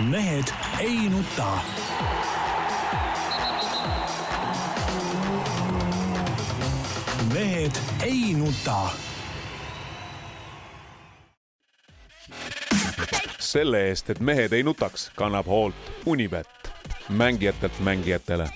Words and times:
mehed 0.00 0.44
ei 0.80 1.08
nuta. 1.08 1.58
mehed 7.34 7.72
ei 8.02 8.34
nuta. 8.34 8.88
selle 13.38 13.88
eest, 13.88 14.10
et 14.10 14.20
mehed 14.20 14.52
ei 14.52 14.62
nutaks, 14.62 15.10
kannab 15.16 15.46
hoolt 15.46 15.74
Unibet, 16.06 16.46
mängijatelt 17.08 17.80
mängijatele. 17.80 18.48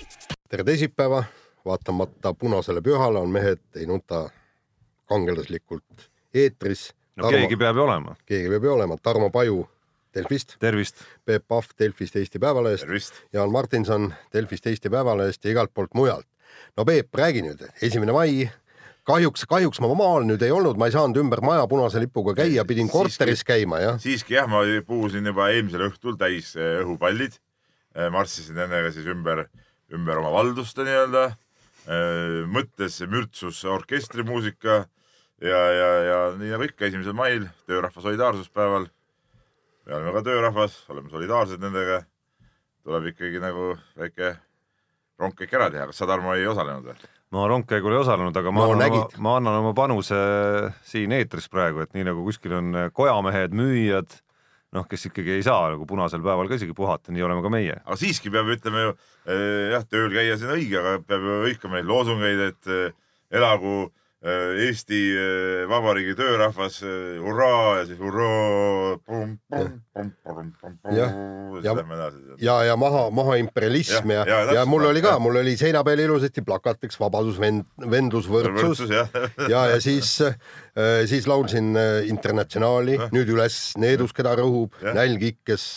tere 0.49 0.65
teisipäeva, 0.65 1.25
vaatamata 1.65 2.35
punasele 2.35 2.81
pühale 2.81 3.19
on 3.19 3.31
Mehed 3.31 3.61
ei 3.77 3.87
nuta 3.87 4.31
kangelaslikult 5.05 6.11
eetris. 6.35 6.95
no 7.17 7.23
Tarmo, 7.23 7.39
keegi 7.39 7.57
peab 7.57 7.77
ju 7.77 7.83
olema. 7.83 8.17
keegi 8.27 8.49
peab 8.49 8.65
ju 8.65 8.73
olema, 8.73 8.97
Tarmo 9.03 9.31
Paju 9.31 9.69
Delfist. 10.15 10.57
tervist. 10.59 11.05
Peep 11.25 11.45
Pahv 11.49 11.71
Delfist 11.79 12.17
Eesti 12.17 12.39
Päevalehest. 12.39 13.15
Jaan 13.33 13.53
Martinson 13.53 14.15
Delfist 14.33 14.67
Eesti 14.67 14.91
Päevalehest 14.91 15.45
ja 15.45 15.51
igalt 15.51 15.75
poolt 15.75 15.95
mujalt. 15.95 16.27
no 16.77 16.85
Peep, 16.85 17.15
räägi 17.15 17.43
nüüd, 17.47 17.63
esimene 17.83 18.13
mai, 18.13 18.51
kahjuks, 19.07 19.45
kahjuks 19.51 19.81
ma 19.83 19.91
maal 19.95 20.27
nüüd 20.27 20.43
ei 20.43 20.53
olnud, 20.55 20.79
ma 20.79 20.89
ei 20.91 20.95
saanud 20.95 21.19
ümber 21.23 21.43
maja 21.47 21.67
punase 21.71 22.03
lipuga 22.03 22.35
käia, 22.39 22.65
pidin 22.67 22.91
korteris 22.91 23.45
käima, 23.47 23.79
jah. 23.83 24.01
siiski 24.03 24.35
jah, 24.35 24.49
ma 24.51 24.65
puhusin 24.87 25.27
juba 25.27 25.51
eelmisel 25.55 25.87
õhtul 25.89 26.19
täis 26.21 26.53
eh, 26.59 26.81
õhupallid. 26.83 27.39
Eh, 27.95 28.11
marssisin 28.13 28.59
nendega 28.59 28.93
siis 28.95 29.07
ümber, 29.11 29.47
ümber 29.95 30.21
oma 30.21 30.31
valduste 30.35 30.87
nii-öelda. 30.87 31.27
Eh, 31.91 32.41
mõttes 32.51 33.01
mürtsus 33.11 33.63
orkestrimuusika 33.65 34.85
ja, 35.43 35.61
ja, 35.75 35.91
ja 36.07 36.19
nii 36.39 36.53
nagu 36.53 36.67
ikka, 36.69 36.91
esimesel 36.91 37.17
mail, 37.17 37.49
töörahva 37.71 38.05
solidaarsuspäeval 38.05 38.91
me 39.87 39.97
oleme 39.97 40.15
ka 40.17 40.23
töörahvas, 40.27 40.77
oleme 40.93 41.11
solidaarsed 41.13 41.63
nendega. 41.63 42.03
tuleb 42.85 43.11
ikkagi 43.11 43.41
nagu 43.43 43.75
väike 43.99 44.35
rongkäik 45.21 45.53
ära 45.53 45.69
teha, 45.71 45.91
kas 45.91 45.99
sa, 46.01 46.07
Tarmo, 46.09 46.33
ei 46.33 46.47
osalenud 46.49 46.87
või? 46.89 47.11
ma 47.31 47.45
rongkäigul 47.51 47.93
ei 47.93 48.01
osalenud, 48.01 48.37
aga 48.37 48.53
ma 48.55 48.65
no, 48.65 48.73
annan, 48.75 48.97
oma, 48.97 49.21
ma 49.27 49.37
annan 49.39 49.59
oma 49.61 49.75
panuse 49.77 50.17
siin 50.89 51.13
eetris 51.13 51.51
praegu, 51.53 51.85
et 51.85 51.93
nii 51.95 52.09
nagu 52.09 52.25
kuskil 52.27 52.57
on 52.57 52.81
kojamehed, 52.97 53.55
müüjad, 53.55 54.17
noh, 54.75 54.89
kes 54.91 55.07
ikkagi 55.11 55.37
ei 55.37 55.45
saa 55.47 55.69
nagu 55.75 55.87
punasel 55.87 56.25
päeval 56.25 56.49
ka 56.51 56.59
isegi 56.59 56.75
puhata, 56.75 57.13
nii 57.13 57.27
oleme 57.29 57.45
ka 57.45 57.53
meie. 57.53 57.77
aga 57.85 58.01
siiski 58.01 58.33
peab, 58.33 58.51
ütleme 58.57 58.89
ju 58.89 58.97
eh, 58.97 59.71
jah, 59.77 59.87
tööl 59.87 60.11
käia 60.15 60.41
see 60.41 60.49
on 60.49 60.57
õige, 60.57 60.81
aga 60.81 60.97
peab 61.07 61.29
ju 61.29 61.39
hõikama 61.47 61.79
neid 61.79 61.91
loosungeid, 61.93 62.45
et 62.51 62.75
elagu 63.31 63.77
Äh, 63.85 64.00
Eesti 64.21 64.99
äh, 65.17 65.69
Vabariigi 65.69 66.13
töörahvas, 66.13 66.83
äh, 66.85 67.17
hurraa 67.25 67.79
ja 67.79 67.85
siis 67.89 67.99
hurraa. 67.99 68.99
ja, 70.93 71.07
ja, 71.63 71.75
ja, 72.39 72.57
ja 72.65 72.77
maha, 72.77 73.07
maha 73.11 73.39
imperialism 73.41 74.11
ja, 74.13 74.27
ja, 74.29 74.41
ja, 74.45 74.53
ja 74.59 74.65
mul 74.69 74.85
oli 74.91 75.01
ka, 75.01 75.15
mul 75.19 75.41
oli 75.41 75.55
seina 75.57 75.81
peal 75.85 76.03
ilusasti 76.05 76.45
plakatiks 76.45 77.01
vabadus, 77.01 77.39
vend, 77.41 77.65
vendlus, 77.81 78.29
võrdsus 78.29 78.93
ja, 78.93 79.07
ja, 79.49 79.65
ja 79.73 79.81
siis, 79.81 80.13
siis 81.09 81.31
laulsin 81.31 81.73
Internatsionaali, 82.13 82.99
nüüd 83.17 83.33
üles 83.33 83.73
needus, 83.81 84.13
keda 84.13 84.37
rõhub, 84.43 84.77
nälg 84.85 85.25
ikkes 85.31 85.71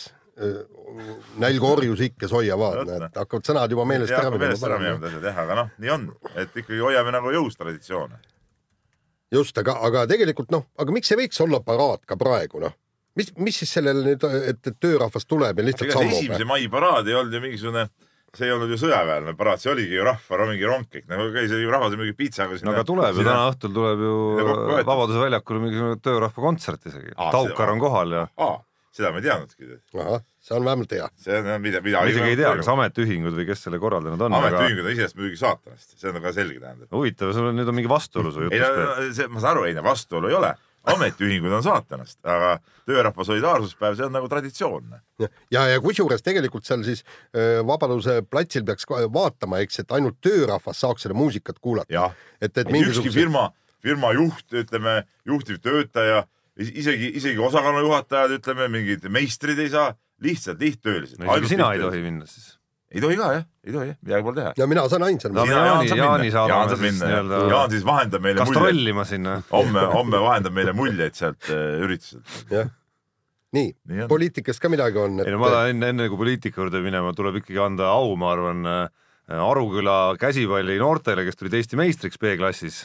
nälg 1.40 1.64
orjus 1.64 2.04
ikkes 2.10 2.36
hoiavad, 2.36 2.84
näed, 2.92 3.08
hakkavad 3.16 3.48
sõnad 3.48 3.72
juba 3.72 3.88
meelest 3.88 4.12
ära 4.12 4.28
minema. 4.36 5.16
jah, 5.16 5.42
aga 5.46 5.58
noh, 5.62 5.74
nii 5.80 5.96
on, 5.96 6.06
et 6.36 6.52
ikkagi 6.52 6.84
hoiame 6.84 7.16
nagu 7.16 7.32
jõus 7.32 7.56
traditsioone 7.56 8.20
just, 9.34 9.58
aga, 9.60 9.76
aga 9.88 10.06
tegelikult 10.10 10.50
noh, 10.54 10.66
aga 10.80 10.94
miks 10.94 11.12
ei 11.12 11.20
võiks 11.24 11.40
olla 11.44 11.60
paraad 11.64 12.04
ka 12.08 12.18
praegu 12.20 12.62
noh? 12.62 12.74
mis, 13.18 13.30
mis 13.38 13.60
siis 13.62 13.76
sellel 13.78 14.02
nüüd, 14.06 14.26
et, 14.40 14.66
et 14.66 14.80
töörahvas 14.82 15.28
tuleb 15.30 15.60
ja 15.60 15.68
lihtsalt 15.68 15.94
sammub? 15.94 16.16
esimese 16.18 16.48
mai 16.48 16.66
paraad 16.72 17.08
ei 17.08 17.16
olnud 17.18 17.36
ju 17.36 17.42
mingisugune, 17.44 17.86
see 18.34 18.48
ei 18.48 18.54
olnud 18.54 18.72
ju 18.74 18.78
sõjaväeline 18.82 19.36
paraad, 19.38 19.62
see 19.62 19.72
oligi 19.72 19.98
ju 19.98 20.06
rahva 20.06 20.48
mingi 20.50 20.68
rongkäik, 20.68 21.06
nagu 21.10 21.30
käis 21.34 21.54
ju 21.54 21.72
rahvas 21.72 21.96
mingi 22.00 22.16
pitsaga 22.18 22.58
sinna. 22.58 22.72
no 22.72 22.76
aga 22.78 22.86
tuleb 22.90 23.20
ju 23.20 23.26
täna 23.26 23.48
õhtul 23.52 23.74
tuleb 23.78 24.04
ju 24.06 24.14
Vabaduse 24.82 25.22
väljakul 25.22 25.62
mingisugune 25.62 26.00
töörahva 26.02 26.46
kontsert 26.48 26.90
isegi. 26.90 27.14
Taukar 27.14 27.74
on 27.74 27.82
kohal 27.82 28.18
ja. 28.18 28.28
Seda 28.94 29.10
ma 29.14 29.20
ei 29.20 29.26
teadnudki. 29.26 29.70
see 30.44 30.56
on 30.56 30.66
vähemalt 30.66 30.92
hea. 30.96 31.08
see 31.20 31.38
on 31.40 31.48
mida, 31.62 31.80
mida. 31.84 32.02
ma 32.02 32.12
isegi 32.12 32.34
ei 32.34 32.38
tea, 32.40 32.52
kas 32.60 32.70
ametiühingud 32.74 33.38
või 33.38 33.48
kes 33.48 33.66
selle 33.66 33.80
korraldanud 33.82 34.26
on. 34.26 34.36
ametiühingud 34.40 34.84
on 34.84 34.92
iseenesest 34.94 35.18
muidugi 35.18 35.40
saatanast, 35.40 35.96
see 35.98 36.12
on 36.12 36.22
ka 36.22 36.34
selge 36.36 36.60
tähendab. 36.60 36.92
huvitav, 36.94 37.34
sul 37.36 37.50
on 37.50 37.58
nüüd 37.58 37.72
on 37.72 37.78
mingi 37.80 37.90
vastuolu 37.90 38.34
su 38.34 38.46
jutus. 38.46 38.60
ei 38.60 38.62
no 38.62 39.10
see, 39.18 39.28
ma 39.32 39.42
saan 39.42 39.56
aru, 39.56 39.66
ei 39.70 39.76
no 39.76 39.84
vastuolu 39.86 40.30
ei 40.30 40.38
ole 40.38 40.54
ametiühingud 40.92 41.52
on 41.56 41.62
saatanast, 41.64 42.18
aga 42.28 42.58
töörahva 42.88 43.24
solidaarsuspäev, 43.24 43.96
see 43.98 44.06
on 44.06 44.14
nagu 44.18 44.28
traditsioon. 44.28 44.94
ja, 45.22 45.28
ja, 45.50 45.66
ja 45.72 45.80
kusjuures 45.80 46.22
tegelikult 46.24 46.68
seal 46.68 46.84
siis 46.86 47.04
Vabaduse 47.66 48.20
platsil 48.30 48.66
peaks 48.68 48.86
vaatama, 48.88 49.62
eks, 49.64 49.80
et 49.84 49.96
ainult 49.96 50.20
töörahvas 50.24 50.82
saaks 50.84 51.06
seda 51.06 51.16
muusikat 51.16 51.58
kuulata. 51.58 52.10
et, 52.40 52.52
et 52.52 52.70
mingisuguse... 52.70 53.08
ükski 53.08 53.20
firma, 53.22 53.48
firma 53.82 54.12
juht, 54.16 54.46
ütleme, 54.52 55.02
juhtivtöötaja, 55.24 56.24
isegi, 56.60 57.12
isegi 57.18 57.40
osakonnajuhatajad, 57.42 58.36
ütleme, 58.38 58.68
mingid 58.72 59.08
meistrid 59.12 59.58
ei 59.62 59.70
saa 59.72 59.92
lihtsalt 60.22 60.60
lihttöölised 60.60 61.18
no,. 61.18 61.32
isegi 61.32 61.56
sina 61.56 61.72
ei 61.74 61.82
tohi 61.82 62.04
minna 62.04 62.28
siis? 62.30 62.54
ei 62.94 63.02
tohi 63.02 63.18
ka 63.18 63.32
jah, 63.34 63.48
ei 63.66 63.74
tohi, 63.74 63.96
midagi 64.06 64.26
pole 64.28 64.40
teha. 64.40 64.54
ja 64.60 64.68
mina 64.70 64.86
saan 64.92 65.08
ainsana 65.08 65.40
no,. 65.40 65.48
Jaani, 65.50 65.90
Jaani 65.90 66.30
saadame 66.34 66.78
siis 66.78 67.02
nii-öelda. 67.02 67.42
Jaan 67.50 67.74
siis 67.74 67.84
vahendab 67.86 68.22
meile 68.22 68.42
gastrollima 68.44 69.04
sinna. 69.08 69.40
homme, 69.50 69.84
homme 69.96 70.22
vahendab 70.22 70.54
meile 70.54 70.76
muljeid 70.76 71.18
sealt 71.18 71.50
äh, 71.50 71.82
ürituselt. 71.82 72.40
jah 72.54 72.70
nii, 73.54 73.70
nii, 73.90 74.06
poliitikast 74.10 74.62
ka 74.62 74.70
midagi 74.72 74.98
on 74.98 75.20
et.... 75.20 75.28
ei 75.28 75.34
no 75.34 75.40
ma 75.42 75.50
tahan 75.52 75.74
enne, 75.74 75.92
enne 75.94 76.10
kui 76.10 76.20
poliitika 76.20 76.62
juurde 76.62 76.82
minema, 76.84 77.12
tuleb 77.16 77.42
ikkagi 77.42 77.60
anda 77.62 77.90
au, 77.94 78.14
ma 78.18 78.32
arvan, 78.34 78.66
äh, 78.70 78.84
Aruküla 79.24 80.18
käsipalli 80.20 80.76
noortele, 80.76 81.24
kes 81.24 81.38
tulid 81.40 81.54
Eesti 81.56 81.78
meistriks 81.80 82.20
B-klassis. 82.20 82.80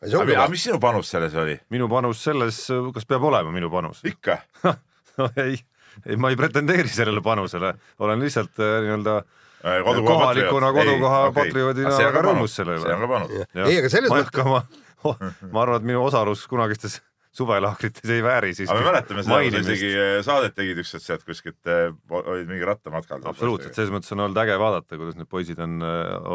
Aga 0.00 0.48
mis 0.52 0.62
sinu 0.68 0.80
panus 0.80 1.10
selles 1.12 1.34
oli? 1.36 1.58
minu 1.70 1.88
panus 1.88 2.22
selles, 2.24 2.62
kas 2.94 3.08
peab 3.08 3.26
olema 3.30 3.52
minu 3.52 3.70
panus? 3.72 4.04
ikka 4.08 4.40
no 5.18 5.28
ei 5.36 5.58
ei, 6.06 6.16
ma 6.16 6.30
ei 6.30 6.38
pretendeeri 6.38 6.88
sellele 6.88 7.22
panusele, 7.24 7.74
olen 8.02 8.22
lihtsalt 8.22 8.60
äh, 8.62 8.78
nii-öelda 8.84 9.16
äh, 9.20 9.84
kohalikuna 10.06 10.72
kodukoha 10.76 11.20
okay. 11.28 11.36
patrioodina 11.44 11.92
väga 11.98 12.24
rõõmus 12.26 12.56
selle 12.60 12.78
üle. 12.78 12.86
see 12.86 12.96
on 12.96 13.04
ka 13.04 13.12
panus. 13.14 13.36
ei, 13.66 13.78
aga 13.82 13.92
selles 13.92 14.14
mõttes. 14.14 14.50
ma, 14.50 15.14
ma 15.54 15.64
arvan, 15.64 15.80
et 15.80 15.88
minu 15.92 16.04
osalus 16.04 16.46
kunagistes 16.50 17.00
suvelaagrites 17.36 18.10
ei 18.10 18.22
vääri 18.24 18.54
siis. 18.56 18.70
aga 18.70 18.80
me 18.80 18.88
mäletame 18.90 19.26
seda, 19.26 19.42
kui 19.42 19.52
sa 19.54 19.62
isegi 19.66 19.92
äh, 19.94 20.14
saadet 20.26 20.56
tegid 20.56 20.80
ükskord 20.82 21.04
sealt 21.04 21.26
kuskilt, 21.26 21.74
olid 22.22 22.48
mingi 22.50 22.66
rattamatkal. 22.68 23.22
absoluutselt, 23.32 23.76
selles 23.76 23.92
mõttes 23.94 24.16
on 24.16 24.26
olnud 24.26 24.42
äge 24.44 24.58
vaadata, 24.60 24.98
kuidas 25.00 25.18
need 25.18 25.30
poisid 25.30 25.62
on, 25.62 25.78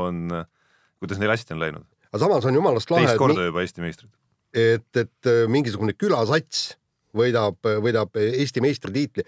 on, 0.03 0.24
kuidas 1.02 1.22
neil 1.22 1.36
hästi 1.36 1.58
on 1.58 1.64
läinud. 1.66 1.90
Aga 2.16 2.24
samas 2.24 2.48
on 2.48 2.56
jumalast 2.56 2.92
lahe. 2.94 3.06
teist 3.09 3.20
korda 3.20 3.50
juba 3.50 3.64
Eesti 3.66 3.84
meistrid. 3.84 4.12
et, 4.56 5.03
et 5.03 5.31
mingisugune 5.52 5.96
külasats 6.00 6.74
võidab, 7.16 7.59
võidab 7.84 8.20
Eesti 8.20 8.64
meistritiitli. 8.64 9.26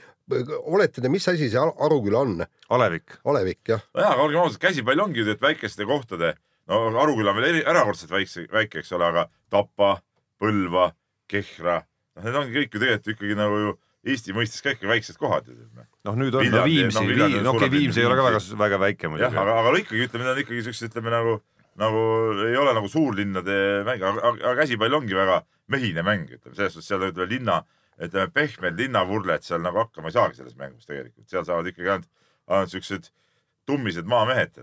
olete 0.67 1.03
te, 1.03 1.11
mis 1.11 1.27
asi 1.27 1.49
see 1.51 1.61
Aruküla 1.61 2.23
on? 2.25 2.43
Alevik. 2.75 3.19
Alevik, 3.27 3.61
jah. 3.67 3.83
nojah, 3.95 4.13
aga 4.15 4.27
olgem 4.27 4.43
ausad, 4.43 4.61
käsipall 4.63 5.03
ongi 5.03 5.23
ju, 5.23 5.31
et 5.31 5.43
väikeste 5.43 5.87
kohtade, 5.87 6.33
no 6.67 6.85
Aruküla 7.03 7.33
on 7.33 7.41
veel 7.41 7.51
eri, 7.53 7.65
erakordselt 7.67 8.13
väikse, 8.13 8.47
väike, 8.53 8.83
eks 8.83 8.95
ole, 8.97 9.11
aga 9.11 9.27
Tapa, 9.53 9.97
Põlva, 10.37 10.91
Kehra, 11.31 11.81
noh, 12.15 12.25
need 12.27 12.39
ongi 12.39 12.57
kõik 12.59 12.75
ju 12.75 12.83
tegelikult 12.83 13.13
ikkagi 13.15 13.37
nagu 13.39 13.61
ju 13.63 13.75
Eesti 14.07 14.31
mõistes 14.31 14.63
ka 14.63 14.71
ikka 14.71 14.87
väiksed 14.87 15.17
kohad. 15.19 15.49
noh, 15.49 16.15
nüüd 16.15 16.35
on 16.37 16.45
Viljandi, 16.45 16.85
no 16.93 17.01
Viimsi 17.03 17.41
no,, 17.43 17.55
okei 17.57 17.71
Viimsi 17.73 17.99
ei 17.99 18.07
ole 18.07 18.15
ka 18.15 18.27
väga, 18.29 18.39
väga 18.61 18.79
väike 18.83 19.09
muidugi. 19.11 19.27
jah, 19.27 19.41
aga, 19.41 19.55
aga 19.63 19.81
ikkagi 19.81 20.05
ütleme, 20.05 20.23
need 20.23 20.35
on 20.35 20.43
ikkagi 20.45 20.63
siuksed, 20.67 20.91
ütleme 20.91 21.11
nagu, 21.11 21.33
nagu 21.77 22.03
ei 22.47 22.57
ole 22.57 22.73
nagu 22.73 22.89
suurlinnade 22.89 23.57
mäng, 23.87 24.01
aga, 24.01 24.31
aga 24.33 24.53
käsipall 24.61 24.97
ongi 24.97 25.15
väga 25.17 25.41
mehine 25.73 26.03
mäng, 26.05 26.29
ütleme 26.31 26.55
selles 26.57 26.77
suhtes 26.77 26.89
seal 26.89 27.05
ütleme 27.09 27.29
linna 27.31 27.61
ütleme, 27.97 28.29
pehmed 28.33 28.77
linnavurled 28.79 29.45
seal 29.45 29.63
nagu 29.63 29.81
hakkama 29.81 30.11
ei 30.11 30.17
saagi 30.17 30.39
selles 30.39 30.57
mängus 30.59 30.85
tegelikult, 30.89 31.25
seal 31.29 31.45
saavad 31.47 31.71
ikkagi 31.71 31.93
ainult, 31.93 32.09
ainult 32.47 32.73
siuksed 32.73 33.09
tummised 33.67 34.07
maamehed. 34.09 34.61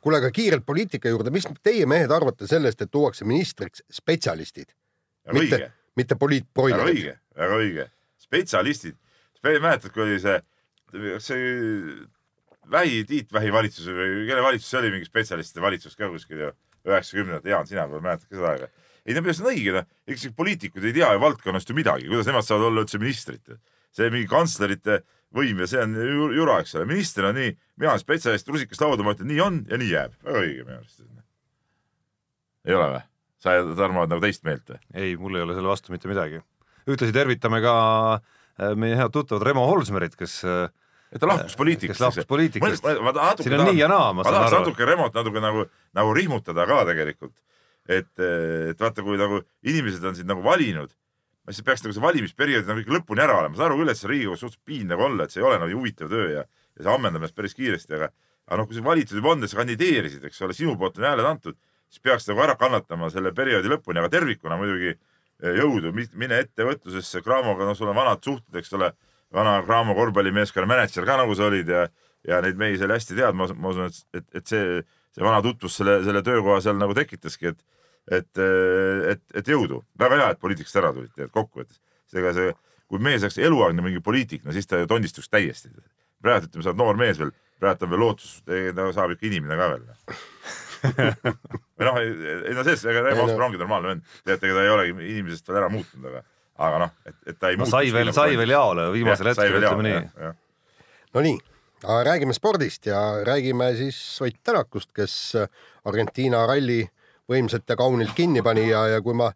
kuule, 0.00 0.18
aga 0.18 0.30
kiirelt 0.34 0.66
poliitika 0.66 1.12
juurde, 1.12 1.30
mis 1.30 1.46
teie 1.62 1.86
mehed 1.86 2.10
arvate 2.10 2.48
sellest, 2.50 2.82
et 2.82 2.90
tuuakse 2.90 3.24
ministriks 3.24 3.84
spetsialistid? 3.92 4.72
mitte, 5.32 5.72
mitte 5.96 6.16
poliitproilerid. 6.16 6.86
väga 6.86 6.94
õige, 6.94 7.18
väga 7.36 7.60
õige. 7.62 7.90
spetsialistid, 8.18 8.96
mäletad, 9.44 9.92
kui 9.94 10.06
oli 10.06 10.18
see, 10.20 10.40
see 11.22 11.44
Vähi, 12.70 13.04
Tiit 13.08 13.32
Vähi 13.32 13.52
valitsus 13.52 13.88
või 13.88 14.26
kelle 14.28 14.42
valitsus 14.44 14.70
see 14.70 14.82
oli, 14.82 14.92
mingi 14.94 15.08
spetsialistide 15.08 15.62
valitsus 15.64 15.96
ka 15.98 16.10
kuskil 16.12 16.44
ju 16.44 16.50
üheksakümnendatel, 16.86 17.52
Jaan, 17.52 17.68
sina 17.68 17.86
mäletad 17.90 18.28
ka 18.28 18.36
seda 18.36 18.52
aega? 18.54 18.70
ei 19.06 19.16
no 19.16 19.22
see 19.32 19.44
on 19.44 19.50
õige, 19.50 19.72
noh, 19.74 19.86
eks 20.10 20.26
poliitikud 20.36 20.84
ei 20.84 20.94
tea 20.96 21.08
ju 21.14 21.22
valdkonnast 21.22 21.70
ju 21.70 21.76
midagi, 21.76 22.08
kuidas 22.10 22.28
nemad 22.28 22.46
saavad 22.46 22.68
olla 22.68 22.84
üldse 22.84 23.00
ministrid. 23.00 23.56
see 23.90 24.10
mingi 24.12 24.28
kantslerite 24.30 25.00
võim 25.34 25.62
ja 25.62 25.66
see 25.70 25.80
on 25.82 25.96
jura, 26.36 26.60
eks 26.62 26.76
ole, 26.76 26.86
minister 26.86 27.26
on 27.26 27.34
nii, 27.38 27.54
mina 27.80 27.94
olen 27.94 28.02
spetsialist, 28.02 28.48
rusikas 28.48 28.82
lauda, 28.82 29.02
ma 29.06 29.16
ütlen, 29.16 29.30
nii 29.30 29.40
on 29.42 29.62
ja 29.70 29.78
nii 29.80 29.90
jääb, 29.90 30.14
väga 30.26 30.42
õige 30.44 30.66
minu 30.66 30.76
arust. 30.76 31.00
ei 32.66 32.76
ole 32.76 32.90
või? 32.92 33.02
sa, 33.40 33.56
Tarmo, 33.78 34.04
oled 34.04 34.12
nagu 34.12 34.22
teist 34.22 34.44
meelt 34.46 34.68
või? 34.70 34.82
ei, 34.94 35.16
mul 35.18 35.38
ei 35.38 35.46
ole 35.46 35.56
selle 35.56 35.72
vastu 35.72 35.94
mitte 35.94 36.10
midagi. 36.10 36.42
ühtlasi 36.86 37.16
tervitame 37.16 37.62
ka 37.64 37.74
meie 38.76 38.98
head 38.98 39.14
tuttavad 39.16 39.46
Remo 39.48 39.64
Holsmerit, 39.70 40.14
kes 40.20 40.42
et 41.10 41.20
ta 41.20 41.28
lahkus 41.28 41.56
poliitikast. 41.58 41.98
kes 41.98 42.04
lahkus 42.04 42.28
poliitikast. 42.30 42.86
siin 43.42 43.56
on 43.58 43.66
nii 43.70 43.80
ja 43.80 43.88
naa, 43.90 44.12
ma 44.14 44.24
saan 44.24 44.34
aru. 44.34 44.44
ma 44.44 44.50
tahaks 44.50 44.56
natuke 44.58 44.86
Remot 44.86 45.16
natuke 45.16 45.42
nagu, 45.42 45.66
nagu 45.98 46.14
rihmutada 46.14 46.66
ka 46.70 46.84
tegelikult. 46.92 47.34
et, 47.88 48.12
et 48.70 48.80
vaata, 48.80 49.02
kui 49.02 49.18
nagu 49.18 49.40
inimesed 49.66 50.04
on 50.06 50.14
sind 50.14 50.30
nagu 50.30 50.44
valinud, 50.44 50.92
siis 51.50 51.64
peaks 51.66 51.82
nagu 51.82 51.96
see 51.96 52.04
valimisperiood 52.04 52.68
nagu 52.68 52.82
ikka 52.82 52.94
lõpuni 52.98 53.24
ära 53.24 53.38
olema. 53.40 53.54
ma 53.54 53.58
saan 53.58 53.72
aru 53.72 53.80
küll, 53.82 53.92
et 53.92 53.98
see 53.98 54.10
Riigikogus 54.10 54.44
suhteliselt 54.44 54.66
piinlik 54.70 55.04
olla, 55.06 55.26
et 55.26 55.34
see 55.34 55.42
ei 55.42 55.48
ole 55.48 55.58
nagu 55.58 55.78
huvitav 55.80 56.12
töö 56.12 56.28
ja, 56.36 56.44
ja 56.46 56.84
see 56.84 56.94
ammendab 56.94 57.24
ennast 57.24 57.36
päris 57.38 57.56
kiiresti, 57.58 57.96
aga, 57.98 58.10
aga 58.46 58.60
noh, 58.60 58.70
kui 58.70 58.78
sa 58.78 58.86
valitud 58.86 59.18
juba 59.18 59.34
on 59.34 59.42
ja 59.42 59.50
sa 59.50 59.60
kandideerisid, 59.62 60.24
eks 60.30 60.42
ole, 60.46 60.56
sinu 60.56 60.76
poolt 60.78 61.00
on 61.00 61.08
hääled 61.08 61.26
antud, 61.26 61.58
siis 61.90 62.04
peaks 62.04 62.28
nagu 62.30 62.44
ära 62.46 62.54
kannatama 62.60 63.10
selle 63.10 63.34
perioodi 63.34 63.72
lõpuni, 63.72 63.98
aga 64.02 64.12
tervikuna 64.12 64.60
muidugi 64.60 64.92
eh, 64.92 65.54
jõudu, 65.58 65.90
mine 65.96 66.42
ettevõtlusesse, 66.44 67.24
Craamoga, 67.26 67.66
no 67.66 67.74
sul 67.74 67.90
on 67.90 67.98
vanad 67.98 68.22
suhted, 68.22 68.60
eks 68.62 68.78
ole 68.78 68.92
vana 69.34 69.60
Graamo 69.66 69.94
korvpallimeeskonna 69.98 70.68
mänedžer 70.70 71.06
ka 71.08 71.18
nagu 71.20 71.34
sa 71.38 71.48
olid 71.48 71.68
ja, 71.70 71.84
ja 72.26 72.40
neid 72.44 72.58
mehi 72.60 72.78
seal 72.80 72.92
hästi 72.94 73.18
tead, 73.18 73.36
ma 73.36 73.46
usun, 73.46 73.86
et, 73.86 74.00
et, 74.18 74.26
et 74.40 74.52
see, 74.52 74.80
see 75.14 75.26
vana 75.26 75.42
tutvus 75.44 75.78
selle, 75.80 76.00
selle 76.06 76.24
töökoha 76.26 76.60
seal 76.64 76.78
nagu 76.80 76.96
tekitaski, 76.96 77.52
et, 77.52 77.62
et, 78.20 78.42
et, 79.14 79.22
et 79.42 79.52
jõudu. 79.54 79.84
väga 80.00 80.22
hea, 80.22 80.32
et 80.34 80.42
poliitikast 80.42 80.80
ära 80.82 80.92
tulid 80.96 81.12
tegelikult 81.14 81.38
kokkuvõttes. 81.38 81.80
ega 82.16 82.34
see, 82.36 82.54
kui 82.90 83.02
mees 83.02 83.22
oleks 83.22 83.38
eluaegne 83.38 83.84
mingi 83.86 84.02
poliitik, 84.02 84.42
no 84.44 84.54
siis 84.56 84.66
ta 84.66 84.82
tondistuks 84.90 85.30
täiesti. 85.30 85.70
praegu 86.22 86.50
ütleme, 86.50 86.64
sa 86.64 86.72
oled 86.72 86.82
noor 86.82 86.98
mees 87.00 87.20
veel, 87.20 87.30
praegu 87.60 87.86
on 87.86 87.94
veel 87.94 88.02
lootus, 88.02 88.40
ta 88.44 88.90
saab 88.96 89.14
ikka 89.14 89.30
inimene 89.30 89.56
ka 89.56 89.70
veel 89.74 89.86
või 91.76 91.84
noh, 91.84 91.98
ei 92.00 92.54
no 92.56 92.62
selles, 92.64 92.86
ega 92.88 93.02
Reimo 93.04 93.26
Oskar 93.26 93.42
ongi 93.44 93.58
normaalne 93.60 93.90
vend, 93.90 94.12
teate, 94.24 94.48
ega 94.48 94.56
ta 94.56 94.62
ei 94.64 94.70
olegi 94.72 94.94
inimesest 94.96 95.50
veel 95.50 95.58
ära 95.60 95.68
muutnud, 95.72 96.06
aga 96.08 96.22
aga 96.60 96.80
noh, 96.84 96.94
et, 97.08 97.16
et 97.32 97.38
ta 97.40 97.50
ei 97.52 97.58
no, 97.60 97.68
sai 97.68 97.92
veel, 97.94 98.12
sai 98.16 98.36
veel 98.38 98.52
jaole 98.52 98.90
viimasel 98.94 99.32
hetkel, 99.32 99.58
ütleme 99.60 99.86
nii. 99.86 100.32
Nonii, 101.16 101.38
räägime 102.06 102.36
spordist 102.36 102.86
ja 102.86 103.00
räägime 103.26 103.72
siis 103.78 103.98
Ott 104.22 104.42
Tänakust, 104.44 104.92
kes 104.94 105.14
Argentiina 105.88 106.44
ralli 106.46 106.82
võimsalt 107.30 107.68
ja 107.70 107.78
kaunilt 107.78 108.12
kinni 108.16 108.42
pani 108.42 108.68
ja, 108.68 108.86
ja 108.94 109.00
kui 109.02 109.16
ma 109.16 109.30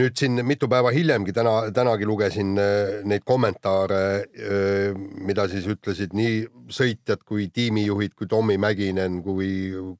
nüüd 0.00 0.16
siin 0.16 0.40
mitu 0.46 0.68
päeva 0.72 0.92
hiljemgi 0.94 1.34
täna, 1.36 1.54
tänagi 1.74 2.06
lugesin 2.08 2.54
äh, 2.60 3.02
neid 3.08 3.26
kommentaare, 3.28 4.02
äh, 4.24 5.00
mida 5.26 5.44
siis 5.52 5.66
ütlesid 5.68 6.16
nii 6.16 6.46
sõitjad 6.72 7.24
kui 7.28 7.50
tiimijuhid 7.52 8.16
kui 8.16 8.30
Tommy 8.30 8.56
Mäkinen 8.60 9.20
kui, 9.24 9.50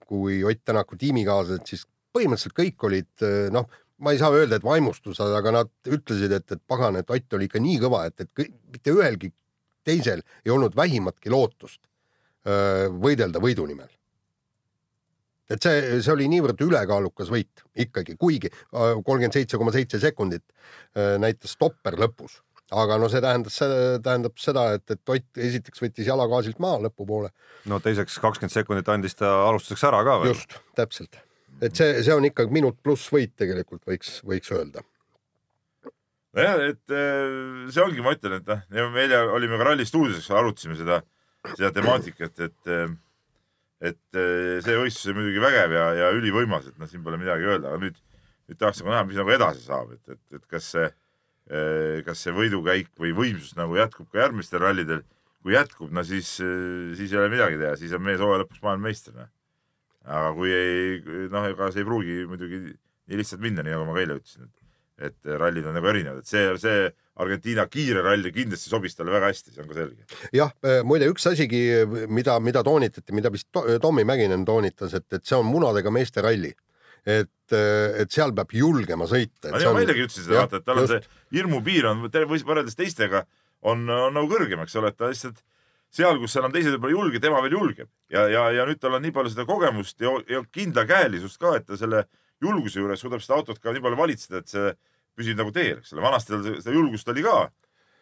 kui 0.08 0.40
Ott 0.48 0.64
Tänaku 0.64 0.96
tiimikaaslased, 1.00 1.66
siis 1.68 1.84
põhimõtteliselt 2.16 2.56
kõik 2.56 2.88
olid 2.88 3.26
äh, 3.26 3.50
noh, 3.52 3.68
ma 4.02 4.12
ei 4.12 4.18
saa 4.20 4.34
öelda, 4.34 4.58
et 4.58 4.66
vaimustused, 4.66 5.32
aga 5.38 5.54
nad 5.54 5.70
ütlesid, 5.86 6.34
et, 6.34 6.56
et 6.56 6.62
pagan, 6.68 6.98
et 6.98 7.10
Ott 7.10 7.38
oli 7.38 7.48
ikka 7.48 7.62
nii 7.62 7.78
kõva, 7.84 8.04
et, 8.10 8.24
et 8.24 8.52
mitte 8.74 8.94
ühelgi 8.94 9.30
teisel 9.86 10.22
ei 10.44 10.52
olnud 10.54 10.76
vähimatki 10.78 11.30
lootust 11.32 11.82
öö, 12.46 12.88
võidelda 13.02 13.42
võidu 13.42 13.66
nimel. 13.70 13.90
et 15.52 15.62
see, 15.62 15.98
see 16.00 16.12
oli 16.14 16.28
niivõrd 16.32 16.60
ülekaalukas 16.64 17.30
võit 17.30 17.64
ikkagi, 17.74 18.16
kuigi 18.18 18.50
kolmkümmend 18.72 19.36
seitse 19.36 19.58
koma 19.60 19.74
seitse 19.74 20.00
sekundit 20.02 20.44
öö, 20.96 21.18
näitas 21.22 21.54
stopper 21.58 21.98
lõpus, 22.00 22.40
aga 22.72 22.98
no 22.98 23.10
see 23.12 23.22
tähendas, 23.22 23.58
tähendab 24.02 24.38
seda, 24.40 24.70
et, 24.78 24.86
et 24.90 25.16
Ott 25.16 25.42
esiteks 25.50 25.82
võttis 25.82 26.08
jala 26.08 26.26
gaasilt 26.30 26.62
maha 26.62 26.86
lõpupoole. 26.88 27.30
no 27.70 27.82
teiseks 27.82 28.18
kakskümmend 28.22 28.54
sekundit 28.54 28.88
andis 28.88 29.18
ta 29.18 29.34
alustuseks 29.50 29.90
ära 29.90 30.02
ka 30.06 30.22
veel. 30.22 30.34
just, 30.34 30.58
täpselt 30.78 31.22
et 31.62 31.78
see, 31.78 32.02
see 32.02 32.14
on 32.14 32.26
ikkagi 32.26 32.54
minut 32.54 32.78
pluss 32.82 33.10
võit 33.12 33.34
tegelikult 33.38 33.84
võiks, 33.88 34.18
võiks 34.26 34.50
öelda. 34.54 34.82
nojah, 36.36 36.62
et 36.72 36.94
äh, 36.96 37.68
see 37.72 37.84
ongi, 37.84 38.02
ma 38.04 38.14
ütlen, 38.16 38.40
et 38.40 38.48
noh, 38.50 38.92
me 38.94 39.04
eile 39.04 39.22
olime 39.36 39.60
ka 39.60 39.68
Ralli 39.70 39.86
stuudios, 39.88 40.30
arutasime 40.32 40.78
seda, 40.78 41.02
seda 41.54 41.72
temaatikat, 41.76 42.46
et 42.48 42.72
äh, 42.72 42.88
et 43.82 44.18
äh, 44.18 44.58
see 44.62 44.78
võistlus 44.78 45.10
on 45.12 45.18
muidugi 45.18 45.42
vägev 45.42 45.76
ja, 45.76 45.86
ja 45.98 46.10
ülivõimas, 46.16 46.68
et 46.70 46.80
noh, 46.80 46.90
siin 46.90 47.02
pole 47.06 47.18
midagi 47.20 47.46
öelda, 47.46 47.72
aga 47.72 47.82
nüüd, 47.82 47.98
nüüd 48.50 48.58
tahaks 48.58 48.82
nagu 48.82 48.94
näha, 48.94 49.06
mis 49.08 49.22
nagu 49.22 49.34
edasi 49.34 49.64
saab, 49.66 49.94
et, 49.96 50.16
et, 50.16 50.38
et 50.38 50.44
kas 50.50 50.74
see, 50.74 50.90
kas 52.06 52.20
see 52.22 52.32
võidukäik 52.32 52.92
või 53.02 53.10
võimsus 53.18 53.56
nagu 53.58 53.74
jätkub 53.74 54.06
ka 54.12 54.20
järgmistel 54.20 54.62
rallidel. 54.62 55.00
kui 55.42 55.56
jätkub, 55.56 55.90
no 55.90 56.04
siis, 56.06 56.28
siis 56.38 57.10
ei 57.10 57.18
ole 57.18 57.32
midagi 57.32 57.58
teha, 57.58 57.74
siis 57.76 57.90
on 57.98 58.04
mees 58.06 58.22
hooaja 58.22 58.44
lõpuks 58.44 58.62
maailmameister 58.62 59.16
noh 59.18 59.26
aga 60.06 60.32
kui 60.38 60.50
ei, 60.54 60.98
noh, 61.32 61.46
ega 61.50 61.70
see 61.74 61.84
ei 61.84 61.88
pruugi 61.88 62.18
muidugi 62.30 62.64
nii 62.64 63.20
lihtsalt 63.20 63.42
minna, 63.44 63.64
nii 63.64 63.76
nagu 63.76 63.86
ma 63.86 63.94
ka 63.96 64.02
eile 64.02 64.18
ütlesin, 64.18 64.48
et, 64.48 64.66
et 65.08 65.32
rallid 65.42 65.68
on 65.68 65.78
nagu 65.78 65.90
erinevad, 65.92 66.22
et 66.22 66.30
see, 66.30 66.44
see 66.62 66.90
Argentiina 67.22 67.66
kiire 67.68 68.00
ralli 68.02 68.32
kindlasti 68.32 68.70
sobis 68.72 68.96
talle 68.96 69.12
väga 69.12 69.28
hästi, 69.30 69.52
see 69.52 69.62
on 69.62 69.70
ka 69.70 69.78
selge. 69.78 70.20
jah, 70.34 70.52
äh, 70.64 70.80
muide 70.86 71.10
üks 71.12 71.26
asigi, 71.30 71.62
mida, 72.08 72.38
mida 72.40 72.64
toonitati, 72.66 73.14
mida 73.14 73.32
vist 73.34 73.50
Tommy 73.52 74.06
Mäkinen 74.08 74.46
toonitas, 74.48 74.96
et, 74.98 75.08
et 75.12 75.26
see 75.28 75.38
on 75.38 75.48
munadega 75.50 75.92
meeste 75.94 76.24
ralli 76.24 76.54
et, 77.02 77.54
äh, 77.54 78.00
et 78.02 78.14
seal 78.14 78.34
peab 78.34 78.52
julgema 78.54 79.08
sõita. 79.10 79.50
ma 79.52 79.82
eilegi 79.82 80.06
ütlesin 80.06 80.26
seda, 80.26 80.44
vaata, 80.44 80.60
et 80.60 80.66
tal 80.66 80.82
on 80.82 80.86
just. 80.86 81.08
see 81.08 81.38
hirmupiir 81.38 81.88
on 81.90 82.04
võrreldes 82.06 82.78
teistega 82.78 83.24
on, 83.62 83.84
on 83.90 84.14
nagu 84.14 84.30
kõrgem, 84.30 84.62
eks 84.64 84.78
ole, 84.78 84.92
et 84.92 84.98
ta 84.98 85.10
lihtsalt 85.10 85.42
seal, 85.92 86.18
kus 86.22 86.36
enam 86.40 86.52
teised 86.54 86.74
võib-olla 86.74 86.92
ei 86.92 86.98
julge, 86.98 87.22
tema 87.22 87.42
veel 87.44 87.56
julgeb 87.58 87.88
ja, 88.12 88.26
ja, 88.30 88.46
ja 88.56 88.66
nüüd 88.68 88.80
tal 88.80 88.96
on 88.96 89.04
nii 89.04 89.14
palju 89.14 89.34
seda 89.34 89.46
kogemust 89.48 90.00
ja, 90.02 90.14
ja 90.30 90.42
kindlakäelisust 90.56 91.40
ka, 91.42 91.56
et 91.58 91.68
ta 91.68 91.78
selle 91.80 92.06
julguse 92.42 92.80
juures 92.80 93.02
suudab 93.02 93.22
seda 93.22 93.38
autot 93.38 93.60
ka 93.62 93.74
nii 93.74 93.84
palju 93.84 94.00
valitseda, 94.00 94.42
et 94.42 94.52
see 94.52 94.72
püsib 95.18 95.38
nagu 95.38 95.52
teel, 95.54 95.82
eks 95.82 95.92
ole. 95.94 96.04
vanasti 96.04 96.34
tal 96.34 96.44
seda 96.48 96.74
julgust 96.74 97.08
oli 97.12 97.24
ka, 97.26 97.36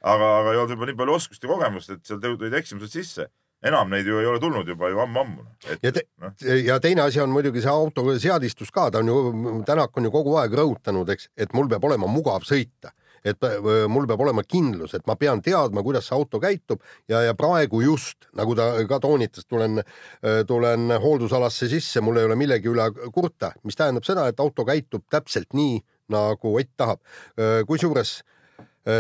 aga, 0.01 0.33
aga 0.41 0.55
ei 0.55 0.63
olnud 0.63 0.75
võib-olla 0.77 0.93
nii 0.93 1.03
palju 1.03 1.19
oskust 1.19 1.45
ja 1.45 1.51
kogemust, 1.51 1.95
et 1.95 2.07
seal 2.07 2.23
tulid 2.23 2.59
eksimused 2.63 2.95
sisse 2.95 3.29
enam 3.67 3.91
neid 3.93 4.07
ju 4.09 4.21
ei 4.21 4.27
ole 4.27 4.41
tulnud 4.41 4.69
juba 4.69 4.89
ju 4.89 5.01
ammu-ammu. 5.03 5.45
ja 5.83 5.93
te, 5.93 6.07
no. 6.21 6.33
ja 6.65 6.79
teine 6.81 7.03
asi 7.03 7.21
on 7.21 7.33
muidugi 7.35 7.61
see 7.61 7.73
auto 7.73 8.07
seadistus 8.19 8.73
ka, 8.73 8.89
ta 8.91 9.03
on 9.03 9.11
ju, 9.13 9.19
Tänak 9.67 9.97
on 9.97 10.09
ju 10.09 10.13
kogu 10.15 10.37
aeg 10.41 10.55
rõhutanud, 10.57 11.11
eks, 11.13 11.29
et 11.37 11.53
mul 11.53 11.69
peab 11.69 11.85
olema 11.85 12.09
mugav 12.09 12.47
sõita 12.49 12.95
et 13.25 13.45
äh, 13.45 13.59
mul 13.89 14.07
peab 14.09 14.23
olema 14.25 14.45
kindlus, 14.47 14.95
et 14.97 15.07
ma 15.09 15.17
pean 15.21 15.43
teadma, 15.45 15.83
kuidas 15.85 16.09
see 16.09 16.17
auto 16.17 16.41
käitub 16.43 16.83
ja, 17.11 17.23
ja 17.27 17.35
praegu 17.39 17.83
just 17.85 18.29
nagu 18.37 18.55
ta 18.59 18.73
ka 18.89 19.01
toonitas, 19.03 19.47
tulen, 19.49 19.83
äh, 19.83 20.41
tulen 20.49 20.91
hooldusalasse 21.03 21.69
sisse, 21.71 22.03
mul 22.05 22.21
ei 22.21 22.29
ole 22.29 22.39
millegi 22.41 22.71
üle 22.73 22.89
kurta, 23.15 23.53
mis 23.65 23.79
tähendab 23.79 24.07
seda, 24.09 24.27
et 24.31 24.41
auto 24.41 24.65
käitub 24.69 25.07
täpselt 25.13 25.53
nii, 25.57 25.81
nagu 26.11 26.57
Ott 26.61 26.73
tahab. 26.77 27.03
Äh, 27.39 27.61
kusjuures 27.69 28.21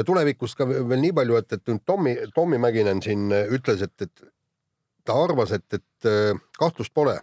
tulevikust 0.06 0.58
ka 0.58 0.66
veel 0.69 1.00
nii 1.00 1.12
palju, 1.16 1.38
et, 1.40 1.55
et 1.56 1.70
Tommy, 1.88 2.12
Tommy 2.37 2.58
Mäkinen 2.61 2.99
siin 3.02 3.32
ütles, 3.32 3.81
et, 3.82 4.05
et 4.05 4.23
ta 5.09 5.16
arvas, 5.16 5.54
et, 5.56 5.64
et 5.73 6.37
kahtlust 6.61 6.92
pole, 6.95 7.14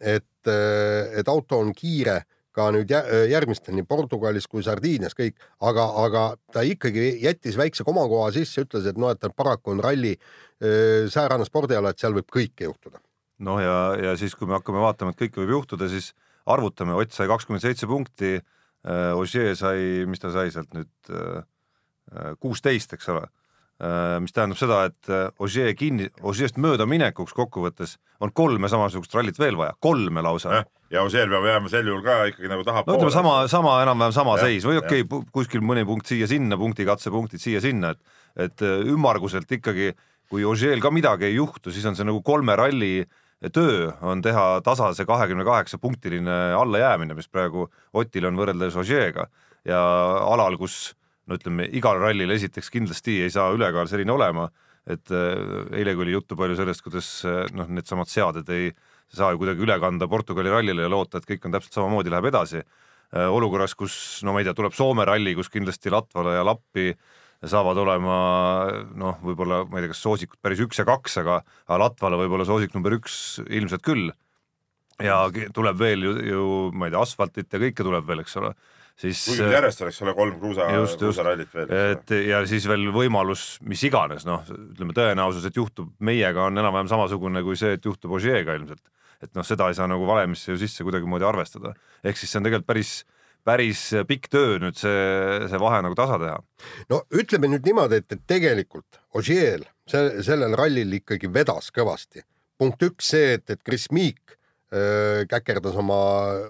et, 0.00 0.48
et 0.48 1.28
auto 1.28 1.60
on 1.60 1.74
kiire 1.76 2.16
ka 2.56 2.70
nüüd 2.72 2.92
järgmistel 3.30 3.76
nii 3.76 3.86
Portugalis 3.88 4.48
kui 4.48 4.64
Sardiinias 4.64 5.16
kõik, 5.16 5.36
aga, 5.60 5.86
aga 6.06 6.24
ta 6.52 6.64
ikkagi 6.64 7.10
jättis 7.22 7.58
väikse 7.60 7.84
komakoha 7.84 8.30
sisse, 8.34 8.64
ütles, 8.64 8.88
et 8.88 9.00
noh, 9.00 9.12
et 9.12 9.26
paraku 9.36 9.74
on 9.74 9.82
ralli 9.84 10.14
säärane 11.12 11.44
spordiala, 11.44 11.92
et 11.92 12.00
seal 12.00 12.16
võib 12.16 12.30
kõike 12.32 12.64
juhtuda. 12.70 13.02
noh, 13.44 13.60
ja, 13.60 13.78
ja 14.00 14.16
siis, 14.16 14.34
kui 14.34 14.48
me 14.48 14.56
hakkame 14.56 14.80
vaatama, 14.80 15.12
et 15.12 15.20
kõike 15.20 15.42
võib 15.42 15.58
juhtuda, 15.58 15.90
siis 15.92 16.14
arvutame, 16.48 16.96
Ott 16.96 17.12
sai 17.12 17.28
kakskümmend 17.28 17.64
seitse 17.64 17.86
punkti, 17.86 18.38
Ogier 18.86 19.56
sai, 19.58 20.06
mis 20.08 20.22
ta 20.22 20.30
sai 20.32 20.52
sealt 20.54 20.72
nüüd, 20.76 21.10
kuusteist, 22.40 22.94
eks 22.94 23.08
ole 23.12 23.26
mis 24.24 24.32
tähendab 24.32 24.56
seda, 24.56 24.78
et 24.88 25.10
äh, 25.12 25.26
Ogier 25.42 25.74
kinni, 25.76 26.08
Ogier'st 26.24 26.56
möödaminekuks 26.56 27.34
kokkuvõttes 27.36 27.98
on 28.24 28.32
kolme 28.32 28.70
samasugust 28.72 29.12
rallit 29.12 29.36
veel 29.38 29.58
vaja, 29.58 29.74
kolme 29.84 30.22
lausa. 30.24 30.62
ja 30.90 31.02
Ogier 31.04 31.28
peab 31.28 31.44
jääma 31.44 31.68
sel 31.68 31.90
juhul 31.90 32.00
ka 32.06 32.22
ikkagi 32.30 32.48
nagu 32.48 32.64
tahapoole. 32.64 32.96
no 32.96 33.02
ütleme 33.02 33.12
sama, 33.12 33.34
sama 33.52 33.76
enam-vähem 33.84 34.16
sama 34.16 34.38
ja, 34.38 34.48
seis 34.48 34.64
või 34.64 34.80
okei 34.80 35.04
okay,, 35.04 35.28
kuskil 35.32 35.60
mõni 35.60 35.84
punkt 35.84 36.08
siia-sinna, 36.08 36.56
punkti 36.56 36.88
katsepunktid 36.88 37.42
siia-sinna, 37.42 37.92
et 37.92 38.46
et 38.48 38.64
äh, 38.64 38.80
ümmarguselt 38.92 39.52
ikkagi, 39.52 39.92
kui 40.30 40.44
Ogier'l 40.44 40.80
ka 40.80 40.90
midagi 40.92 41.28
ei 41.28 41.36
juhtu, 41.36 41.72
siis 41.72 41.84
on 41.88 41.96
see 41.96 42.04
nagu 42.04 42.22
kolme 42.24 42.56
ralli 42.56 43.06
töö 43.52 43.90
on 44.00 44.22
teha 44.24 44.62
tasa 44.64 44.92
see 44.96 45.06
kahekümne 45.08 45.44
kaheksa 45.44 45.78
punktiline 45.78 46.54
allajäämine, 46.56 47.14
mis 47.14 47.28
praegu 47.28 47.68
Otil 47.92 48.24
on 48.28 48.40
võrreldes 48.40 48.76
Ogier'ga 48.80 49.28
ja 49.68 49.80
alal, 50.24 50.56
kus 50.56 50.94
no 51.26 51.38
ütleme, 51.38 51.66
igal 51.74 51.98
rallil 52.00 52.32
esiteks 52.36 52.70
kindlasti 52.72 53.20
ei 53.24 53.32
saa 53.34 53.50
ülekaal 53.54 53.88
selline 53.90 54.14
olema, 54.14 54.46
et 54.86 55.10
äh, 55.14 55.66
eilegi 55.80 56.04
oli 56.04 56.14
juttu 56.14 56.38
palju 56.38 56.58
sellest, 56.58 56.84
kuidas 56.86 57.10
äh, 57.26 57.44
noh, 57.56 57.68
needsamad 57.70 58.10
seaded 58.10 58.50
ei 58.54 58.70
saa 59.12 59.32
ju 59.34 59.40
kuidagi 59.42 59.62
üle 59.66 59.78
kanda 59.82 60.08
Portugali 60.10 60.50
rallile 60.52 60.86
ja 60.86 60.90
loota, 60.90 61.18
et 61.18 61.28
kõik 61.28 61.46
on 61.46 61.54
täpselt 61.54 61.78
samamoodi, 61.78 62.10
läheb 62.12 62.30
edasi. 62.30 62.62
Äh, 63.14 63.26
olukorras, 63.30 63.74
kus 63.78 63.96
no 64.26 64.34
ma 64.34 64.42
ei 64.42 64.46
tea, 64.46 64.54
tuleb 64.58 64.74
Soome 64.74 65.06
ralli, 65.06 65.34
kus 65.38 65.50
kindlasti 65.50 65.92
Latvala 65.94 66.36
ja 66.38 66.46
Lappi 66.46 66.92
saavad 67.46 67.78
olema 67.78 68.14
noh, 68.98 69.18
võib-olla 69.22 69.64
ma 69.68 69.78
ei 69.78 69.84
tea, 69.84 69.92
kas 69.92 70.04
soosikud 70.06 70.40
päris 70.42 70.62
üks 70.64 70.80
ja 70.80 70.86
kaks, 70.88 71.18
aga, 71.22 71.40
Latvala 71.82 72.18
võib-olla 72.22 72.46
soosik 72.48 72.74
number 72.74 72.96
üks 72.96 73.42
ilmselt 73.46 73.84
küll. 73.86 74.08
ja 75.02 75.26
tuleb 75.52 75.76
veel 75.76 76.06
ju, 76.06 76.12
ju 76.24 76.42
ma 76.72 76.86
ei 76.86 76.94
tea, 76.94 77.02
asfaltit 77.02 77.52
ja 77.52 77.60
kõike 77.60 77.84
tuleb 77.84 78.06
veel, 78.08 78.22
eks 78.22 78.38
ole 78.40 78.54
siis 79.00 79.22
kuigi 79.28 79.48
järjest 79.52 79.82
oleks 79.84 80.02
ole 80.04 80.14
kolm 80.16 80.36
kruusa, 80.40 80.68
kruusarallit 80.98 81.54
veel. 81.54 81.72
et 81.92 82.14
ja 82.26 82.42
siis 82.48 82.68
veel 82.68 82.88
võimalus 82.94 83.46
mis 83.68 83.82
iganes, 83.88 84.26
noh, 84.28 84.44
ütleme 84.52 84.96
tõenäosus, 84.96 85.48
et 85.48 85.56
juhtub 85.56 85.92
meiega 85.98 86.48
on 86.48 86.58
enam-vähem 86.58 86.90
samasugune 86.92 87.42
kui 87.46 87.58
see, 87.60 87.76
et 87.76 87.84
juhtub 87.84 88.16
Ožeega 88.16 88.56
ilmselt. 88.56 88.82
et 89.22 89.32
noh, 89.36 89.46
seda 89.46 89.68
ei 89.70 89.76
saa 89.78 89.88
nagu 89.90 90.08
valemisse 90.08 90.52
ju 90.52 90.58
sisse 90.60 90.84
kuidagimoodi 90.86 91.28
arvestada. 91.28 91.74
ehk 92.04 92.16
siis 92.16 92.32
see 92.32 92.40
on 92.40 92.48
tegelikult 92.48 92.72
päris 92.72 92.96
päris 93.46 93.82
pikk 94.08 94.30
töö 94.32 94.56
nüüd 94.62 94.78
see, 94.78 95.02
see 95.46 95.60
vahe 95.62 95.82
nagu 95.84 95.96
tasa 95.98 96.18
teha. 96.22 96.38
no 96.90 97.02
ütleme 97.14 97.50
nüüd 97.52 97.66
niimoodi, 97.68 98.00
et, 98.02 98.16
et 98.16 98.24
tegelikult 98.28 99.00
Ogier 99.16 99.62
see, 99.88 100.22
sellel 100.26 100.56
rallil 100.58 100.98
ikkagi 100.98 101.30
vedas 101.32 101.70
kõvasti. 101.74 102.24
punkt 102.58 102.82
üks 102.88 103.12
see, 103.14 103.36
et, 103.38 103.46
et 103.52 103.62
Chris 103.62 103.90
Meek 103.94 104.36
öö, 104.72 105.26
käkerdas 105.30 105.76
oma, 105.78 106.00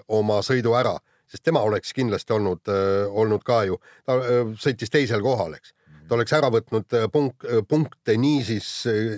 oma 0.07 0.39
sõidu 0.45 0.73
ära, 0.79 0.95
sest 1.27 1.43
tema 1.47 1.63
oleks 1.65 1.93
kindlasti 1.95 2.35
olnud, 2.35 2.69
olnud 3.09 3.43
ka 3.47 3.63
ju, 3.67 3.79
ta 4.07 4.19
sõitis 4.59 4.93
teisel 4.93 5.23
kohal, 5.25 5.57
eks. 5.57 5.73
ta 6.07 6.15
oleks 6.15 6.33
ära 6.37 6.51
võtnud 6.53 6.97
punk, 7.11 7.45
punkte 7.67 8.17
nii 8.19 8.43
siis 8.47 8.69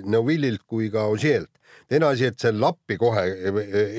Neuvillilt 0.06 0.66
kui 0.68 0.90
ka 0.94 1.08
Ogier'lt. 1.12 1.52
teine 1.90 2.10
asi, 2.10 2.26
et 2.30 2.40
see 2.40 2.52
lappi 2.54 2.98
kohe 2.98 3.28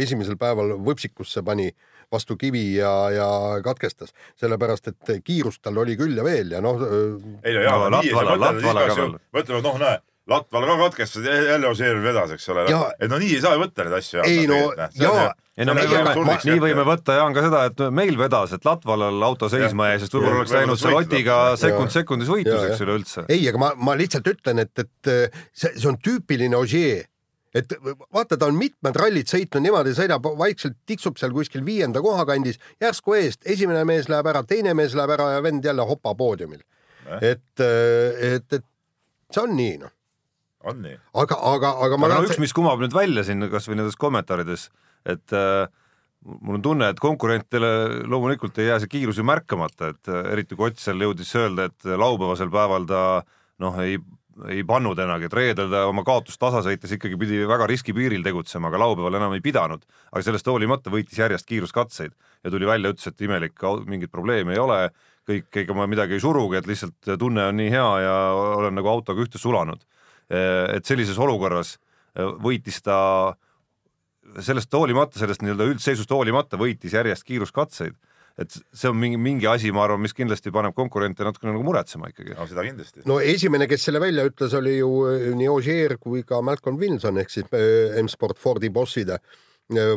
esimesel 0.02 0.36
päeval 0.38 0.76
võpsikusse 0.78 1.42
pani 1.46 1.70
vastu 2.10 2.36
kivi 2.36 2.74
ja, 2.74 2.92
ja 3.14 3.30
katkestas, 3.62 4.10
sellepärast 4.40 4.90
et 4.90 5.12
kiirust 5.24 5.62
tal 5.62 5.78
oli 5.78 5.96
küll 5.98 6.18
ja 6.18 6.26
veel 6.26 6.56
ja 6.56 6.60
noh. 6.64 6.82
ei 7.44 7.54
no 7.54 7.66
jaa, 7.66 7.90
nii 7.94 8.10
ei 8.10 8.14
saa 8.14 8.36
mõtelda, 8.36 9.20
mõtleme, 9.30 9.62
noh, 9.66 9.78
näe 9.78 9.98
Latval 10.30 10.66
ka 10.68 10.76
katkestas, 10.84 11.26
jälle 11.26 11.68
Ožeer 11.68 12.00
vedas, 12.02 12.30
eks 12.36 12.48
ole. 12.52 12.66
et 13.00 13.10
no 13.10 13.18
nii 13.18 13.34
ei 13.34 13.42
saa 13.42 13.56
ju 13.56 13.64
võtta 13.64 13.86
neid 13.86 13.96
asju. 13.98 14.24
ei 14.24 14.46
no 14.50 14.60
jaa. 14.94 15.30
ei 15.58 15.66
no 15.66 15.74
me 15.74 15.86
võime, 15.90 16.36
nii 16.46 16.62
võime 16.62 16.86
võtta 16.86 17.18
Jaan 17.18 17.36
ka 17.36 17.44
seda, 17.48 17.64
et 17.70 17.84
meil 17.94 18.18
vedas, 18.18 18.54
et 18.56 18.66
Latvalal 18.66 19.22
auto 19.26 19.50
seisma 19.52 19.90
jäi, 19.92 20.00
sest 20.04 20.14
võib-olla 20.14 20.42
oleks 20.44 20.54
läinud 20.54 20.80
seal 20.80 20.98
Otiga 21.00 21.38
sekund 21.60 21.94
sekundis 21.94 22.30
võitluseks 22.30 22.84
üleüldse. 22.86 23.26
ei, 23.28 23.42
aga 23.50 23.62
ma, 23.62 23.72
ma 23.90 23.98
lihtsalt 23.98 24.30
ütlen, 24.30 24.62
et, 24.62 24.74
et 24.78 25.14
see, 25.52 25.74
see 25.74 25.88
on 25.90 25.98
tüüpiline 25.98 26.58
Ožee 26.58 27.00
et 27.54 27.72
vaata, 28.14 28.38
ta 28.38 28.46
on 28.46 28.58
mitmed 28.58 28.96
rallid 28.96 29.30
sõitnud 29.30 29.64
niimoodi, 29.64 29.94
sõidab 29.98 30.26
vaikselt, 30.38 30.78
tiksub 30.86 31.18
seal 31.18 31.34
kuskil 31.34 31.64
viienda 31.66 32.02
koha 32.04 32.22
kandis, 32.28 32.60
järsku 32.82 33.16
eest, 33.18 33.42
esimene 33.50 33.82
mees 33.88 34.08
läheb 34.10 34.28
ära, 34.30 34.44
teine 34.46 34.74
mees 34.78 34.94
läheb 34.98 35.16
ära 35.16 35.32
ja 35.34 35.40
vend 35.42 35.66
jälle 35.66 35.86
hopa 35.86 36.14
poodiumil 36.18 36.60
eh.. 36.62 37.32
et, 37.32 37.64
et, 37.64 38.60
et 38.60 38.66
see 39.34 39.42
on 39.42 39.56
nii 39.58 39.80
noh. 39.82 39.96
On 40.64 40.82
nii. 40.84 40.96
aga, 41.22 41.38
aga, 41.54 41.74
aga 41.86 41.98
ma 41.98 42.10
aga 42.10 42.20
no 42.20 42.28
üks, 42.28 42.40
mis 42.42 42.54
kumab 42.56 42.82
nüüd 42.82 42.94
välja 42.96 43.24
siin 43.26 43.46
kasvõi 43.52 43.78
nendes 43.78 43.98
kommentaarides, 44.00 44.68
et 45.08 45.36
äh, 45.36 45.66
mul 46.26 46.58
on 46.58 46.64
tunne, 46.64 46.90
et 46.92 47.00
konkurentidele 47.00 48.04
loomulikult 48.10 48.58
ei 48.60 48.70
jää 48.70 48.80
see 48.82 48.94
kiirus 48.98 49.20
ju 49.20 49.26
märkamata, 49.26 49.94
et 49.94 50.14
eriti 50.34 50.58
kui 50.58 50.68
Ott 50.70 50.80
seal 50.82 51.00
jõudis 51.00 51.32
öelda, 51.38 51.70
et 51.70 51.92
laupäevasel 51.96 52.52
päeval 52.52 52.88
ta 52.88 53.04
noh, 53.60 53.78
ei 53.84 53.98
ei 54.48 54.62
pannud 54.64 54.98
enagi, 55.02 55.26
et 55.28 55.34
reedel 55.36 55.68
ta 55.72 55.82
oma 55.90 56.04
kaotust 56.06 56.40
tasa 56.40 56.62
sõites 56.64 56.94
ikkagi 56.94 57.18
pidi 57.20 57.40
väga 57.48 57.66
riskipiiril 57.68 58.22
tegutsema, 58.24 58.70
aga 58.70 58.80
laupäeval 58.84 59.18
enam 59.18 59.34
ei 59.36 59.42
pidanud. 59.44 59.84
aga 60.12 60.22
sellest 60.24 60.46
hoolimata 60.48 60.92
võitis 60.92 61.18
järjest 61.18 61.46
kiiruskatseid 61.48 62.14
ja 62.44 62.50
tuli 62.50 62.66
välja, 62.66 62.92
ütles, 62.94 63.06
et 63.06 63.20
imelik, 63.20 63.58
mingit 63.86 64.12
probleemi 64.12 64.54
ei 64.54 64.62
ole, 64.62 64.80
kõik, 65.28 65.50
ega 65.62 65.76
ma 65.76 65.86
midagi 65.90 66.16
ei 66.16 66.22
surugi, 66.22 66.56
et 66.56 66.66
lihtsalt 66.70 67.16
tunne 67.18 67.46
on 67.50 67.58
nii 67.60 67.70
hea 67.70 67.90
ja 68.06 68.14
olen 68.56 68.78
nagu 68.78 68.88
autoga 68.88 69.22
ühte 69.22 69.38
sulanud. 69.38 69.84
Et 70.30 70.86
sellises 70.86 71.18
olukorras 71.18 71.74
võitis 72.14 72.78
ta 72.86 72.98
sellest 74.38 74.70
hoolimata, 74.74 75.18
sellest 75.18 75.42
nii-öelda 75.42 75.66
üldseisust 75.72 76.10
hoolimata 76.14 76.58
võitis 76.60 76.94
järjest 76.94 77.26
kiiruskatseid 77.26 77.96
et 78.40 78.56
see 78.56 78.90
on 78.90 78.98
mingi, 78.98 79.18
mingi 79.20 79.48
asi, 79.50 79.70
ma 79.74 79.84
arvan, 79.84 80.00
mis 80.04 80.14
kindlasti 80.16 80.52
paneb 80.54 80.74
konkurente 80.76 81.24
natukene 81.26 81.54
nagu 81.54 81.64
muretsema 81.66 82.10
ikkagi. 82.12 82.34
no 82.38 82.46
seda 82.48 82.64
kindlasti. 82.66 83.04
no 83.10 83.18
esimene, 83.20 83.68
kes 83.70 83.86
selle 83.88 84.02
välja 84.02 84.26
ütles, 84.28 84.54
oli 84.56 84.76
ju 84.78 84.90
eh, 85.10 85.30
nii 85.36 85.48
Ogier 85.52 85.96
kui 86.00 86.24
ka 86.26 86.40
Malcolm 86.44 86.78
Wilson 86.80 87.20
ehk 87.20 87.32
siis 87.32 87.48
M-Sport 88.02 88.40
Fordi 88.40 88.70
bosside, 88.72 89.20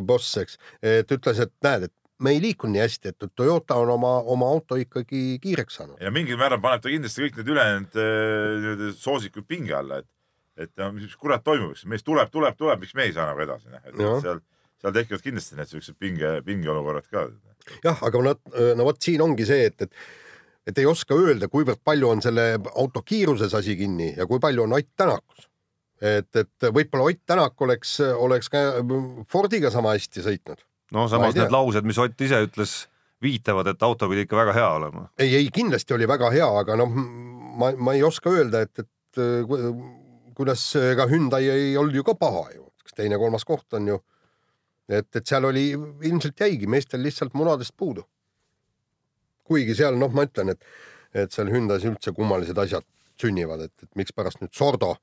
boss, 0.06 0.38
eks, 0.42 0.58
et 0.86 1.12
ütles, 1.14 1.40
et 1.44 1.54
näed, 1.66 1.88
et 1.90 1.96
me 2.24 2.36
ei 2.36 2.42
liikunud 2.44 2.76
nii 2.76 2.84
hästi, 2.84 3.14
et 3.14 3.30
Toyota 3.36 3.78
on 3.82 3.90
oma, 3.96 4.16
oma 4.32 4.50
auto 4.54 4.78
ikkagi 4.80 5.40
kiireks 5.44 5.80
saanud. 5.80 6.02
ja 6.02 6.12
mingil 6.14 6.40
määral 6.40 6.62
paneb 6.64 6.84
ta 6.84 6.92
kindlasti 6.92 7.28
kõik 7.28 7.40
need 7.40 7.54
ülejäänud 7.56 8.84
soosikud 9.00 9.48
pinge 9.48 9.78
alla, 9.78 10.04
et, 10.04 10.10
et 10.58 10.84
mis 10.94 11.16
kurat 11.18 11.44
toimub, 11.44 11.72
eks 11.74 11.86
mees 11.90 12.04
tuleb, 12.06 12.30
tuleb, 12.34 12.58
tuleb, 12.58 12.82
miks 12.84 12.94
me 12.98 13.08
ei 13.08 13.14
saa 13.16 13.32
nagu 13.32 13.42
edasi, 13.46 13.72
noh, 13.74 13.86
et 13.88 14.26
seal, 14.26 14.44
seal 14.82 14.98
tekivad 15.00 15.24
kindlasti 15.24 15.58
need 15.58 15.72
siuksed 15.72 15.98
pinge, 16.00 16.36
pingeolukorrad 16.46 17.08
ka 17.10 17.28
jah, 17.86 18.04
aga 18.04 18.22
no, 18.22 18.36
no 18.78 18.86
vot 18.86 19.02
siin 19.02 19.24
ongi 19.26 19.48
see, 19.50 19.72
et, 19.72 19.88
et 19.88 20.04
et 20.68 20.78
ei 20.80 20.86
oska 20.88 21.16
öelda, 21.20 21.50
kuivõrd 21.52 21.82
palju 21.84 22.10
on 22.10 22.22
selle 22.24 22.46
auto 22.72 23.02
kiiruses 23.04 23.54
asi 23.58 23.76
kinni 23.80 24.14
ja 24.16 24.28
kui 24.30 24.40
palju 24.44 24.64
on 24.64 24.78
Ott 24.78 24.94
Tänakus. 24.96 25.50
et, 26.02 26.36
et 26.36 26.68
võib-olla 26.70 27.10
Ott 27.12 27.20
Tänak 27.26 27.62
oleks, 27.62 27.98
oleks 28.00 28.50
ka 28.50 28.62
Fordiga 29.30 29.72
sama 29.72 29.96
hästi 29.98 30.24
sõitnud. 30.24 30.64
no 30.92 31.08
samas 31.12 31.36
need 31.36 31.52
laused, 31.52 31.84
mis 31.84 32.00
Ott 32.00 32.22
ise 32.22 32.44
ütles, 32.48 32.78
viitavad, 33.24 33.68
et 33.72 33.84
auto 33.84 34.10
pidi 34.12 34.26
ikka 34.28 34.40
väga 34.40 34.54
hea 34.56 34.70
olema. 34.78 35.10
ei, 35.18 35.36
ei 35.36 35.50
kindlasti 35.54 35.94
oli 35.94 36.08
väga 36.08 36.32
hea, 36.32 36.48
aga 36.60 36.80
noh, 36.80 36.96
ma, 37.60 37.74
ma 37.76 37.94
ei 37.98 38.04
oska 38.04 38.32
öelda, 38.32 38.64
et, 38.64 38.80
et 38.80 39.22
kuidas 40.36 40.66
ka 40.98 41.08
Hyundai 41.12 41.48
ei 41.50 41.78
olnud 41.78 41.96
ju 41.96 42.04
ka 42.04 42.16
paha 42.20 42.50
ju, 42.56 42.68
teine-kolmas 42.96 43.46
koht 43.46 43.74
on 43.74 43.88
ju 43.90 44.00
et, 44.90 45.08
et 45.16 45.28
seal 45.28 45.48
oli, 45.48 45.70
ilmselt 46.10 46.40
jäigi 46.46 46.68
meestel 46.70 47.04
lihtsalt 47.04 47.36
munadest 47.38 47.76
puudu. 47.78 48.04
kuigi 49.44 49.76
seal 49.76 49.98
noh, 50.00 50.12
ma 50.16 50.24
ütlen, 50.28 50.54
et, 50.54 50.62
et 51.14 51.32
seal 51.32 51.52
Hyundai's 51.52 51.84
üldse 51.88 52.14
kummalised 52.16 52.58
asjad 52.58 52.86
sünnivad, 53.20 53.66
et, 53.68 53.74
et 53.84 54.00
mikspärast 54.00 54.42
nüüd 54.42 54.54
Sordo 54.56 54.96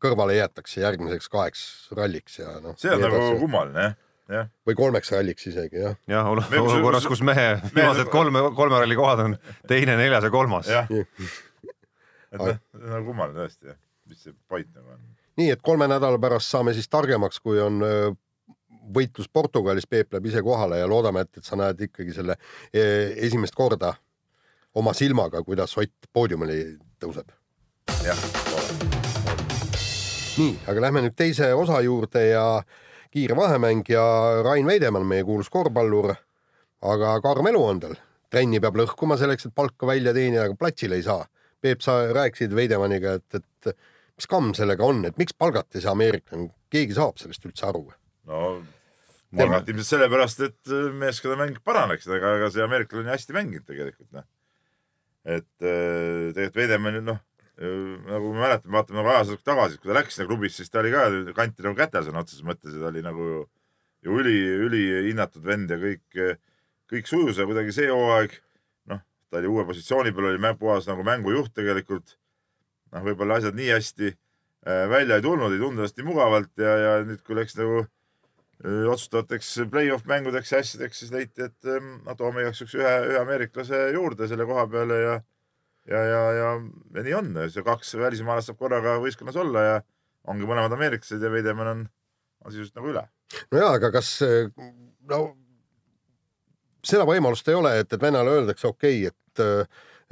kõrvale 0.00 0.38
jäetakse 0.38 0.80
järgmiseks 0.80 1.28
kaheks 1.28 1.62
ralliks 1.96 2.40
ja 2.40 2.56
noh. 2.64 2.76
see 2.80 2.94
on 2.94 3.02
nagu 3.04 3.22
kummaline 3.42 3.82
jah 3.82 3.96
jah. 4.32 4.48
või 4.66 4.76
kolmeks 4.78 5.12
ralliks 5.14 5.48
isegi 5.50 5.82
jah. 5.82 5.96
jah, 6.10 6.28
olukorras, 6.32 7.06
kus 7.08 7.22
mehe 7.30 7.48
viimased 7.74 8.10
kolme, 8.12 8.42
kolme 8.56 8.80
ralli 8.82 8.98
kohad 8.98 9.24
on 9.26 9.36
teine, 9.68 9.98
neljas 10.00 10.26
ja 10.26 10.32
kolmas. 10.34 10.70
jah, 10.70 10.88
et 12.32 12.40
noh, 12.40 12.56
nagu 12.80 13.04
kummaline 13.10 13.44
tõesti 13.44 13.70
jah, 13.70 13.78
mis 14.06 14.22
see 14.22 14.34
point 14.48 14.68
nagu 14.74 14.94
on. 14.94 15.02
nii 15.36 15.50
et 15.54 15.62
kolme 15.62 15.88
nädala 15.90 16.18
pärast 16.22 16.50
saame 16.52 16.74
siis 16.74 16.88
targemaks, 16.88 17.40
kui 17.40 17.60
on 17.60 17.82
võitlus 18.94 19.28
Portugalis, 19.32 19.86
Peep 19.86 20.12
läheb 20.12 20.26
ise 20.30 20.42
kohale 20.46 20.80
ja 20.80 20.88
loodame, 20.90 21.24
et, 21.26 21.38
et 21.38 21.44
sa 21.44 21.58
näed 21.58 21.80
ikkagi 21.88 22.14
selle 22.14 22.36
e, 22.72 22.82
esimest 23.26 23.56
korda 23.56 23.94
oma 24.76 24.94
silmaga, 24.94 25.42
kuidas 25.42 25.76
Ott 25.80 26.10
poodiumile 26.12 26.76
tõuseb. 27.02 27.32
jah, 28.04 28.18
nii, 30.38 30.52
aga 30.68 30.84
lähme 30.84 31.06
nüüd 31.06 31.16
teise 31.16 31.52
osa 31.54 31.80
juurde 31.84 32.26
ja 32.28 32.46
kiire 33.10 33.36
vahemäng 33.36 33.86
ja 33.88 34.04
Rain 34.44 34.66
Veidemann, 34.66 35.06
meie 35.08 35.24
kuulus 35.24 35.48
korvpallur, 35.50 36.12
aga 36.84 37.14
karm 37.24 37.48
elu 37.52 37.62
on 37.64 37.80
tal. 37.80 37.96
trenni 38.30 38.60
peab 38.60 38.76
lõhkuma 38.76 39.16
selleks, 39.16 39.46
et 39.46 39.54
palka 39.54 39.86
välja 39.86 40.12
teenida, 40.12 40.44
aga 40.44 40.56
platsile 40.58 40.98
ei 40.98 41.04
saa. 41.06 41.24
Peep, 41.62 41.80
sa 41.80 42.00
rääkisid 42.12 42.52
Veidemanniga, 42.54 43.14
et, 43.16 43.38
et 43.38 43.76
mis 44.16 44.30
kamm 44.30 44.54
sellega 44.56 44.86
on, 44.86 45.04
et 45.08 45.18
miks 45.20 45.36
palgata 45.36 45.78
ei 45.78 45.84
saa 45.84 45.94
ameeriklane, 45.96 46.48
keegi 46.72 46.96
saab 46.96 47.20
sellest 47.20 47.44
üldse 47.48 47.68
aru? 47.68 47.84
no 48.26 48.40
palgati 49.36 49.72
ilmselt 49.74 49.92
sellepärast, 49.92 50.42
et 50.46 50.72
äh, 50.72 50.88
meeskonna 50.96 51.38
mäng 51.42 51.60
paraneks, 51.66 52.08
aga, 52.08 52.36
aga 52.38 52.50
see 52.54 52.64
ameeriklane 52.64 53.04
on 53.04 53.12
hästi 53.12 53.36
mänginud 53.36 53.66
tegelikult 53.68 54.10
noh. 54.16 54.26
et 55.26 55.50
äh, 55.62 56.32
tegelikult 56.36 56.62
Vedemann 56.62 57.02
noh, 57.04 57.20
nagu 57.56 58.32
me 58.34 58.42
mäletame, 58.42 58.72
vaatame 58.74 59.00
nagu 59.00 59.12
ajas 59.14 59.44
tagasi, 59.44 59.78
kui 59.80 59.88
ta 59.88 59.96
läks 59.96 60.16
sinna 60.16 60.28
klubisse, 60.28 60.60
siis 60.60 60.72
ta 60.72 60.82
oli 60.82 60.92
ka 60.92 61.06
kanti 61.36 61.64
nagu 61.64 61.78
käte 61.78 62.02
sõna 62.04 62.20
otseses 62.20 62.44
mõttes 62.44 62.74
ja 62.76 62.82
ta 62.82 62.90
oli 62.90 63.04
nagu 63.04 63.28
ju 64.04 64.18
üli, 64.20 64.36
ülihinnatud 64.66 65.44
vend 65.46 65.72
ja 65.72 65.78
kõik, 65.80 66.20
kõik 66.92 67.08
sujus 67.08 67.40
ja 67.40 67.46
kuidagi 67.48 67.72
see 67.74 67.88
hooaeg, 67.90 68.36
noh, 68.92 69.00
ta 69.30 69.40
oli 69.40 69.50
uue 69.50 69.64
positsiooni 69.68 70.12
peal, 70.14 70.30
oli 70.34 70.54
puhas 70.60 70.88
nagu 70.90 71.06
mängujuht 71.06 71.54
tegelikult. 71.56 72.18
Noh, 72.92 73.04
võib-olla 73.06 73.40
asjad 73.40 73.56
nii 73.58 73.68
hästi 73.74 74.08
äh, 74.12 74.86
välja 74.92 75.18
ei 75.18 75.24
tulnud, 75.26 75.52
ei 75.52 75.62
tundunud 75.62 75.86
hästi 75.86 76.06
mugavalt 76.06 76.52
ja, 76.62 76.74
ja 76.82 76.96
nüüd, 77.06 77.22
kui 77.26 77.38
läks 77.38 77.58
nagu 77.60 77.84
otsustavateks 78.64 79.50
play-off 79.68 80.06
mängudeks 80.08 80.52
ja 80.52 80.62
asjadeks, 80.62 81.02
siis 81.02 81.10
leiti, 81.12 81.44
et 81.44 81.66
no 82.06 82.14
toome 82.16 82.40
igaks 82.40 82.62
juhuks 82.62 82.76
ühe, 82.78 82.92
ühe 83.10 83.18
ameeriklase 83.20 83.82
juurde 83.92 84.28
selle 84.30 84.46
koha 84.48 84.64
peale 84.72 85.00
ja 85.02 85.16
ja, 85.86 86.00
ja, 86.02 86.22
ja, 86.32 86.52
ja 86.96 87.02
nii 87.04 87.14
on, 87.14 87.28
see 87.52 87.64
kaks 87.66 87.94
välismaalast 88.00 88.50
saab 88.50 88.58
korraga 88.58 88.96
võistkonnas 89.02 89.36
olla 89.38 89.64
ja 89.66 89.74
ongi 90.26 90.48
mõlemad 90.48 90.72
ameeriklased 90.74 91.22
ja 91.22 91.30
Veidemann 91.30 91.72
on, 91.72 91.82
on 92.44 92.54
sisuliselt 92.54 92.80
nagu 92.80 92.94
üle. 92.94 93.04
no 93.52 93.60
jaa, 93.60 93.74
aga 93.78 93.92
kas 93.94 94.14
no 95.10 95.20
seda 96.86 97.06
võimalust 97.08 97.48
ei 97.50 97.58
ole, 97.58 97.76
et, 97.82 97.92
et 97.92 98.02
vennale 98.02 98.38
öeldakse 98.38 98.70
okei 98.70 99.04
okay,, 99.06 99.12
et 99.12 99.44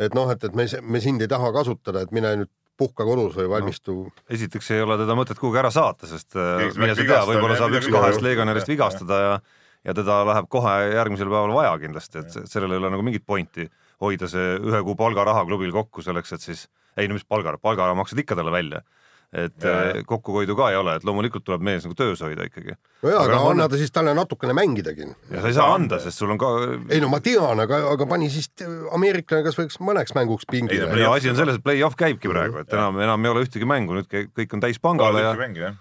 et 0.05 0.15
noh, 0.15 0.31
et, 0.31 0.45
et 0.45 0.55
me, 0.59 0.67
me 0.83 1.01
sind 1.01 1.23
ei 1.23 1.31
taha 1.31 1.53
kasutada, 1.55 2.03
et 2.03 2.13
mine 2.15 2.35
nüüd 2.43 2.51
puhka 2.79 3.07
kodus 3.07 3.37
või 3.39 3.51
valmistu 3.53 3.97
no,. 4.07 4.25
esiteks 4.31 4.71
ei 4.75 4.83
ole 4.85 4.97
teda 5.01 5.17
mõtet 5.19 5.41
kuhugi 5.41 5.61
ära 5.61 5.71
saata, 5.75 6.09
sest 6.11 6.35
mine 6.79 6.95
sa 6.95 7.05
tea, 7.05 7.21
võib-olla 7.29 7.59
saab 7.59 7.77
üks 7.79 7.91
kahest 7.93 8.25
legionärist 8.25 8.71
vigastada 8.71 9.21
ja 9.21 9.37
ja 9.85 9.93
teda 9.93 10.23
läheb 10.25 10.49
kohe 10.49 10.73
järgmisel 10.95 11.29
päeval 11.29 11.53
vaja 11.53 11.75
kindlasti, 11.83 12.23
et 12.23 12.49
sellel 12.49 12.73
ei 12.73 12.81
ole 12.81 12.91
nagu 12.95 13.05
mingit 13.05 13.25
pointi 13.27 13.67
hoida 14.01 14.29
see 14.31 14.57
ühe 14.57 14.81
kuu 14.87 14.97
palgaraha 14.97 15.45
klubil 15.45 15.75
kokku 15.75 16.05
selleks, 16.05 16.33
et 16.33 16.45
siis 16.45 16.67
ei 16.97 17.09
no 17.09 17.19
mis 17.19 17.27
palgaraha, 17.29 17.61
palgaraha 17.63 17.99
maksad 17.99 18.23
ikka 18.23 18.39
talle 18.39 18.55
välja 18.55 18.81
et 19.35 19.67
ja. 19.67 20.03
kokkuhoidu 20.07 20.55
ka 20.55 20.69
ei 20.71 20.77
ole, 20.79 20.95
et 20.99 21.05
loomulikult 21.07 21.43
tuleb 21.47 21.65
mees 21.67 21.83
nagu 21.83 21.97
töös 21.99 22.21
hoida 22.23 22.47
ikkagi. 22.47 22.77
no 23.03 23.11
jaa, 23.11 23.25
aga, 23.25 23.39
aga 23.41 23.51
anna 23.51 23.67
ta 23.71 23.81
siis 23.81 23.91
talle 23.95 24.15
natukene 24.15 24.55
mängidagi. 24.55 25.09
ja 25.33 25.43
sa 25.43 25.51
ei 25.51 25.57
saa 25.57 25.75
anda, 25.75 25.99
sest 26.03 26.23
sul 26.23 26.31
on 26.31 26.39
ka. 26.39 26.51
ei 26.95 27.03
no 27.03 27.11
ma 27.11 27.19
tean, 27.25 27.65
aga, 27.65 27.81
aga 27.91 28.07
pani 28.11 28.31
siis 28.31 28.51
ameeriklane 28.95 29.47
kas 29.47 29.59
võiks 29.59 29.81
mõneks 29.83 30.15
mänguks 30.15 30.47
pingile. 30.51 30.87
no 30.95 31.13
asi 31.17 31.33
on 31.33 31.41
selles, 31.41 31.59
et 31.59 31.67
play-off 31.67 31.99
käibki 31.99 32.31
praegu, 32.31 32.63
et 32.63 32.79
enam, 32.79 33.01
enam 33.03 33.27
ei 33.27 33.35
ole 33.35 33.45
ühtegi 33.49 33.69
mängu, 33.69 33.99
nüüd 33.99 34.11
kõik 34.11 34.55
on 34.55 34.63
täis 34.63 34.79
pangale 34.83 35.27
ja. 35.27 35.75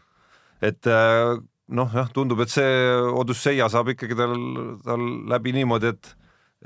et 0.65 0.89
äh, 0.89 1.37
noh, 1.77 1.93
jah, 1.93 2.09
tundub, 2.15 2.41
et 2.41 2.53
see 2.53 2.75
Odusseia 3.13 3.69
saab 3.69 3.93
ikkagi 3.93 4.17
tal, 4.17 4.33
tal 4.81 5.07
läbi 5.29 5.53
niimoodi, 5.59 5.93
et, 5.93 6.13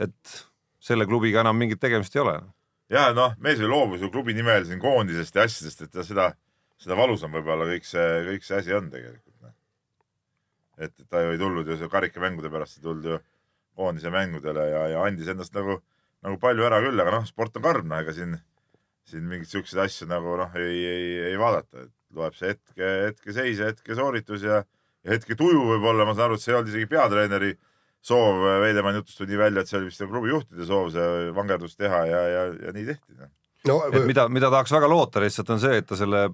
et 0.08 0.42
selle 0.80 1.08
klubiga 1.10 1.44
enam 1.44 1.60
mingit 1.60 1.84
tegemist 1.84 2.16
ei 2.16 2.24
ole. 2.24 2.40
ja 2.96 3.10
noh, 3.12 3.36
mees 3.44 3.60
ju 3.60 3.68
loobus 3.68 4.00
ju 4.00 4.14
klubi 4.14 4.40
nimel 4.40 4.64
siin 4.64 4.80
koondisest 4.80 5.36
ja 5.36 5.44
asjadest, 5.44 5.84
et 5.84 5.92
ta 5.92 6.08
seda 6.08 6.32
seda 6.82 6.98
valusam 7.00 7.34
võib-olla 7.34 7.68
kõik 7.70 7.88
see, 7.88 8.08
kõik 8.32 8.46
see 8.46 8.60
asi 8.62 8.76
on 8.78 8.92
tegelikult. 8.94 9.34
Noh. 9.44 9.54
et 10.88 10.94
ta 11.10 11.24
ju 11.24 11.34
ei 11.34 11.42
tulnud 11.42 11.70
ju 11.74 11.90
karikamängude 11.92 12.52
pärast, 12.54 12.80
ei 12.80 12.86
tulnud 12.86 13.12
ju 13.12 13.20
koondise 13.78 14.12
mängudele 14.14 14.66
ja, 14.72 14.84
ja 14.94 15.06
andis 15.06 15.30
endast 15.30 15.54
nagu, 15.58 15.80
nagu 16.26 16.40
palju 16.42 16.66
ära 16.66 16.82
küll, 16.82 17.00
aga 17.02 17.20
noh, 17.20 17.28
sport 17.30 17.58
on 17.60 17.66
karm, 17.66 17.88
noh, 17.92 18.02
ega 18.02 18.14
siin, 18.16 18.34
siin 19.08 19.26
mingeid 19.30 19.52
siukseid 19.52 19.84
asju 19.86 20.10
nagu 20.10 20.38
noh, 20.40 20.58
ei, 20.58 20.82
ei, 20.82 21.08
ei 21.32 21.40
vaadata, 21.40 21.86
et 21.86 22.18
loeb 22.18 22.38
see 22.38 22.54
hetke, 22.54 22.92
hetkeseis 23.08 23.62
ja 23.62 23.72
hetkesooritus 23.72 24.46
ja, 24.48 24.62
ja 25.06 25.14
hetke 25.14 25.38
tuju 25.38 25.66
võib-olla, 25.74 26.08
ma 26.08 26.16
saan 26.18 26.32
aru, 26.32 26.40
et 26.40 26.46
see 26.46 26.54
ei 26.54 26.60
olnud 26.60 26.74
isegi 26.74 26.90
peatreeneri 26.94 27.54
soov, 28.08 28.42
Veidemann 28.64 29.02
jutus 29.02 29.18
tuli 29.20 29.38
välja, 29.40 29.62
et 29.62 29.70
see 29.70 29.80
oli 29.80 29.92
vist 29.92 30.04
klubi 30.06 30.32
juhtide 30.32 30.68
soov 30.68 30.92
see 30.96 31.30
vangerdus 31.36 31.78
teha 31.78 32.04
ja, 32.08 32.24
ja, 32.34 32.44
ja 32.68 32.74
nii 32.76 32.88
tehti 32.88 33.18
no.. 33.18 33.32
No, 33.68 33.78
et 33.90 34.06
mida, 34.08 34.28
mida 34.32 34.48
tahaks 34.54 34.72
väga 34.72 34.88
loota 34.88 35.20
lihtsalt 35.20 35.50
on 35.52 35.60
see, 35.60 35.80
et 35.82 35.88
ta 35.90 35.98
selle 36.00 36.28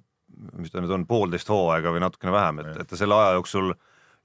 mis 0.59 0.71
ta 0.71 0.81
nüüd 0.83 0.93
on, 0.95 1.05
poolteist 1.09 1.49
hooaega 1.49 1.93
või 1.93 2.03
natukene 2.03 2.33
vähem, 2.35 2.63
et, 2.63 2.81
et 2.83 2.89
ta 2.89 2.99
selle 2.99 3.17
aja 3.17 3.37
jooksul 3.37 3.73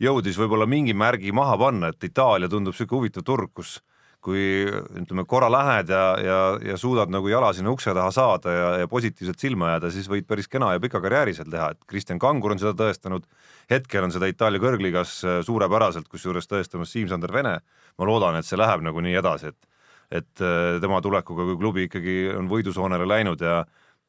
jõudis 0.02 0.38
võib-olla 0.38 0.66
mingi 0.70 0.94
märgi 0.94 1.34
maha 1.34 1.58
panna, 1.58 1.92
et 1.92 2.04
Itaalia 2.04 2.50
tundub 2.50 2.74
niisugune 2.74 3.02
huvitav 3.02 3.26
turg, 3.26 3.52
kus 3.54 3.78
kui 4.24 4.66
ütleme, 4.98 5.22
korra 5.30 5.46
lähed 5.52 5.92
ja, 5.94 6.02
ja, 6.18 6.38
ja 6.72 6.76
suudad 6.80 7.10
nagu 7.12 7.30
jala 7.30 7.52
sinna 7.54 7.70
ukse 7.70 7.92
taha 7.94 8.10
saada 8.12 8.54
ja, 8.54 8.68
ja 8.82 8.88
positiivselt 8.90 9.38
silma 9.38 9.72
jääda, 9.72 9.92
siis 9.94 10.08
võid 10.10 10.26
päris 10.28 10.50
kena 10.50 10.72
ja 10.74 10.82
pika 10.82 11.00
karjääri 11.04 11.36
seal 11.36 11.48
teha, 11.52 11.70
et 11.74 11.86
Kristjan 11.88 12.18
Kangur 12.22 12.54
on 12.54 12.60
seda 12.60 12.74
tõestanud, 12.78 13.28
hetkel 13.70 14.08
on 14.08 14.14
seda 14.14 14.28
Itaalia 14.30 14.62
kõrgliigas 14.62 15.14
äh, 15.22 15.38
suurepäraselt, 15.46 16.10
kusjuures 16.10 16.50
tõestamas 16.50 16.92
Siim-Sander 16.94 17.32
Vene. 17.32 17.58
ma 17.98 18.06
loodan, 18.06 18.36
et 18.38 18.46
see 18.46 18.58
läheb 18.58 18.82
nagu 18.86 19.02
nii 19.02 19.18
edasi, 19.22 19.54
et 19.54 19.74
et 20.08 20.40
äh, 20.40 20.78
tema 20.80 21.02
tulekuga, 21.04 21.44
kui 21.44 21.58
klubi 21.60 21.82
ikkagi 21.84 22.14
on 22.32 22.46
võidusoonele 22.48 23.04
läinud 23.06 23.42
ja 23.44 23.58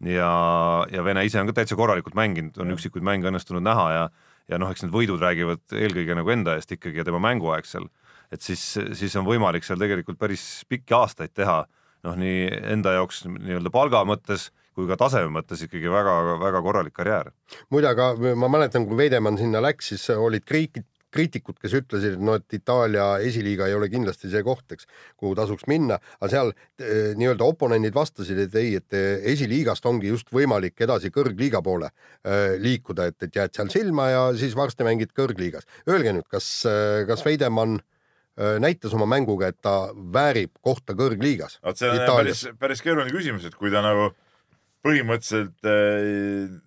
ja, 0.06 0.32
ja 0.92 1.04
Vene 1.04 1.26
ise 1.28 1.42
on 1.42 1.50
ka 1.50 1.60
täitsa 1.60 1.78
korralikult 1.80 2.16
mänginud, 2.16 2.58
on 2.62 2.76
üksikuid 2.76 3.06
mänge 3.06 3.30
õnnestunud 3.32 3.66
näha 3.66 3.88
ja 3.96 4.10
ja 4.50 4.58
noh, 4.58 4.72
eks 4.74 4.82
need 4.82 4.94
võidud 4.94 5.22
räägivad 5.22 5.76
eelkõige 5.78 6.16
nagu 6.18 6.32
enda 6.34 6.56
eest 6.58 6.72
ikkagi 6.74 7.04
ja 7.04 7.06
tema 7.06 7.20
mänguaeg 7.22 7.68
seal, 7.70 7.86
et 8.34 8.42
siis, 8.42 8.64
siis 8.98 9.14
on 9.20 9.28
võimalik 9.28 9.66
seal 9.68 9.78
tegelikult 9.78 10.18
päris 10.18 10.64
pikki 10.70 10.96
aastaid 10.98 11.36
teha 11.38 11.60
noh, 12.08 12.16
nii 12.18 12.48
enda 12.74 12.96
jaoks 12.98 13.28
nii-öelda 13.30 13.70
palga 13.74 14.02
mõttes 14.10 14.50
kui 14.80 14.88
ka 14.90 14.98
taseme 15.00 15.32
mõttes 15.36 15.62
ikkagi 15.66 15.92
väga-väga 15.92 16.62
korralik 16.64 16.96
karjäär. 16.96 17.34
muide, 17.70 17.92
aga 17.92 18.14
ma 18.40 18.50
mäletan, 18.52 18.88
kui 18.88 18.98
Veidemann 18.98 19.38
sinna 19.38 19.62
läks, 19.64 19.92
siis 19.92 20.10
olid 20.16 20.46
kriitik, 20.48 20.88
kriitikud, 21.14 21.58
kes 21.62 21.76
ütlesid, 21.82 22.18
et 22.18 22.24
no 22.24 22.36
et 22.40 22.56
Itaalia 22.56 23.08
esiliiga 23.26 23.68
ei 23.70 23.76
ole 23.78 23.90
kindlasti 23.92 24.32
see 24.32 24.44
koht, 24.46 24.66
eks, 24.76 24.88
kuhu 25.20 25.36
tasuks 25.38 25.68
minna, 25.72 26.00
aga 26.20 26.32
seal 26.34 26.54
eh, 26.54 27.12
nii-öelda 27.20 27.48
oponendid 27.48 27.96
vastasid, 27.96 28.40
et 28.46 28.58
ei, 28.60 28.76
et 28.80 28.98
eh, 28.98 29.26
esiliigast 29.34 29.86
ongi 29.90 30.12
just 30.12 30.32
võimalik 30.36 30.80
edasi 30.86 31.12
kõrgliiga 31.14 31.64
poole 31.66 31.90
äh, 31.90 32.56
liikuda, 32.62 33.10
et, 33.10 33.20
et 33.26 33.42
jääd 33.42 33.56
seal 33.56 33.74
silma 33.74 34.10
ja 34.12 34.26
siis 34.38 34.56
varsti 34.58 34.88
mängid 34.88 35.14
kõrgliigas. 35.18 35.68
Öelge 35.90 36.14
nüüd, 36.16 36.28
kas, 36.30 36.48
kas 37.08 37.26
Veidemann 37.26 37.80
näitas 38.64 38.94
oma 38.96 39.04
mänguga, 39.10 39.50
et 39.52 39.58
ta 39.60 39.92
väärib 40.14 40.54
kohta 40.64 40.96
kõrgliigas? 40.96 41.58
vot 41.66 41.80
see 41.80 41.90
on 41.90 41.98
Itaalias. 41.98 42.46
päris, 42.46 42.60
päris 42.62 42.84
keeruline 42.86 43.12
küsimus, 43.12 43.48
et 43.50 43.58
kui 43.60 43.72
ta 43.74 43.82
nagu 43.84 44.14
põhimõtteliselt 44.86 45.68
äh, 45.68 46.60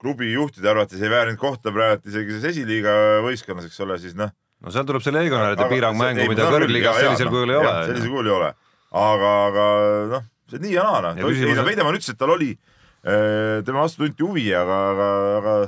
klubi 0.00 0.32
juhtide 0.32 0.70
arvates 0.72 1.00
ei 1.02 1.12
väärinud 1.12 1.40
kohta 1.40 1.72
praegu 1.74 2.08
isegi 2.08 2.36
selles 2.36 2.54
esiliiga 2.54 2.94
võistkonnas, 3.26 3.68
eks 3.68 3.80
ole, 3.84 3.98
siis 4.02 4.16
noh. 4.18 4.32
no 4.64 4.74
seal 4.74 4.86
tuleb 4.88 5.04
see 5.04 5.14
legionäride 5.14 5.66
piirangmängu, 5.70 6.28
mida 6.32 6.48
kõrgliigas 6.52 7.00
sellisel 7.02 7.28
no, 7.28 7.34
kujul 7.36 7.54
ei 7.54 7.60
ole. 7.60 7.74
sellisel 7.90 8.14
kujul 8.14 8.30
ei 8.30 8.36
ole, 8.36 8.52
aga, 9.02 9.34
aga 9.50 9.66
noh, 10.14 10.30
see 10.52 10.62
nii 10.64 10.76
ja 10.76 10.86
naa 10.86 11.02
noh. 11.10 11.20
ei 11.20 11.58
no 11.58 11.66
Veidemann 11.68 12.00
ütles, 12.00 12.14
et 12.14 12.20
tal 12.20 12.32
oli, 12.36 12.54
eh, 13.04 13.60
tema 13.66 13.84
vastu 13.84 14.06
tunti 14.06 14.26
huvi, 14.26 14.48
aga, 14.56 14.80
aga, 14.94 15.10
aga 15.40 15.58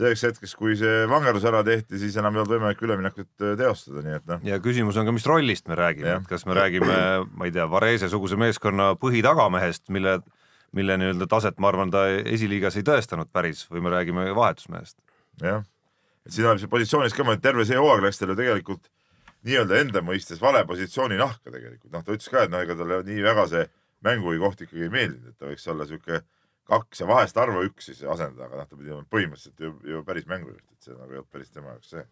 selleks 0.00 0.26
hetkeks, 0.28 0.56
kui 0.58 0.76
see 0.78 1.06
vangerdus 1.10 1.46
ära 1.50 1.62
tehti, 1.66 1.98
siis 1.98 2.18
enam 2.18 2.36
ei 2.36 2.42
olnud 2.42 2.54
võimalik 2.56 2.82
üleminekut 2.86 3.46
eh, 3.46 3.54
teostada, 3.58 4.02
nii 4.06 4.18
et 4.18 4.28
noh. 4.30 4.44
ja 4.50 4.58
küsimus 4.62 4.98
on 4.98 5.06
ka, 5.06 5.14
mis 5.14 5.30
rollist 5.30 5.70
me 5.70 5.78
räägime, 5.78 6.18
et 6.18 6.28
kas 6.30 6.46
me 6.46 6.58
räägime, 6.58 7.00
ma 7.30 7.48
ei 7.48 7.54
tea, 7.54 7.70
Varese-suguse 7.70 8.38
meeskonna 8.40 8.92
põhitagamehest, 8.98 9.86
mille 9.94 10.18
mille 10.76 10.96
nii-öelda 11.00 11.26
taset, 11.30 11.58
ma 11.58 11.70
arvan, 11.70 11.90
ta 11.90 12.06
esiliigas 12.10 12.78
ei 12.78 12.86
tõestanud 12.86 13.30
päris 13.32 13.64
või 13.70 13.82
me 13.84 13.92
räägime 13.94 14.30
vahetusmehest. 14.36 14.98
jah, 15.42 15.64
et 16.26 16.34
siin 16.34 16.46
on 16.46 16.58
see 16.60 16.70
positsioonis 16.70 17.16
ka, 17.16 17.24
terve 17.42 17.66
see 17.66 17.78
hooaeg 17.78 18.04
läks 18.06 18.20
talle 18.20 18.36
tegelikult 18.38 18.90
nii-öelda 19.48 19.80
enda 19.80 20.02
mõistes 20.04 20.40
vale 20.40 20.62
positsiooni 20.68 21.16
nahka 21.18 21.50
tegelikult, 21.50 21.92
noh, 21.92 22.04
ta 22.04 22.14
ütles 22.14 22.28
ka, 22.30 22.44
et 22.44 22.52
noh, 22.52 22.62
ega 22.62 22.76
talle 22.76 23.00
nii 23.06 23.24
väga 23.24 23.46
see 23.50 23.64
mängujuhi 24.04 24.42
koht 24.42 24.62
ikkagi 24.66 24.86
ei 24.86 24.92
meeldinud, 24.92 25.32
et 25.32 25.40
ta 25.40 25.48
võiks 25.48 25.66
olla 25.72 25.88
sihuke 25.88 26.22
kaks 26.70 27.02
ja 27.02 27.08
vahest 27.08 27.40
harva 27.40 27.64
üks 27.66 27.90
siis 27.90 28.04
asendada, 28.04 28.46
aga 28.46 28.60
noh, 28.60 28.68
ta 28.68 28.78
pidi 28.78 28.92
olema 28.92 29.08
põhimõtteliselt 29.10 29.64
ju, 29.64 29.74
ju 29.90 30.04
päris 30.06 30.28
mängujuht, 30.30 30.64
et 30.76 30.86
see 30.86 30.94
nagu 30.94 31.10
ei 31.10 31.22
olnud 31.22 31.32
päris 31.32 31.50
tema 31.50 31.74
jaoks 31.74 31.96
see. 31.96 32.06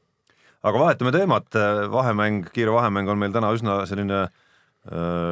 aga 0.66 0.82
vahetame 0.82 1.14
teemat, 1.14 1.62
vahemäng, 1.92 2.48
kiire 2.54 2.74
vahemäng 2.74 3.12
on 3.12 3.20
meil 3.20 3.36
täna 3.36 3.52
üsna 3.54 3.82
selline 3.86 4.26
Äh, 4.26 4.47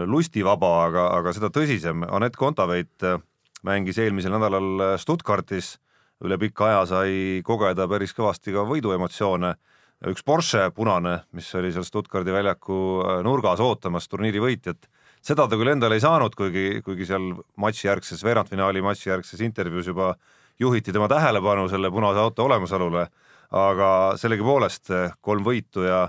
lustivaba, 0.07 0.73
aga, 0.87 1.07
aga 1.17 1.33
seda 1.33 1.51
tõsisem. 1.55 2.05
Anett 2.13 2.37
Kontaveit 2.37 3.05
äh, 3.07 3.21
mängis 3.67 3.99
eelmisel 3.99 4.35
nädalal 4.35 4.83
äh, 4.83 4.97
Stuttgartis, 5.01 5.77
üle 6.25 6.39
pika 6.41 6.71
aja 6.71 6.83
sai 6.89 7.15
kogeda 7.45 7.87
päris 7.89 8.15
kõvasti 8.17 8.55
ka 8.55 8.65
võiduemotsioone. 8.69 9.55
üks 10.07 10.25
Porsche 10.25 10.71
punane, 10.77 11.23
mis 11.33 11.49
oli 11.55 11.73
seal 11.73 11.85
Stuttgardi 11.85 12.33
väljaku 12.33 12.77
nurgas 13.25 13.61
ootamas 13.61 14.09
turniiri 14.09 14.41
võitjat, 14.41 14.89
seda 15.25 15.47
ta 15.49 15.57
küll 15.57 15.73
endale 15.73 15.97
ei 15.97 16.05
saanud, 16.05 16.35
kuigi, 16.37 16.83
kuigi 16.85 17.07
seal 17.09 17.33
matši 17.57 17.87
järgses, 17.89 18.25
veerandfinaali 18.25 18.83
matši 18.85 19.09
järgses 19.09 19.41
intervjuus 19.41 19.89
juba 19.89 20.15
juhiti 20.61 20.93
tema 20.93 21.09
tähelepanu 21.09 21.69
selle 21.69 21.91
punase 21.91 22.21
auto 22.21 22.45
olemasolule, 22.45 23.07
aga 23.53 23.91
sellegipoolest 24.21 24.93
kolm 25.21 25.45
võitu 25.45 25.85
ja 25.85 26.07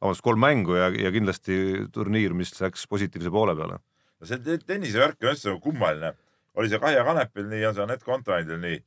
vabandust, 0.00 0.24
kolm 0.24 0.42
mängu 0.42 0.76
ja, 0.78 0.88
ja 0.94 1.12
kindlasti 1.14 1.58
turniir, 1.94 2.34
mis 2.36 2.52
läks 2.60 2.86
positiivse 2.90 3.32
poole 3.34 3.54
peale. 3.58 3.78
see 4.26 4.58
tennisevärk 4.66 5.22
on 5.22 5.32
üldse 5.32 5.50
nagu 5.50 5.60
kummaline. 5.62 6.12
oli 6.54 6.68
see 6.68 6.78
Kaia 6.82 7.04
Kanepil 7.04 7.48
nii, 7.48 7.64
on 7.66 7.74
see 7.74 7.82
Anett 7.82 8.04
Kontrandil 8.04 8.60
nii. 8.62 8.80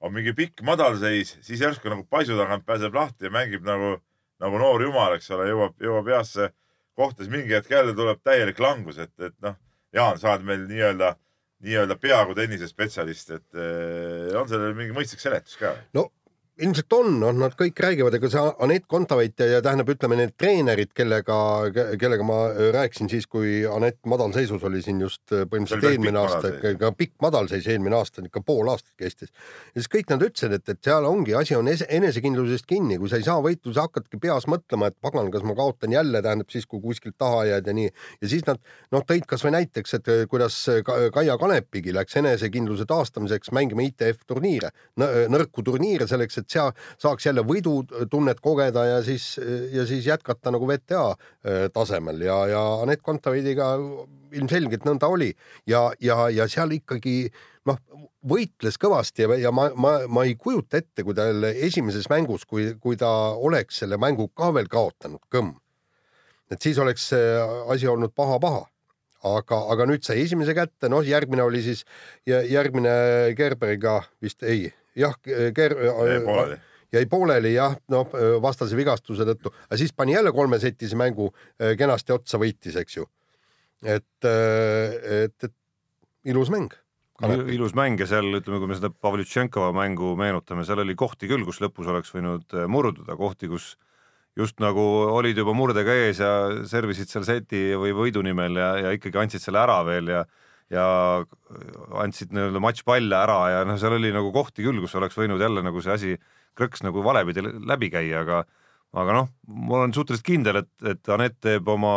on 0.00 0.12
mingi 0.12 0.34
pikk 0.36 0.62
madalseis, 0.62 1.38
siis 1.40 1.60
järsku 1.60 1.88
nagu 1.88 2.04
paisu 2.10 2.36
tagant 2.36 2.66
pääseb 2.66 2.94
lahti 2.94 3.24
ja 3.28 3.30
mängib 3.30 3.64
nagu, 3.64 3.96
nagu 4.40 4.58
noor 4.58 4.82
jumal, 4.82 5.14
eks 5.16 5.30
ole, 5.30 5.48
jõuab, 5.48 5.76
jõuab 5.80 6.10
heasse 6.12 6.50
kohta, 6.94 7.22
siis 7.22 7.32
mingi 7.32 7.54
hetk 7.54 7.70
jälle 7.70 7.94
tuleb 7.96 8.20
täielik 8.24 8.60
langus, 8.60 8.98
et, 8.98 9.14
et 9.20 9.36
noh, 9.42 9.56
Jaan, 9.94 10.18
sa 10.18 10.32
oled 10.32 10.44
meil 10.44 10.66
nii-öelda 10.68 11.14
nii-öelda 11.64 11.96
peaaegu 11.96 12.34
tennisespetsialist, 12.36 13.30
et 13.30 13.56
eh, 13.56 14.34
on 14.36 14.48
sellel 14.50 14.74
mingi 14.76 14.92
mõistlik 14.96 15.22
seletus 15.22 15.56
ka? 15.60 15.72
no 15.96 16.10
ilmselt 16.62 16.92
on, 16.94 17.16
noh, 17.18 17.32
nad 17.34 17.54
kõik 17.58 17.80
räägivad, 17.82 18.14
ega 18.14 18.28
see 18.30 18.42
Anett 18.62 18.86
Kontaveit 18.90 19.40
ja, 19.42 19.48
ja 19.56 19.60
tähendab, 19.64 19.88
ütleme 19.90 20.18
need 20.20 20.34
treenerid, 20.38 20.92
kellega, 20.94 21.36
kellega 21.98 22.26
ma 22.26 22.36
rääkisin 22.76 23.10
siis, 23.10 23.26
kui 23.30 23.64
Anett 23.66 23.98
madalseisus 24.10 24.62
oli 24.68 24.82
siin 24.84 25.00
just 25.02 25.34
äh, 25.34 25.42
põhimõtteliselt 25.50 25.88
eelmine 25.90 26.20
aasta, 26.20 26.52
ka 26.78 26.92
pikk 26.94 27.16
madalseis 27.24 27.66
eelmine 27.72 27.98
aasta, 27.98 28.22
ikka 28.22 28.44
pool 28.46 28.70
aastat 28.70 28.94
kestis. 29.00 29.32
ja 29.74 29.82
siis 29.82 29.90
kõik 29.96 30.12
nad 30.14 30.22
ütlesid, 30.22 30.54
et, 30.54 30.70
et 30.70 30.90
seal 30.90 31.08
ongi, 31.08 31.34
asi 31.34 31.56
on 31.58 31.70
enesekindlusest 31.70 32.70
kinni, 32.70 33.00
kui 33.02 33.10
sa 33.10 33.18
ei 33.18 33.26
saa 33.26 33.42
võitu, 33.42 33.74
sa 33.74 33.88
hakkadki 33.88 34.22
peas 34.22 34.46
mõtlema, 34.50 34.92
et 34.92 34.98
pagan, 35.02 35.32
kas 35.34 35.42
ma 35.46 35.58
kaotan 35.58 35.96
jälle, 35.96 36.22
tähendab 36.22 36.54
siis, 36.54 36.68
kui 36.70 36.82
kuskilt 36.84 37.18
taha 37.18 37.48
jääd 37.50 37.72
ja 37.72 37.76
nii. 37.80 37.90
ja 38.22 38.30
siis 38.30 38.46
nad 38.46 38.62
noh, 38.94 39.02
tõid 39.02 39.26
kasvõi 39.26 39.56
näiteks, 39.56 39.98
et 39.98 40.12
äh, 40.14 40.22
kuidas 40.30 40.60
Kaia 41.14 41.34
Kanepigi 41.40 41.90
läks 41.94 42.22
enesekindluse 42.22 42.86
taastamiseks 42.86 43.50
mängima 43.56 43.82
ITF 43.88 44.22
turniire, 44.28 44.70
nõrku 44.94 45.66
turniire 45.66 46.06
selleks, 46.06 46.43
et 46.44 46.54
seal 46.54 46.70
saaks 47.02 47.26
jälle 47.26 47.44
võidutunnet 47.48 48.42
kogeda 48.44 48.84
ja 48.90 49.00
siis, 49.06 49.34
ja 49.72 49.86
siis 49.88 50.06
jätkata 50.06 50.52
nagu 50.54 50.68
VTA 50.68 51.06
äh, 51.10 51.64
tasemel. 51.74 52.22
Ja, 52.28 52.44
ja 52.50 52.62
Anett 52.84 53.02
Kontaveidiga 53.02 53.74
ilmselgelt 54.34 54.86
nõnda 54.86 55.10
oli. 55.10 55.32
Ja, 55.70 55.88
ja, 56.02 56.28
ja 56.32 56.46
seal 56.50 56.76
ikkagi 56.76 57.16
noh, 57.68 57.80
võitles 58.28 58.78
kõvasti 58.80 59.24
ja, 59.24 59.38
ja 59.46 59.52
ma, 59.54 59.68
ma, 59.76 59.96
ma 60.08 60.24
ei 60.28 60.36
kujuta 60.40 60.80
ette, 60.80 61.04
kui 61.06 61.16
tal 61.16 61.48
esimeses 61.52 62.08
mängus, 62.12 62.46
kui, 62.48 62.70
kui 62.80 62.98
ta 63.00 63.10
oleks 63.34 63.82
selle 63.82 63.98
mängu 64.00 64.28
ka 64.36 64.52
veel 64.56 64.70
kaotanud, 64.72 65.22
kõmm. 65.32 65.56
Et 66.52 66.60
siis 66.60 66.78
oleks 66.78 67.08
see 67.14 67.34
asi 67.72 67.88
olnud 67.88 68.12
paha-paha. 68.16 68.66
Aga, 69.24 69.56
aga 69.72 69.86
nüüd 69.88 70.04
sai 70.04 70.18
esimese 70.20 70.52
kätte, 70.52 70.90
noh, 70.92 71.00
järgmine 71.00 71.46
oli 71.46 71.62
siis 71.64 71.86
järgmine 72.28 72.92
Gerberiga 73.38 74.02
vist 74.20 74.44
ei, 74.44 74.66
jah, 74.98 75.18
Ger-. 75.56 75.80
pooleli 76.24 76.60
jäi 76.94 77.08
pooleli 77.10 77.54
jah, 77.56 77.74
noh 77.90 78.12
vastase 78.42 78.76
vigastuse 78.78 79.26
tõttu, 79.26 79.52
aga 79.66 79.78
siis 79.80 79.92
pani 79.96 80.14
jälle 80.14 80.32
kolmesetise 80.34 80.98
mängu 80.98 81.30
kenasti 81.78 82.14
otsa, 82.14 82.38
võitis, 82.38 82.76
eks 82.78 82.98
ju. 83.00 83.06
et, 83.82 84.28
et, 84.28 85.48
et 85.48 85.54
ilus 86.30 86.52
mäng. 86.54 86.74
ilus 87.52 87.74
mäng 87.74 88.00
ja 88.00 88.06
seal 88.10 88.30
ütleme, 88.38 88.60
kui 88.60 88.70
me 88.70 88.78
seda 88.78 88.90
Pavlitšenkova 88.90 89.72
mängu 89.76 90.14
meenutame, 90.18 90.64
seal 90.66 90.84
oli 90.84 90.96
kohti 90.98 91.30
küll, 91.30 91.44
kus 91.46 91.60
lõpus 91.64 91.90
oleks 91.90 92.14
võinud 92.14 92.54
murduda, 92.70 93.16
kohti, 93.18 93.50
kus 93.50 93.74
just 94.38 94.58
nagu 94.62 94.82
olid 95.14 95.38
juba 95.38 95.54
murdega 95.54 95.94
ees 96.06 96.22
ja 96.22 96.30
servisid 96.66 97.10
seal 97.10 97.26
seti 97.26 97.68
või 97.78 97.94
võidu 97.94 98.22
nimel 98.26 98.58
ja, 98.58 98.70
ja 98.86 98.94
ikkagi 98.96 99.20
andsid 99.20 99.44
selle 99.44 99.62
ära 99.62 99.78
veel 99.86 100.10
ja 100.10 100.24
ja 100.72 100.84
andsid 102.00 102.32
nii-öelda 102.34 102.62
matšpalle 102.62 103.16
ära 103.18 103.38
ja 103.52 103.64
noh, 103.68 103.78
seal 103.80 103.98
oli 103.98 104.12
nagu 104.14 104.32
kohti 104.34 104.64
küll, 104.64 104.80
kus 104.82 104.94
oleks 104.98 105.18
võinud 105.18 105.42
jälle 105.42 105.64
nagu 105.64 105.82
see 105.84 105.94
asi 105.94 106.14
krõks 106.56 106.84
nagu 106.86 107.02
valepidi 107.04 107.44
läbi 107.44 107.90
käia, 107.92 108.22
aga 108.24 108.44
aga 108.94 109.16
noh, 109.18 109.30
ma 109.50 109.80
olen 109.80 109.94
suhteliselt 109.94 110.26
kindel, 110.26 110.62
et, 110.62 110.70
et 110.86 111.10
Anett 111.10 111.40
teeb 111.42 111.68
oma, 111.70 111.94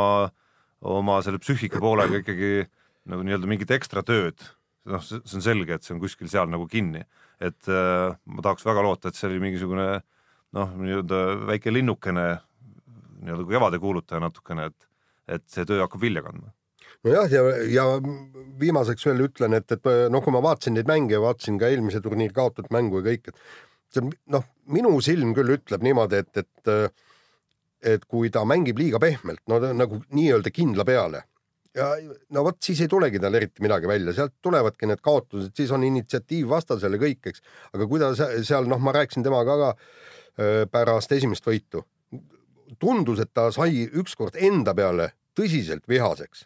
oma 0.82 1.20
selle 1.26 1.42
psüühika 1.42 1.82
poolega 1.82 2.24
ikkagi 2.24 2.66
nagu 3.08 3.24
nii-öelda 3.24 3.50
mingit 3.50 3.74
ekstra 3.78 4.04
tööd. 4.06 4.42
noh, 4.88 5.04
see 5.04 5.36
on 5.36 5.44
selge, 5.44 5.76
et 5.76 5.84
see 5.84 5.94
on 5.94 6.00
kuskil 6.00 6.30
seal 6.32 6.48
nagu 6.48 6.64
kinni, 6.72 7.02
et 7.44 7.68
äh, 7.68 8.14
ma 8.26 8.44
tahaks 8.44 8.64
väga 8.66 8.86
loota, 8.86 9.10
et 9.12 9.20
see 9.20 9.28
oli 9.28 9.42
mingisugune 9.44 9.88
noh, 10.56 10.76
nii-öelda 10.80 11.24
väike 11.50 11.74
linnukene, 11.76 12.28
nii-öelda 13.20 13.50
kevadekuulutaja 13.52 14.24
natukene, 14.24 14.70
et, 14.72 14.88
et 15.38 15.44
see 15.52 15.68
töö 15.68 15.84
hakkab 15.84 16.02
vilja 16.02 16.24
kandma 16.24 16.54
nojah, 17.08 17.32
ja, 17.32 17.44
ja 17.72 17.86
viimaseks 18.60 19.08
veel 19.10 19.26
ütlen, 19.28 19.56
et, 19.58 19.72
et 19.74 19.90
noh, 20.12 20.24
kui 20.24 20.34
ma 20.36 20.44
vaatasin 20.44 20.78
neid 20.78 20.90
mänge, 20.90 21.20
vaatasin 21.22 21.60
ka 21.62 21.72
eelmise 21.72 22.02
turniiri 22.04 22.36
kaotatud 22.36 22.70
mängu 22.74 23.02
ja 23.02 23.08
kõik, 23.10 23.32
et 23.32 23.96
see 23.96 24.06
noh, 24.34 24.46
minu 24.74 24.94
silm 25.04 25.34
küll 25.38 25.56
ütleb 25.58 25.86
niimoodi, 25.86 26.24
et, 26.24 26.44
et 26.44 27.04
et 27.88 28.06
kui 28.10 28.32
ta 28.34 28.42
mängib 28.42 28.80
liiga 28.82 28.98
pehmelt, 29.00 29.44
no 29.48 29.60
nagu 29.62 30.00
nii-öelda 30.10 30.50
kindla 30.52 30.84
peale 30.84 31.22
ja 31.78 31.92
no 32.34 32.44
vot 32.48 32.58
siis 32.64 32.82
ei 32.84 32.90
tulegi 32.92 33.22
tal 33.22 33.38
eriti 33.38 33.64
midagi 33.64 33.90
välja, 33.90 34.14
sealt 34.18 34.34
tulevadki 34.44 34.90
need 34.90 35.02
kaotused, 35.06 35.54
siis 35.58 35.72
on 35.76 35.86
initsiatiiv 35.86 36.50
vastasele 36.50 37.00
kõik, 37.02 37.30
eks. 37.32 37.44
aga 37.78 37.88
kui 37.90 38.02
ta 38.02 38.12
seal 38.18 38.70
noh, 38.70 38.82
ma 38.82 38.96
rääkisin 38.98 39.26
temaga 39.26 39.58
ka 39.62 39.70
pärast 40.72 41.14
esimest 41.14 41.46
võitu, 41.48 41.84
tundus, 42.82 43.22
et 43.24 43.32
ta 43.34 43.50
sai 43.54 43.88
ükskord 43.88 44.38
enda 44.50 44.74
peale 44.78 45.12
tõsiselt 45.38 45.86
vihaseks. 45.90 46.46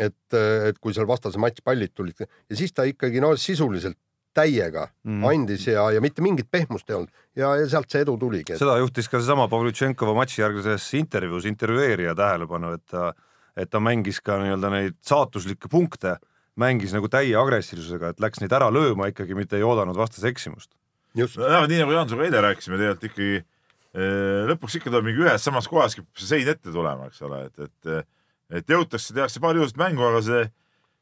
Et, 0.00 0.38
et 0.70 0.78
kui 0.80 0.94
seal 0.96 1.08
vastase 1.08 1.40
matšpallid 1.42 1.92
tulid 1.94 2.24
ja 2.24 2.56
siis 2.56 2.72
ta 2.72 2.86
ikkagi 2.88 3.20
no 3.22 3.34
sisuliselt 3.36 3.98
täiega 4.36 4.86
mm. 5.04 5.24
andis 5.26 5.66
ja, 5.66 5.88
ja 5.94 6.02
mitte 6.02 6.22
mingit 6.22 6.50
pehmust 6.50 6.90
ei 6.90 6.96
olnud 6.98 7.10
ja, 7.38 7.50
ja 7.58 7.66
sealt 7.70 7.90
see 7.90 8.04
edu 8.04 8.16
tuligi 8.20 8.54
et.... 8.54 8.60
seda 8.62 8.76
juhtis 8.78 9.10
ka 9.10 9.18
seesama 9.18 9.48
Pavlitšenkova 9.50 10.14
matši 10.18 10.42
järgses 10.44 10.86
intervjuus 10.98 11.48
intervjueerija 11.50 12.14
tähelepanu, 12.18 12.74
et 12.78 12.84
ta, 12.90 13.10
et 13.58 13.70
ta 13.70 13.82
mängis 13.82 14.20
ka 14.24 14.38
nii-öelda 14.42 14.70
neid 14.72 14.98
saatuslikke 15.06 15.70
punkte, 15.72 16.16
mängis 16.60 16.94
nagu 16.94 17.10
täie 17.10 17.34
agressiivsusega, 17.38 18.12
et 18.12 18.22
läks 18.22 18.42
neid 18.42 18.54
ära 18.54 18.70
lööma 18.72 19.10
ikkagi, 19.10 19.34
mitte 19.38 19.58
ei 19.58 19.66
oodanud 19.66 19.98
vastase 19.98 20.30
eksimust. 20.30 20.70
just 21.18 21.40
no,. 21.40 21.64
nii 21.66 21.82
nagu 21.82 21.96
Jaan 21.96 22.10
sinuga 22.10 22.28
eile 22.28 22.44
rääkisime, 22.46 22.78
tegelikult 22.78 23.10
ikkagi 23.10 23.32
eh, 23.40 24.46
lõpuks 24.52 24.78
ikka 24.78 24.92
tuleb 24.92 25.10
mingi 25.10 25.26
ühes 25.26 25.42
samas 25.42 25.66
kohas 25.70 25.98
see 25.98 26.30
sein 26.36 26.54
ette 26.54 26.70
tulema, 26.70 27.10
eks 27.10 27.26
ole, 27.26 27.44
et, 27.50 27.66
et 27.66 28.06
et 28.50 28.70
jõutakse, 28.70 29.14
tehakse 29.16 29.42
paar 29.42 29.58
ilusat 29.58 29.78
mängu, 29.80 30.06
aga 30.06 30.22
see 30.26 30.46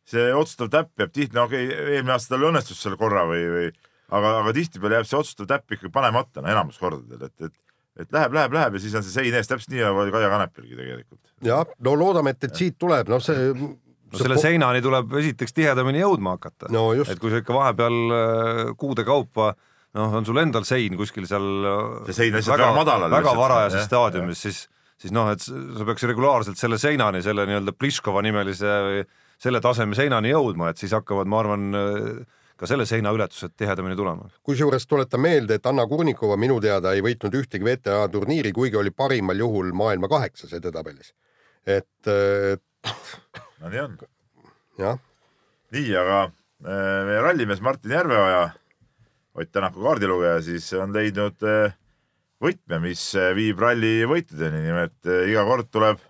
see 0.08 0.28
otsustav 0.32 0.70
täpp 0.72 1.02
jääb 1.02 1.12
tihti, 1.12 1.36
no 1.36 1.44
okei 1.48 1.66
okay,, 1.68 1.94
eelmine 1.98 2.14
aasta 2.14 2.34
tal 2.34 2.46
õnnestus 2.48 2.80
seal 2.80 2.96
korra 3.00 3.26
või, 3.28 3.42
või 3.52 3.66
aga, 3.68 4.38
aga 4.42 4.54
tihtipeale 4.56 5.00
jääb 5.00 5.08
see 5.10 5.18
otsustav 5.18 5.48
täpp 5.50 5.74
ikkagi 5.76 5.92
panemata, 5.92 6.40
no 6.40 6.52
enamus 6.52 6.78
kordadel, 6.80 7.26
et, 7.28 7.50
et 7.50 7.56
et 7.98 8.14
läheb, 8.14 8.34
läheb, 8.36 8.54
läheb 8.54 8.76
ja 8.76 8.80
siis 8.82 8.94
on 8.94 9.02
see 9.02 9.10
sein 9.10 9.34
ees, 9.34 9.48
täpselt 9.50 9.72
nii 9.74 9.82
nagu 9.82 10.06
Kaia 10.14 10.30
Kanepilgi 10.30 10.76
tegelikult. 10.78 11.20
jah, 11.44 11.66
no 11.84 11.94
loodame, 11.98 12.32
et, 12.34 12.46
et 12.46 12.60
siit 12.60 12.78
tuleb, 12.78 13.10
noh, 13.10 13.22
see 13.22 13.50
no 13.52 13.72
selle 14.22 14.38
seinani 14.40 14.80
tuleb 14.84 15.12
esiteks 15.20 15.56
tihedamini 15.56 16.00
jõudma 16.00 16.36
hakata 16.38 16.70
no,. 16.72 16.92
et 17.02 17.18
kui 17.20 17.32
sa 17.32 17.42
ikka 17.42 17.56
vahepeal 17.56 17.98
äh, 18.14 18.62
kuude 18.80 19.04
kaupa 19.04 19.50
noh, 19.98 20.14
on 20.20 20.28
sul 20.28 20.40
endal 20.40 20.64
sein 20.68 20.96
kuskil 20.96 21.26
seal 21.28 21.48
see 22.06 22.16
sein 22.16 22.32
lihtsalt 22.32 22.54
väga, 22.54 22.70
väga 22.70 22.78
madalal. 22.78 23.12
väga 23.18 23.34
varajases 23.36 23.88
staadiumis, 23.90 24.44
siis, 24.46 24.62
siis 24.98 25.14
noh, 25.14 25.30
et 25.32 25.42
sa 25.42 25.86
peaks 25.86 26.06
regulaarselt 26.10 26.58
selle 26.60 26.78
seinani, 26.80 27.22
selle 27.24 27.46
nii-öelda 27.48 27.74
Pliškova 27.78 28.22
nimelise 28.26 28.74
või 28.88 29.04
selle 29.38 29.60
taseme 29.62 29.94
seinani 29.94 30.32
jõudma, 30.32 30.72
et 30.72 30.82
siis 30.82 30.92
hakkavad, 30.96 31.30
ma 31.30 31.42
arvan, 31.44 31.68
ka 32.58 32.66
selle 32.66 32.86
seina 32.90 33.12
ületused 33.14 33.54
tihedamini 33.56 33.96
tulema. 33.96 34.28
kusjuures 34.42 34.86
tuletan 34.90 35.22
meelde, 35.22 35.58
et 35.58 35.66
Anna 35.66 35.86
Kurnikova 35.86 36.36
minu 36.36 36.58
teada 36.60 36.92
ei 36.94 37.02
võitnud 37.06 37.34
ühtegi 37.38 37.64
WTA 37.64 38.08
turniiri, 38.10 38.52
kuigi 38.52 38.78
oli 38.80 38.90
parimal 38.90 39.38
juhul 39.38 39.70
maailma 39.72 40.10
kaheksas 40.10 40.56
edetabelis. 40.58 41.14
et, 41.66 42.10
et.... 42.10 42.94
no 43.62 43.70
nii 43.70 43.84
on. 43.84 43.98
jah. 44.78 44.98
nii, 45.76 45.92
aga 46.02 46.22
äh, 46.26 47.04
meie 47.06 47.20
rallimees 47.22 47.62
Martin 47.62 47.94
Järveoja, 47.94 48.48
Ott 49.38 49.52
Tänaku 49.54 49.84
kaardilugeja, 49.84 50.40
siis 50.42 50.64
on 50.74 50.90
leidnud 50.90 51.44
äh, 51.46 51.76
võtme, 52.42 52.80
mis 52.82 53.02
äh, 53.18 53.32
viib 53.36 53.60
ralli 53.62 54.02
võitudeni, 54.08 54.62
nimelt 54.66 55.10
iga 55.28 55.44
kord 55.48 55.70
tuleb 55.74 56.02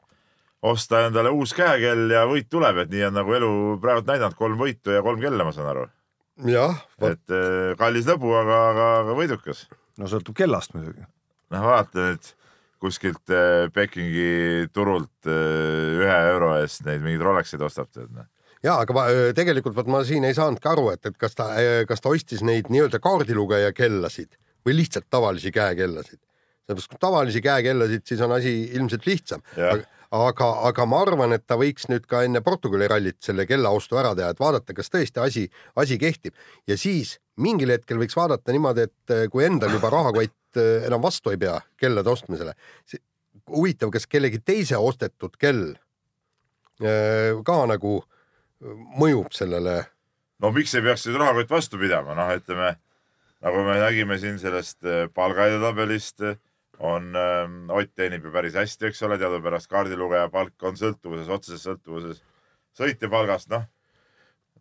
osta 0.69 1.05
endale 1.07 1.31
uus 1.35 1.55
käekell 1.55 2.11
ja 2.13 2.25
võit 2.29 2.49
tuleb, 2.51 2.83
et 2.83 2.91
nii 2.93 3.07
on 3.09 3.15
nagu 3.21 3.37
elu 3.37 3.53
praegu 3.83 4.03
näidanud, 4.09 4.37
kolm 4.39 4.59
võitu 4.61 4.95
ja 4.95 5.05
kolm 5.07 5.23
kella, 5.23 5.47
ma 5.47 5.55
saan 5.55 5.71
aru. 5.73 5.85
jah. 6.49 6.83
et 7.01 7.35
äh, 7.35 7.77
kallis 7.79 8.09
lõbu, 8.09 8.33
aga, 8.41 8.65
aga, 8.73 8.89
aga 9.05 9.19
võidukas. 9.19 9.67
no 9.99 10.11
sõltub 10.11 10.37
kellast 10.39 10.75
muidugi. 10.75 11.07
noh, 11.55 11.69
vaata 11.73 12.11
nüüd 12.11 12.35
kuskilt 12.79 13.33
Pekingi 13.75 14.69
turult 14.71 15.27
ühe 15.27 16.19
euro 16.31 16.53
eest 16.61 16.85
neid 16.87 17.03
mingeid 17.03 17.25
Rolexeid 17.27 17.63
ostab, 17.67 17.89
tead 17.91 18.13
noh 18.15 18.29
ja 18.63 18.77
aga 18.83 18.95
ma, 18.95 19.07
tegelikult 19.35 19.75
vot 19.75 19.89
ma 19.91 20.03
siin 20.07 20.27
ei 20.27 20.35
saanudki 20.35 20.69
aru, 20.71 20.89
et, 20.95 21.03
et 21.07 21.17
kas 21.19 21.35
ta, 21.39 21.49
kas 21.89 22.03
ta 22.03 22.11
ostis 22.11 22.43
neid 22.47 22.71
nii-öelda 22.71 23.01
kaardilugeja 23.03 23.73
kellasid 23.75 24.35
või 24.67 24.79
lihtsalt 24.81 25.07
tavalisi 25.11 25.53
käekellasid. 25.55 26.21
sellepärast 26.67 26.91
kui 26.91 26.99
tavalisi 27.01 27.41
käekellasid, 27.41 28.05
siis 28.05 28.21
on 28.21 28.33
asi 28.33 28.53
ilmselt 28.77 29.07
lihtsam. 29.07 29.45
Aga, 30.09 30.47
aga 30.65 30.85
ma 30.89 31.03
arvan, 31.05 31.35
et 31.37 31.43
ta 31.45 31.59
võiks 31.61 31.85
nüüd 31.91 32.07
ka 32.09 32.23
enne 32.25 32.41
Portugali 32.41 32.87
rallit 32.89 33.19
selle 33.21 33.45
kellaostu 33.45 33.99
ära 34.01 34.15
teha, 34.17 34.31
et 34.33 34.39
vaadata, 34.41 34.73
kas 34.73 34.89
tõesti 34.89 35.21
asi, 35.21 35.43
asi 35.77 35.99
kehtib. 36.01 36.33
Ja 36.69 36.79
siis 36.81 37.19
mingil 37.37 37.75
hetkel 37.75 38.01
võiks 38.01 38.17
vaadata 38.17 38.55
niimoodi, 38.55 38.87
et 38.89 39.13
eh, 39.13 39.27
kui 39.29 39.45
endal 39.45 39.75
juba 39.77 39.91
rahakott 39.93 40.61
eh, 40.61 40.87
enam 40.89 41.05
vastu 41.05 41.35
ei 41.35 41.41
pea 41.41 41.59
kellade 41.77 42.09
ostmisele, 42.09 42.55
huvitav, 43.53 43.93
kas 43.93 44.09
kellegi 44.09 44.41
teise 44.41 44.81
ostetud 44.81 45.37
kell 45.41 45.75
eh, 46.81 47.37
ka 47.45 47.61
nagu 47.69 48.01
mõjub 48.99 49.33
sellele? 49.37 49.83
no 50.41 50.53
miks 50.55 50.73
ei 50.73 50.85
peaks 50.89 51.05
nüüd 51.09 51.21
rahakott 51.21 51.53
vastu 51.53 51.81
pidama, 51.81 52.17
noh, 52.17 52.33
ütleme 52.41 52.79
nagu 53.45 53.65
me 53.67 53.79
nägime 53.81 54.19
siin 54.19 54.39
sellest 54.43 54.85
palgaedetabelist 55.15 56.25
on 56.79 57.11
ähm,, 57.19 57.71
Ott 57.75 57.91
teenib 57.95 58.25
ju 58.25 58.31
päris 58.31 58.55
hästi, 58.55 58.87
eks 58.91 59.03
ole, 59.03 59.19
teadupärast 59.19 59.67
kaardilugeja 59.71 60.29
palk 60.31 60.63
on 60.63 60.79
sõltuvuses, 60.79 61.31
otseses 61.31 61.65
sõltuvuses 61.67 62.23
sõitja 62.79 63.11
palgast, 63.11 63.51
noh 63.51 63.67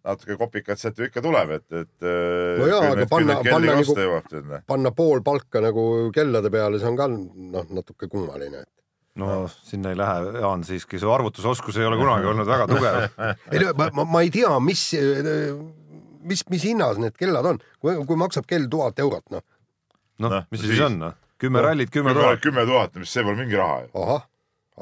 natuke 0.07 0.37
kopikat 0.39 0.79
sealt 0.81 0.99
ju 0.99 1.07
ikka 1.07 1.21
tuleb, 1.23 1.53
et, 1.57 1.67
et 1.73 2.07
äh, 2.07 2.57
no 2.61 2.69
jaa, 2.69 2.81
aga 2.93 3.05
panna, 3.11 3.37
panna 3.45 3.75
nagu, 3.79 4.59
panna 4.69 4.93
pool 4.95 5.21
palka 5.25 5.61
nagu 5.63 5.83
kellade 6.15 6.51
peale, 6.53 6.79
see 6.81 6.89
on 6.89 6.99
ka 6.99 7.07
noh, 7.11 7.67
natuke 7.75 8.09
kummaline. 8.11 8.63
no 9.17 9.47
sinna 9.49 9.91
ei 9.93 9.99
lähe, 9.99 10.37
Jaan, 10.43 10.63
siiski 10.67 10.99
su 11.01 11.11
arvutusoskus 11.11 11.79
ei 11.81 11.87
ole 11.89 11.97
kunagi 11.99 12.29
olnud 12.29 12.47
väga 12.47 12.67
tugev 12.69 12.99
ei 13.53 13.63
no 13.63 13.73
ma, 13.79 13.89
ma, 13.99 14.07
ma 14.15 14.23
ei 14.25 14.31
tea, 14.33 14.51
mis, 14.63 14.87
mis, 16.29 16.43
mis 16.53 16.65
hinnas 16.69 16.99
need 17.01 17.15
kellad 17.19 17.47
on, 17.53 17.61
kui, 17.81 17.95
kui 18.09 18.19
maksab 18.19 18.47
kell 18.49 18.67
tuhat 18.71 18.99
eurot, 19.03 19.25
noh. 19.33 19.45
noh 20.23 20.35
no, 20.37 20.43
mis 20.53 20.63
see 20.63 20.73
siis 20.73 20.85
on, 20.87 20.99
noh? 21.01 21.17
kümme 21.41 21.63
rallit, 21.63 21.91
kümme 21.93 22.13
tuhat. 22.17 22.41
kümme 22.43 22.65
tuhat, 22.69 22.95
mis 23.01 23.13
see 23.13 23.25
pole 23.25 23.37
mingi 23.39 23.59
raha 23.59 23.81
ju. 23.85 23.91
ahah, 24.03 24.23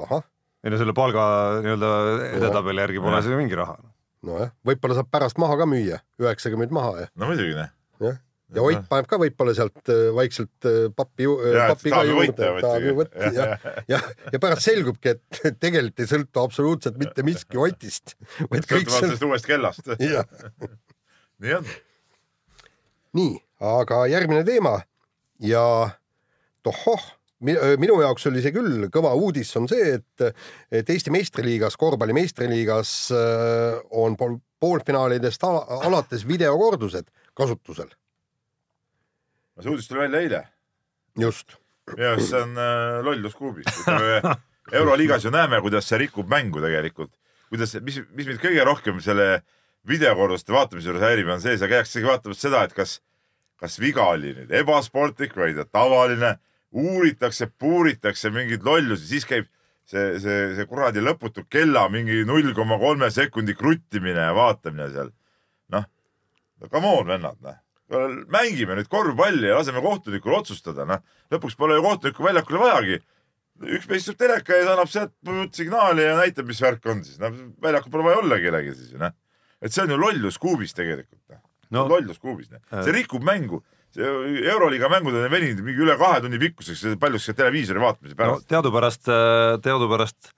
ahah. 0.06 0.28
ei 0.64 0.74
no 0.74 0.82
selle 0.82 0.96
palga 0.98 1.26
nii-öelda 1.66 1.92
edetabeli 2.34 2.86
järgi 2.86 3.04
pole 3.08 3.24
see 3.26 3.40
mingi 3.40 3.60
raha. 3.60 3.80
nojah, 4.26 4.54
võib-olla 4.68 5.02
saab 5.02 5.12
pärast 5.14 5.42
maha 5.42 5.58
ka 5.62 5.70
müüa, 5.70 6.04
üheksakümmend 6.22 6.76
maha 6.76 7.02
ja. 7.04 7.10
no 7.16 7.32
muidugi 7.32 7.58
noh. 7.58 7.74
jah, 8.04 8.22
ja 8.56 8.64
Ott 8.64 8.88
paneb 8.90 9.10
ka 9.10 9.20
võib-olla 9.20 9.56
sealt 9.58 9.92
äh, 9.92 10.08
vaikselt 10.16 10.68
äh, 10.70 10.82
pappi, 10.96 11.28
pappi 11.28 11.94
ka 11.94 12.02
juurde, 12.08 12.50
tahab 12.64 12.86
ju 12.86 12.96
võtta 13.02 13.32
ja, 13.36 13.48
ja, 13.90 14.02
ja 14.32 14.42
pärast 14.42 14.68
selgubki, 14.70 15.16
et 15.16 15.40
tegelikult 15.64 16.04
ei 16.06 16.12
sõltu 16.12 16.44
absoluutselt 16.44 17.00
mitte 17.02 17.26
miski 17.28 17.60
Otist, 17.60 18.16
vaid 18.52 18.68
kõik 18.70 18.88
sõltub 18.88 19.10
sellest 19.10 19.28
uuest 19.30 19.50
kellast 19.50 19.90
nii 21.44 21.54
on. 21.58 21.68
nii, 23.20 23.36
aga 23.76 24.06
järgmine 24.12 24.44
teema 24.48 24.80
ja 25.44 25.66
tohoh, 26.64 27.04
minu 27.42 28.00
jaoks 28.02 28.28
oli 28.32 28.42
see 28.44 28.54
küll 28.56 28.88
kõva 28.94 29.14
uudis, 29.20 29.52
on 29.60 29.68
see, 29.70 29.98
et, 30.00 30.40
et 30.72 30.90
Eesti 30.90 31.14
meistriliigas, 31.14 31.78
korvpalli 31.80 32.16
meistriliigas 32.16 32.96
on 33.92 34.16
poolfinaalidest 34.60 35.44
alates 35.46 36.26
videokordused 36.28 37.12
kasutusel. 37.36 37.92
see 39.60 39.72
uudis 39.72 39.88
tuli 39.88 40.06
välja 40.06 40.22
eile. 40.24 40.42
just. 41.20 41.58
minu 41.96 42.08
arust 42.14 42.32
see 42.32 42.42
on 42.42 42.58
äh, 42.58 43.04
lollus 43.06 43.36
kuubis. 43.36 43.68
euroliigas 44.72 45.26
ju 45.26 45.32
näeme, 45.32 45.62
kuidas 45.62 45.88
see 45.90 46.00
rikub 46.02 46.30
mängu 46.32 46.64
tegelikult, 46.64 47.12
kuidas, 47.50 47.76
mis, 47.82 48.02
mis 48.16 48.32
mind 48.32 48.42
kõige 48.42 48.66
rohkem 48.66 49.02
selle 49.04 49.44
videokorduste 49.88 50.54
vaatamise 50.54 50.90
juures 50.90 51.04
häirib, 51.06 51.30
on 51.34 51.42
see, 51.44 51.58
sa 51.60 51.70
käiakse 51.72 52.04
vaatamas 52.06 52.42
seda, 52.42 52.64
et 52.66 52.74
kas, 52.78 53.00
kas 53.62 53.80
viga 53.80 54.08
oli 54.14 54.34
nüüd 54.36 54.54
ebasportlik 54.62 55.36
või 55.38 55.56
tavaline, 55.66 56.36
uuritakse, 56.76 57.48
puuritakse 57.60 58.32
mingeid 58.34 58.66
lollusi, 58.68 59.08
siis 59.08 59.28
käib 59.28 59.48
see, 59.90 60.06
see, 60.22 60.40
see 60.58 60.68
kuradi 60.70 61.04
lõputu 61.04 61.46
kella 61.52 61.86
mingi 61.94 62.24
null 62.28 62.54
koma 62.58 62.78
kolme 62.82 63.10
sekundi 63.14 63.56
kruttimine 63.58 64.30
ja 64.30 64.34
vaatamine 64.36 64.90
seal. 64.94 65.12
noh, 65.74 65.86
no 66.62 66.70
come 66.72 66.92
on, 66.92 67.08
vennad, 67.14 67.42
noh. 67.46 67.60
mängime 68.34 68.78
nüüd 68.78 68.90
korvpalli 68.90 69.52
ja 69.52 69.60
laseme 69.60 69.84
kohtunikul 69.86 70.40
otsustada, 70.40 70.88
noh. 70.90 71.04
lõpuks 71.34 71.58
pole 71.58 71.78
ju 71.78 71.86
kohtunikku 71.86 72.26
väljakule 72.26 72.64
vajagi. 72.64 73.04
üks 73.78 73.88
mees 73.90 74.04
istub 74.04 74.18
teleka 74.20 74.58
ees, 74.58 74.68
annab 74.68 74.90
sealt 74.92 75.14
signaali 75.56 76.04
ja 76.04 76.18
näitab, 76.18 76.50
mis 76.50 76.62
värk 76.62 76.86
on 76.92 77.06
siis, 77.06 77.22
noh, 77.22 77.38
väljakul 77.62 77.94
pole 77.94 78.10
vaja 78.10 78.24
olla 78.24 78.42
kellelgi 78.42 78.76
siis 78.76 78.96
ju, 78.96 79.02
noh. 79.02 79.14
Et 79.66 79.74
see 79.74 79.84
on 79.86 79.96
ju 79.96 79.98
lollus 80.00 80.38
kuubis 80.42 80.78
tegelikult, 80.78 81.24
noh 81.34 81.42
no.. 81.74 81.88
lollus 81.90 82.22
kuubis, 82.22 82.52
noh. 82.54 82.62
see 82.78 82.94
rikub 82.96 83.26
mängu 83.26 83.64
Euroliiga 83.96 84.90
mängud 84.92 85.16
on 85.16 85.30
veninud 85.32 85.62
mingi 85.64 85.80
üle 85.86 85.94
kahe 85.96 86.20
tunni 86.24 86.40
pikkuseks, 86.42 86.98
paljuski 87.00 87.36
televiisori 87.38 87.80
vaatamise 87.80 88.18
pärast 88.20 88.44
no,. 88.44 88.50
teadupärast, 88.52 89.08
äh, 89.08 89.54
teadupärast 89.64 90.34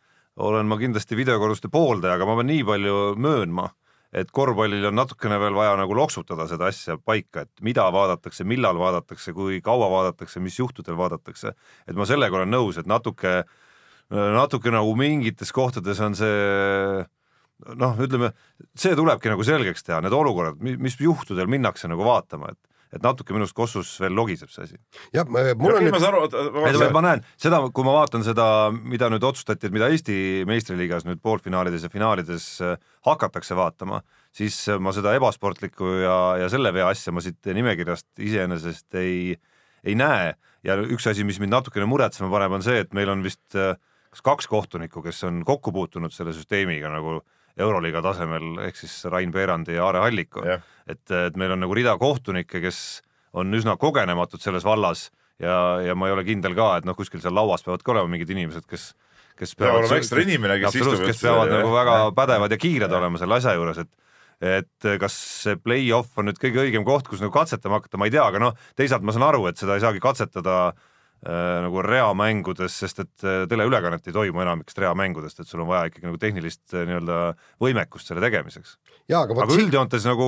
olen 0.45 0.69
ma 0.69 0.77
kindlasti 0.77 1.17
videokorruste 1.17 1.71
pooldaja, 1.73 2.19
aga 2.19 2.27
ma 2.29 2.35
pean 2.37 2.51
nii 2.51 2.65
palju 2.67 2.97
möönma, 3.17 3.71
et 4.13 4.29
korvpallil 4.31 4.85
on 4.91 4.97
natukene 4.99 5.39
veel 5.41 5.57
vaja 5.57 5.73
nagu 5.79 5.97
loksutada 5.97 6.45
seda 6.49 6.69
asja 6.69 6.99
paika, 7.01 7.47
et 7.47 7.65
mida 7.65 7.87
vaadatakse, 7.93 8.45
millal 8.45 8.77
vaadatakse, 8.77 9.33
kui 9.33 9.57
kaua 9.65 9.89
vaadatakse, 9.89 10.41
mis 10.43 10.59
juhtudel 10.59 10.97
vaadatakse. 10.99 11.55
et 11.87 11.97
ma 11.97 12.05
sellega 12.05 12.37
olen 12.37 12.53
nõus, 12.53 12.77
et 12.77 12.85
natuke, 12.85 13.41
natuke 14.11 14.71
nagu 14.71 14.93
mingites 14.95 15.51
kohtades 15.51 15.99
on 15.99 16.15
see 16.15 17.05
noh, 17.79 17.99
ütleme, 18.03 18.31
see 18.77 18.95
tulebki 18.97 19.31
nagu 19.31 19.45
selgeks 19.45 19.85
teha, 19.85 20.01
need 20.05 20.15
olukorrad, 20.15 20.59
mis 20.61 20.97
juhtudel 21.01 21.49
minnakse 21.51 21.89
nagu 21.91 22.05
vaatama, 22.07 22.53
et 22.53 22.61
et 22.95 23.03
natuke 23.03 23.35
minust 23.35 23.55
Kossus 23.55 23.89
veel 23.99 24.13
logiseb 24.15 24.51
see 24.51 24.63
asi. 24.63 24.77
jah, 25.15 25.27
mul 25.27 25.75
on 25.75 25.83
nüüd. 25.83 25.97
ma, 25.99 26.89
ma 26.95 27.01
näen 27.03 27.23
seda, 27.35 27.59
kui 27.75 27.83
ma 27.83 27.97
vaatan 27.97 28.23
seda, 28.23 28.45
mida 28.71 29.09
nüüd 29.11 29.25
otsustati, 29.27 29.67
et 29.67 29.75
mida 29.75 29.89
Eesti 29.91 30.45
meistriliigas 30.47 31.03
nüüd 31.07 31.19
poolfinaalides 31.23 31.83
ja 31.83 31.91
finaalides 31.91 32.45
äh, 32.63 32.77
hakatakse 33.07 33.57
vaatama, 33.59 33.99
siis 34.35 34.61
äh, 34.71 34.79
ma 34.79 34.95
seda 34.95 35.17
ebasportlikku 35.19 35.97
ja, 35.99 36.17
ja 36.43 36.49
selle 36.53 36.71
vea 36.75 36.87
asja 36.93 37.11
ma 37.11 37.23
siit 37.25 37.51
nimekirjast 37.59 38.23
iseenesest 38.23 39.01
ei, 39.03 39.35
ei 39.83 39.99
näe 39.99 40.31
ja 40.67 40.79
üks 40.87 41.11
asi, 41.11 41.27
mis 41.27 41.41
mind 41.43 41.57
natukene 41.57 41.87
muretsema 41.89 42.31
paneb, 42.31 42.55
on 42.55 42.65
see, 42.65 42.79
et 42.85 42.95
meil 42.95 43.11
on 43.11 43.25
vist 43.25 43.59
äh, 43.59 43.75
kas 44.15 44.23
kaks 44.23 44.47
kohtunikku, 44.51 45.03
kes 45.03 45.25
on 45.27 45.43
kokku 45.45 45.75
puutunud 45.75 46.15
selle 46.15 46.31
süsteemiga 46.35 46.91
nagu 46.93 47.19
Euroliiga 47.57 48.01
tasemel 48.05 48.59
ehk 48.67 48.77
siis 48.77 48.93
Rain 49.11 49.31
Peerandi 49.33 49.77
ja 49.77 49.85
Aare 49.87 50.03
Alliko 50.05 50.43
yeah.. 50.45 50.63
et, 50.87 51.03
et 51.11 51.37
meil 51.39 51.55
on 51.55 51.63
nagu 51.63 51.75
rida 51.77 51.95
kohtunikke, 51.97 52.61
kes 52.63 52.81
on 53.37 53.53
üsna 53.57 53.77
kogenematud 53.81 54.41
selles 54.43 54.65
vallas 54.65 55.07
ja, 55.41 55.79
ja 55.85 55.95
ma 55.97 56.09
ei 56.09 56.15
ole 56.15 56.25
kindel 56.27 56.55
ka, 56.57 56.71
et 56.79 56.87
noh, 56.87 56.97
kuskil 56.97 57.21
seal 57.23 57.35
lauas 57.37 57.65
peavad 57.65 57.85
ka 57.85 57.95
olema 57.95 58.13
mingid 58.13 58.33
inimesed, 58.33 58.67
kes 58.69 58.91
kes 59.37 59.53
peavad 59.57 59.83
olema 59.83 60.01
ekstra 60.01 60.25
inimene, 60.25 60.59
kes 60.63 60.79
istub 60.79 61.05
kes 61.05 61.21
peavad 61.21 61.51
ja, 61.51 61.61
nagu 61.61 61.73
väga 61.73 61.97
ja, 62.01 62.11
pädevad 62.17 62.53
ja 62.53 62.59
kiired 62.61 62.89
ja. 62.89 62.99
olema 63.01 63.21
selle 63.21 63.37
asja 63.37 63.55
juures, 63.57 63.85
et 63.85 64.05
et 64.37 64.85
kas 65.01 65.15
see 65.17 65.57
play-off 65.57 66.19
on 66.21 66.27
nüüd 66.29 66.37
kõige 66.37 66.61
õigem 66.61 66.83
koht, 66.85 67.07
kus 67.09 67.23
nagu 67.23 67.33
katsetama 67.33 67.79
hakata, 67.79 67.97
ma 67.97 68.05
ei 68.05 68.13
tea, 68.13 68.21
aga 68.21 68.41
noh, 68.41 68.67
teisalt 68.77 69.01
ma 69.01 69.15
saan 69.15 69.25
aru, 69.25 69.47
et 69.49 69.57
seda 69.57 69.77
ei 69.77 69.81
saagi 69.81 70.01
katsetada 70.01 70.57
Äh, 70.67 70.96
nagu 71.25 71.81
reamängudes, 71.81 72.75
sest 72.83 73.01
et 73.01 73.25
äh, 73.25 73.45
teleülekannet 73.49 74.05
ei 74.07 74.13
toimu 74.15 74.43
enamikest 74.43 74.77
reamängudest, 74.83 75.41
et 75.41 75.49
sul 75.49 75.63
on 75.63 75.69
vaja 75.71 75.89
ikkagi 75.89 76.05
nagu 76.05 76.19
tehnilist 76.21 76.75
äh, 76.75 76.85
nii-öelda 76.89 77.17
võimekust 77.63 78.11
selle 78.11 78.21
tegemiseks. 78.23 78.77
aga, 79.09 79.33
aga 79.33 79.57
üldjoontes 79.57 80.05
nagu 80.05 80.27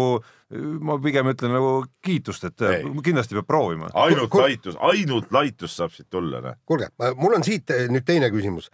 ma 0.81 0.97
pigem 1.03 1.29
ütlen 1.29 1.53
nagu 1.53 1.73
kiitust, 2.01 2.49
et 2.49 2.65
ei. 2.65 2.89
kindlasti 3.05 3.37
peab 3.37 3.47
proovima. 3.47 3.91
ainult 3.93 4.31
Kul 4.33 4.47
laitus, 4.47 4.79
ainult 4.81 5.31
laitus 5.31 5.77
saab 5.77 5.93
siit 5.93 6.09
tulla. 6.09 6.55
Kuulge, 6.65 6.89
mul 7.21 7.37
on 7.37 7.45
siit 7.45 7.69
nüüd 7.89 8.07
teine 8.07 8.31
küsimus. 8.33 8.71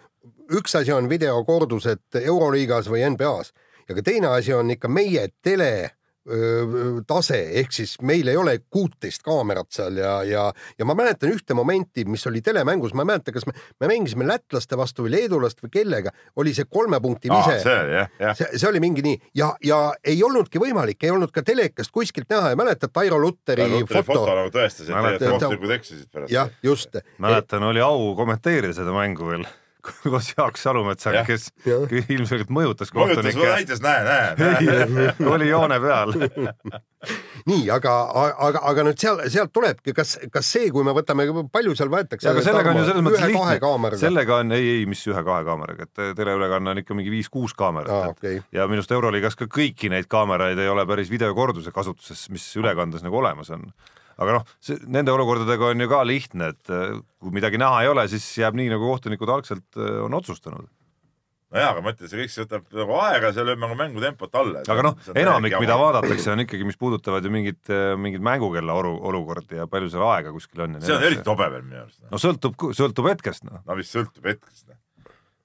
üks 0.56 0.76
asi 0.80 0.94
on 0.94 1.10
videokordused 1.10 2.22
Euroliigas 2.22 2.88
või 2.88 3.04
NBA-s 3.12 3.52
ja 3.90 3.96
ka 3.96 4.02
teine 4.06 4.32
asi 4.34 4.54
on 4.54 4.72
ikka 4.72 4.88
meie 4.90 5.28
tele 5.44 5.95
tase, 7.08 7.38
ehk 7.60 7.74
siis 7.76 7.96
meil 8.02 8.28
ei 8.32 8.38
ole 8.38 8.56
kuuteist 8.74 9.22
kaamerat 9.26 9.68
seal 9.76 10.00
ja, 10.02 10.14
ja, 10.26 10.46
ja 10.80 10.86
ma 10.90 10.96
mäletan 10.98 11.30
ühte 11.30 11.54
momenti, 11.54 12.06
mis 12.10 12.26
oli 12.26 12.42
telemängus, 12.42 12.96
ma 12.98 13.04
ei 13.06 13.10
mäleta, 13.12 13.34
kas 13.36 13.46
me, 13.46 13.54
me 13.82 13.90
mängisime 13.92 14.26
lätlaste 14.26 14.78
vastu 14.80 15.06
või 15.06 15.14
leedulast 15.14 15.62
või 15.62 15.74
kellega, 15.76 16.14
oli 16.42 16.56
see 16.58 16.66
kolme 16.66 16.98
punkti 17.04 17.30
vise. 17.30 17.60
see, 17.62 18.08
see, 18.40 18.48
see 18.56 18.70
oli 18.72 18.82
mingi 18.82 19.06
nii 19.06 19.20
ja, 19.38 19.52
ja 19.66 19.80
ei 20.02 20.18
olnudki 20.26 20.62
võimalik, 20.62 20.98
ei 21.06 21.14
olnud 21.14 21.34
ka 21.36 21.46
telekast 21.46 21.94
kuskilt 21.94 22.32
näha 22.34 22.56
ja 22.56 22.60
mäletad 22.60 22.94
Tairo 22.96 23.20
Lutteri 23.22 23.68
foto, 23.84 24.02
foto 24.10 24.26
nagu 24.32 24.50
tõestasid, 24.56 24.96
et 24.96 25.28
kohtunikud 25.30 25.76
eksisid 25.78 26.10
pärast. 26.10 26.34
jah, 26.34 26.50
just. 26.66 26.98
mäletan, 27.22 27.70
oli 27.70 27.86
au 27.86 28.16
kommenteerida 28.18 28.74
seda 28.74 28.98
mängu 28.98 29.30
veel 29.30 29.46
koos 30.04 30.32
Jaak 30.38 30.58
Salumetsaga, 30.60 31.24
kes 31.28 31.50
ja. 31.66 31.80
ilmselgelt 32.10 32.52
mõjutas 32.54 32.92
kohtunikke. 32.94 33.38
mõjutas, 33.40 33.82
näitas, 33.82 33.86
näe, 33.86 34.04
näe, 34.04 34.90
näe. 34.90 35.16
oli 35.36 35.50
joone 35.50 35.80
peal 35.84 36.16
nii, 37.50 37.66
aga, 37.74 37.94
aga, 38.48 38.62
aga 38.72 38.86
nüüd 38.88 39.02
seal, 39.02 39.22
sealt 39.32 39.54
tulebki, 39.56 39.94
kas, 39.96 40.16
kas 40.34 40.50
see, 40.56 40.70
kui 40.74 40.86
me 40.86 40.94
võtame, 40.96 41.28
palju 41.54 41.76
seal 41.78 41.92
võetakse? 41.94 42.30
aga 42.32 42.44
sellega 42.46 42.72
on 42.74 42.80
ju 42.82 42.86
selles 42.90 43.06
mõttes 43.06 43.26
lihtne, 43.32 44.00
sellega 44.02 44.40
on, 44.42 44.56
ei, 44.58 44.72
ei, 44.80 44.86
mis 44.90 45.04
ühe-kahe 45.10 45.46
kaameraga, 45.48 45.90
et 45.90 46.16
teleülekanne 46.18 46.74
on 46.74 46.82
ikka 46.82 46.98
mingi 46.98 47.14
viis-kuus 47.14 47.56
kaamerat 47.58 47.94
ah,. 47.94 48.08
Okay. 48.16 48.42
ja 48.56 48.66
minu 48.70 48.82
arust 48.82 48.96
Euroliigas 48.96 49.38
ka 49.40 49.50
kõiki 49.52 49.92
neid 49.94 50.10
kaameraid 50.12 50.60
ei 50.62 50.72
ole 50.72 50.88
päris 50.90 51.12
videokorduse 51.14 51.74
kasutuses, 51.76 52.28
mis 52.34 52.48
ülekandes 52.62 53.06
nagu 53.06 53.22
olemas 53.22 53.52
on 53.54 53.68
aga 54.22 54.40
noh, 54.40 54.56
nende 54.88 55.14
olukordadega 55.14 55.74
on 55.74 55.86
ju 55.86 55.92
ka 55.92 56.02
lihtne, 56.08 56.54
et 56.56 56.74
äh, 56.74 56.96
kui 57.22 57.36
midagi 57.36 57.62
näha 57.62 57.84
ei 57.84 57.92
ole, 57.92 58.08
siis 58.12 58.26
jääb 58.40 58.58
nii, 58.60 58.72
nagu 58.74 58.90
kohtunikud 58.94 59.32
algselt 59.38 59.80
äh, 59.80 60.00
on 60.06 60.18
otsustanud 60.18 60.68
nojaa, 61.56 61.72
aga 61.72 61.84
ma 61.84 61.94
ütlen, 61.94 62.10
see 62.12 62.20
kõik 62.20 62.32
see 62.34 62.44
võtab 62.44 62.66
nagu 62.76 62.96
aega, 63.00 63.32
see 63.36 63.46
lööb 63.48 63.62
nagu 63.62 63.78
mängutempot 63.80 64.40
alla. 64.40 64.64
aga 64.72 64.86
noh, 64.88 64.96
enamik, 65.16 65.58
mida 65.62 65.78
vaadatakse, 65.80 66.32
on 66.34 66.44
ikkagi, 66.46 66.68
mis 66.68 66.80
puudutavad 66.80 67.26
ju 67.26 67.32
mingit, 67.34 67.62
äh, 67.72 67.94
mingit 68.00 68.24
mängukella 68.26 68.76
olu, 68.82 68.96
olukordi 69.12 69.62
ja 69.62 69.68
palju 69.72 69.92
seal 69.94 70.08
aega 70.10 70.34
kuskil 70.36 70.66
on. 70.66 70.80
see 70.84 70.96
on 70.96 71.06
eriti 71.06 71.26
tobe 71.28 71.48
veel 71.54 71.64
minu 71.68 71.84
arust. 71.86 72.02
no 72.12 72.22
sõltub, 72.22 72.58
sõltub 72.76 73.12
hetkest 73.12 73.48
noh. 73.48 73.62
no 73.64 73.80
mis 73.80 73.92
sõltub 73.94 74.28
hetkest 74.32 74.68
noh 74.68 74.80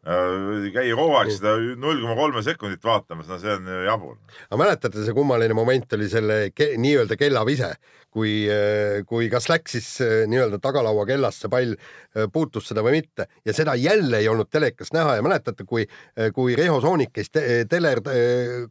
Äh, 0.01 0.71
käia 0.73 0.95
kogu 0.97 1.13
aeg 1.19 1.29
seda 1.35 1.59
null 1.77 1.99
koma 2.01 2.15
kolme 2.17 2.41
sekundit 2.41 2.81
vaatamas, 2.89 3.27
no 3.29 3.37
see 3.37 3.53
on 3.53 3.67
jabur. 3.85 4.15
aga 4.47 4.57
mäletate, 4.57 5.03
see 5.05 5.13
kummaline 5.13 5.53
moment 5.53 5.93
oli 5.93 6.07
selle 6.09 6.39
ke 6.57 6.71
nii-öelda 6.81 7.19
kellavise, 7.21 7.69
kui, 8.09 8.31
äh, 8.49 9.03
kui 9.05 9.29
kas 9.29 9.51
läks 9.53 9.75
siis 9.77 9.91
äh, 10.01 10.15
nii-öelda 10.33 10.57
tagalaua 10.65 11.05
kellast 11.11 11.45
see 11.45 11.53
pall, 11.53 11.75
puutus 12.33 12.71
seda 12.71 12.81
või 12.87 12.95
mitte 12.97 13.27
ja 13.45 13.53
seda 13.53 13.75
jälle 13.77 14.23
ei 14.25 14.31
olnud 14.33 14.49
telekas 14.49 14.95
näha 14.97 15.19
ja 15.19 15.27
mäletate, 15.27 15.69
kui, 15.69 15.85
kui 16.33 16.57
Reho 16.57 16.81
Soonik 16.81 17.13
käis 17.21 17.29
te 17.29 17.45
teler 17.69 18.01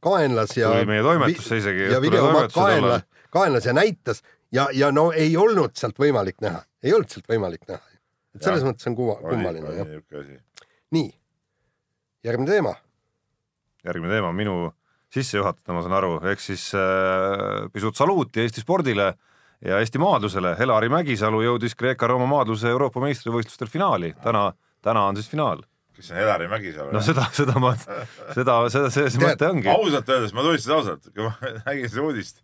kaenlas 0.01 0.57
ja. 0.57 0.73
tuli 0.73 0.89
meie 0.89 1.05
toimetusse 1.05 1.61
isegi. 1.61 1.91
ja 1.93 2.01
videomaat 2.01 2.57
kaenla, 2.57 2.99
kaenlas 3.29 3.69
ja 3.69 3.77
näitas 3.77 4.25
ja, 4.49 4.65
ja 4.73 4.89
no 4.89 5.11
ei 5.13 5.37
olnud 5.37 5.77
sealt 5.77 6.01
võimalik 6.01 6.41
näha, 6.41 6.65
ei 6.81 6.97
olnud 6.97 7.13
sealt 7.13 7.29
võimalik 7.29 7.69
näha. 7.69 8.01
et 8.33 8.41
selles 8.41 8.65
ja. 8.65 8.73
mõttes 8.73 8.89
on 8.89 8.97
kuva, 8.97 9.21
kummaline 9.29 9.77
jah. 9.77 9.95
nii 10.97 11.18
järgmine 12.23 12.51
teema. 12.51 12.75
järgmine 13.85 14.13
teema 14.13 14.29
on 14.29 14.35
minu 14.35 14.57
sissejuhatada, 15.13 15.73
ma 15.73 15.81
saan 15.81 15.97
aru, 15.97 16.11
ehk 16.31 16.43
siis 16.43 16.69
äh, 16.77 17.65
pisut 17.73 17.97
saluuti 17.97 18.43
Eesti 18.43 18.61
spordile 18.61 19.13
ja 19.65 19.79
Eesti 19.79 19.99
maadlusele. 20.01 20.53
Helari 20.59 20.89
Mägisalu 20.89 21.41
jõudis 21.43 21.75
Kreeka-Rooma 21.79 22.27
maadluse 22.29 22.69
Euroopa 22.69 23.01
meistrivõistlustel 23.03 23.71
finaali, 23.71 24.13
täna, 24.23 24.51
täna 24.85 25.07
on 25.09 25.19
siis 25.19 25.31
finaal 25.31 25.63
kes 25.99 26.11
on 26.11 26.17
Helari 26.17 26.47
Mägisalu. 26.47 26.93
no 26.95 27.01
seda, 27.03 27.25
seda 27.35 27.59
ma, 27.59 27.73
seda, 27.75 28.59
seda, 28.71 28.89
see, 28.93 29.09
see 29.11 29.19
mõte 29.19 29.49
ongi. 29.49 29.67
ausalt 29.71 30.11
öeldes, 30.13 30.35
ma 30.35 30.45
tunnistan 30.45 30.77
ausalt, 30.77 31.09
kui 31.11 31.25
ma 31.25 31.33
nägin 31.67 31.91
seda 31.91 32.05
uudist, 32.07 32.39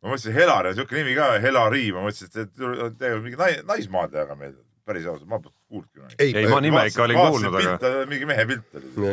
ma 0.00 0.12
mõtlesin 0.12 0.36
Helar 0.36 0.70
ja 0.70 0.76
siuke 0.78 0.98
nimi 0.98 1.16
ka, 1.18 1.32
Helari, 1.42 1.88
ma 1.96 2.04
mõtlesin, 2.06 2.30
et 2.30 2.52
tegelikult 2.54 3.24
mingi 3.26 3.40
nais, 3.40 3.64
naismaad 3.66 4.14
jaga 4.14 4.38
meelde 4.38 4.62
päris 4.86 5.08
ausalt, 5.10 5.26
ma 5.30 5.40
kuulnudki. 5.70 6.16
ei, 6.18 6.34
ei, 6.34 6.48
ma 6.50 6.60
nime 6.64 6.86
ikka 6.90 7.06
olin 7.06 7.20
kuulnud, 7.24 7.60
aga. 7.62 7.90
mingi 8.10 8.28
mehe 8.28 8.46
pilt 8.50 8.80
oli. 8.80 9.12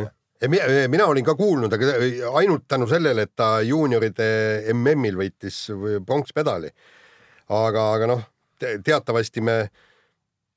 mina, 0.53 0.71
mina 0.93 1.09
olin 1.13 1.25
ka 1.25 1.37
kuulnud, 1.39 1.73
aga 1.73 1.97
ainult 2.41 2.67
tänu 2.67 2.89
sellele, 2.89 3.27
et 3.29 3.35
ta 3.37 3.57
juunioride 3.65 4.31
MM-il 4.73 5.19
võitis 5.19 5.67
pronkspedali. 6.05 6.73
aga, 7.47 7.91
aga 7.97 8.09
noh 8.13 8.25
te, 8.59 8.79
teatavasti 8.83 9.41
me 9.41 9.57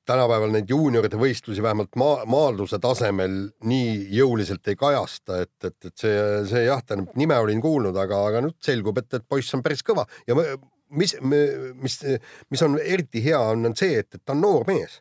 tänapäeval 0.05 0.51
neid 0.51 0.69
juunioride 0.69 1.17
võistlusi 1.19 1.63
vähemalt 1.63 1.95
maa, 1.99 2.25
maadluse 2.29 2.79
tasemel 2.81 3.35
nii 3.69 3.93
jõuliselt 4.17 4.67
ei 4.67 4.75
kajasta, 4.75 5.43
et, 5.45 5.53
et, 5.63 5.77
et 5.85 5.93
see, 5.95 6.17
see 6.49 6.65
jah, 6.65 6.81
tähendab 6.83 7.13
nime 7.21 7.37
olin 7.39 7.61
kuulnud, 7.61 7.97
aga, 8.01 8.23
aga 8.31 8.41
nüüd 8.47 8.57
selgub, 8.65 8.97
et, 8.97 9.13
et 9.13 9.27
poiss 9.29 9.53
on 9.55 9.63
päris 9.65 9.85
kõva 9.85 10.07
ja 10.27 10.35
mis, 10.89 11.15
mis, 11.21 11.99
mis 12.49 12.65
on 12.65 12.79
eriti 12.81 13.23
hea, 13.23 13.39
on, 13.53 13.69
on 13.69 13.77
see, 13.77 14.01
et, 14.01 14.09
et 14.17 14.23
ta 14.25 14.35
on 14.35 14.43
noor 14.43 14.67
mees 14.67 14.99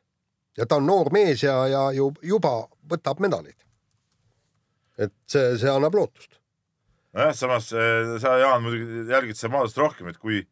ja 0.59 0.67
ta 0.67 0.81
on 0.81 0.87
noor 0.87 1.11
mees 1.15 1.45
ja, 1.45 1.57
ja 1.71 1.83
ju 1.97 2.11
juba 2.23 2.55
võtab 2.91 3.23
medaleid. 3.23 3.57
et 5.01 5.15
see, 5.31 5.57
see 5.61 5.71
annab 5.71 5.95
lootust. 5.97 6.41
nojah, 7.17 7.35
samas 7.37 7.71
eh, 7.73 8.17
sa, 8.23 8.37
Jaan, 8.43 8.65
muidugi 8.65 9.07
jälgid 9.11 9.39
seda 9.39 9.55
maadlust 9.55 9.79
rohkem, 9.81 10.11
et 10.11 10.19
kui, 10.19 10.43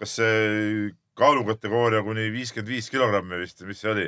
kas 0.00 0.18
see 0.20 0.92
kaalukategooria 1.16 2.04
kuni 2.04 2.28
viiskümmend 2.34 2.70
viis 2.70 2.90
kilogrammi 2.92 3.40
vist, 3.40 3.64
mis 3.64 3.80
see 3.80 3.92
oli. 3.92 4.06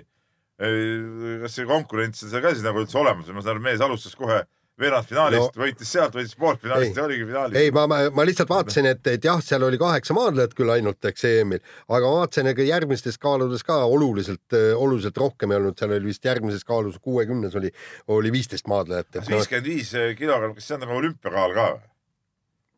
kas 0.58 1.54
see 1.54 1.66
konkurents 1.68 2.24
on 2.26 2.32
seal 2.32 2.42
ka 2.42 2.50
siis 2.50 2.64
nagu 2.66 2.82
üldse 2.82 2.98
olemas 2.98 3.28
või 3.28 3.36
ma 3.36 3.42
saan 3.44 3.56
aru, 3.56 3.64
mees 3.64 3.82
alustas 3.84 4.16
kohe 4.18 4.40
veerandfinaalist 4.80 5.56
no,, 5.56 5.62
võitis 5.62 5.90
sealt, 5.92 6.14
võitis 6.16 6.36
pooltfinaalist 6.38 6.96
ja 6.98 7.04
oligi 7.04 7.26
finaalis. 7.26 7.58
ei, 7.58 7.72
ma, 7.74 7.84
ma, 7.90 7.98
ma 8.14 8.26
lihtsalt 8.28 8.50
vaatasin, 8.52 8.88
et, 8.92 9.02
et 9.10 9.28
jah, 9.28 9.42
seal 9.44 9.66
oli 9.66 9.80
kaheksa 9.80 10.16
maadlejat 10.16 10.54
küll 10.58 10.72
ainult, 10.74 11.00
eks 11.10 11.26
EM-il, 11.30 11.62
aga 11.88 12.00
ma 12.04 12.22
vaatasin, 12.22 12.50
ega 12.52 12.66
järgmistes 12.68 13.18
kaaludes 13.22 13.66
ka 13.66 13.80
oluliselt, 13.90 14.56
oluliselt 14.76 15.18
rohkem 15.18 15.54
ei 15.54 15.60
olnud, 15.60 15.78
seal 15.78 15.94
oli 15.96 16.12
vist 16.12 16.26
järgmises 16.28 16.66
kaalus 16.68 16.98
kuuekümnes 17.02 17.58
oli, 17.58 17.72
oli 18.14 18.32
viisteist 18.34 18.70
maadlejat. 18.70 19.22
viiskümmend 19.28 19.70
viis 19.72 19.94
kilogrammi, 20.18 20.58
kas 20.58 20.70
see 20.70 20.78
on 20.78 20.84
nagu 20.86 20.98
olümpiakaal 21.02 21.56
ka 21.58 21.70
või? 21.76 21.86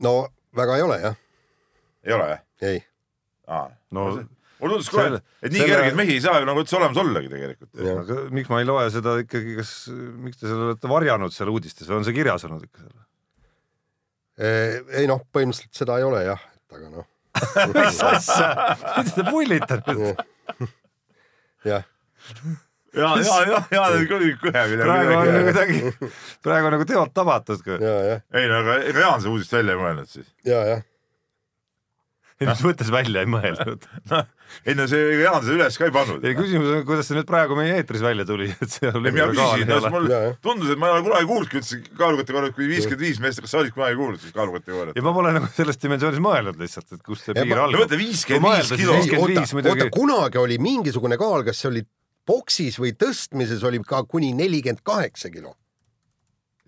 no 0.07 0.15
väga 0.57 0.77
ei 0.81 0.89
ole 0.89 1.01
jah. 1.05 1.19
ei 2.07 2.17
ole 2.17 2.29
jah? 2.35 2.47
ei 2.73 2.85
no 3.91 4.11
mulle 4.61 4.77
tundus 4.77 4.91
kohe, 4.93 5.21
et 5.41 5.53
nii 5.53 5.63
selle... 5.63 5.75
kergeid 5.75 5.99
mehi 5.99 6.17
ei 6.17 6.23
saa 6.25 6.41
ju 6.41 6.49
nagu 6.49 6.63
üldse 6.63 6.79
olemas 6.79 7.01
ollagi 7.03 7.31
tegelikult. 7.33 7.71
aga 7.95 8.19
miks 8.37 8.51
ma 8.53 8.63
ei 8.63 8.69
loe 8.69 8.87
seda 8.95 9.17
ikkagi, 9.25 9.57
kas, 9.61 9.75
miks 10.27 10.41
te 10.41 10.49
selle 10.49 10.71
olete 10.71 10.91
varjanud 10.91 11.35
seal 11.35 11.53
uudistes 11.53 11.89
või 11.91 12.01
on 12.01 12.09
see 12.09 12.17
kirjas 12.17 12.47
olnud 12.49 12.67
ikka 12.69 12.85
seal? 12.85 12.99
ei 15.01 15.09
noh, 15.11 15.23
põhimõtteliselt 15.35 15.83
seda 15.83 16.01
ei 16.01 16.09
ole 16.09 16.25
jah, 16.29 16.43
et 16.57 16.79
aga 16.79 16.93
noh 16.99 17.09
mis 17.77 18.01
asja, 18.05 18.49
mida 18.97 19.15
te 19.15 19.27
pullite 19.29 19.81
nüüd? 19.87 20.25
jah 21.69 21.87
ja, 22.91 23.11
ja, 23.23 23.41
ja, 23.47 23.63
ja 23.71 24.05
küll 24.11 24.33
kõhe 24.43 24.63
midagi. 24.73 24.85
praegu 24.85 25.15
on 25.15 25.29
nagu 25.31 25.49
kuidagi, 25.49 26.13
praegu 26.43 26.71
on 26.71 26.75
nagu 26.75 26.87
teod 26.91 27.13
tabatud. 27.15 27.69
ei 27.71 28.49
no 28.51 28.63
aga 28.65 28.79
seda 28.83 29.31
uudist 29.31 29.55
välja 29.55 29.77
ei 29.77 29.83
mõelnud 29.85 30.11
siis? 30.11 30.31
ja, 30.49 30.63
jah 30.75 30.87
mis 32.41 32.63
mõttes 32.65 32.91
välja 32.93 33.25
ei 33.25 33.29
mõelnud 33.31 33.87
no, 34.11 34.23
ei 34.67 34.77
no 34.79 34.87
see 34.91 35.21
Jaan 35.21 35.45
seda 35.45 35.57
üles 35.57 35.79
ka 35.81 35.87
ei 35.89 35.95
pannud. 35.95 36.25
ei 36.27 36.37
küsimus 36.39 36.73
on, 36.75 36.83
kuidas 36.89 37.11
see 37.11 37.19
nüüd 37.19 37.29
praegu 37.29 37.59
meie 37.59 37.77
eetris 37.79 38.05
välja 38.05 38.27
tuli, 38.29 38.49
et 38.53 38.75
see 38.77 38.91
oli 38.91 39.13
mina 39.15 39.29
küsisin, 39.33 39.71
no 39.71 39.93
mul 39.95 40.09
tundus, 40.45 40.73
et 40.75 40.81
ma 40.81 40.91
ei 40.91 40.97
ole 40.97 41.05
kunagi 41.09 41.31
kuulnudki 41.31 41.61
üldse 41.61 41.81
kaalukategooriat 42.01 42.57
kui 42.57 42.71
viiskümmend 42.71 43.05
viis 43.05 43.21
meest, 43.25 43.43
kas 43.45 43.55
sa 43.55 43.61
olid 43.63 43.77
kunagi 43.77 43.99
kuulnud 44.01 44.25
siis 44.25 44.37
kaalukategooriat? 44.37 44.99
ja 44.99 45.07
ma 45.07 45.15
pole 45.17 45.35
nagu 45.37 45.51
selles 45.57 45.81
dimensioonis 45.83 46.25
mõelnud 46.25 46.63
lihtsalt, 46.63 46.97
et 46.97 47.05
kust 47.07 47.29
see 47.29 47.37
piir 47.37 47.63
algab. 47.67 47.85
mõtle 47.85 48.01
viiskümmend 48.01 48.61
viis 48.61 48.75
kilo. 48.81 48.99
oota, 49.27 49.75
oota, 49.75 49.91
kunagi 49.95 50.43
oli 50.43 50.59
mingisugune 50.63 51.21
kaal, 51.21 51.45
kas 51.47 51.63
see 51.63 51.71
oli 51.73 51.85
boksis 52.31 52.79
või 52.81 52.95
tõstmises 52.99 53.63
oli 53.67 53.83
ka 53.87 54.05
kuni 54.09 54.33
nelikümmend 54.39 54.85
kaheksa 54.87 55.33
kilo. 55.35 55.57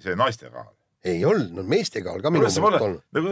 see 0.02 0.16
naiste 0.18 0.50
kaal 0.50 0.72
ei 1.02 1.22
olnud, 1.26 1.50
no 1.56 1.62
meestega 1.66 2.12
on 2.14 2.22
ka 2.22 2.30
minu 2.30 2.44
meelest 2.44 2.62
olnud. 2.62 2.98
nagu, 3.16 3.30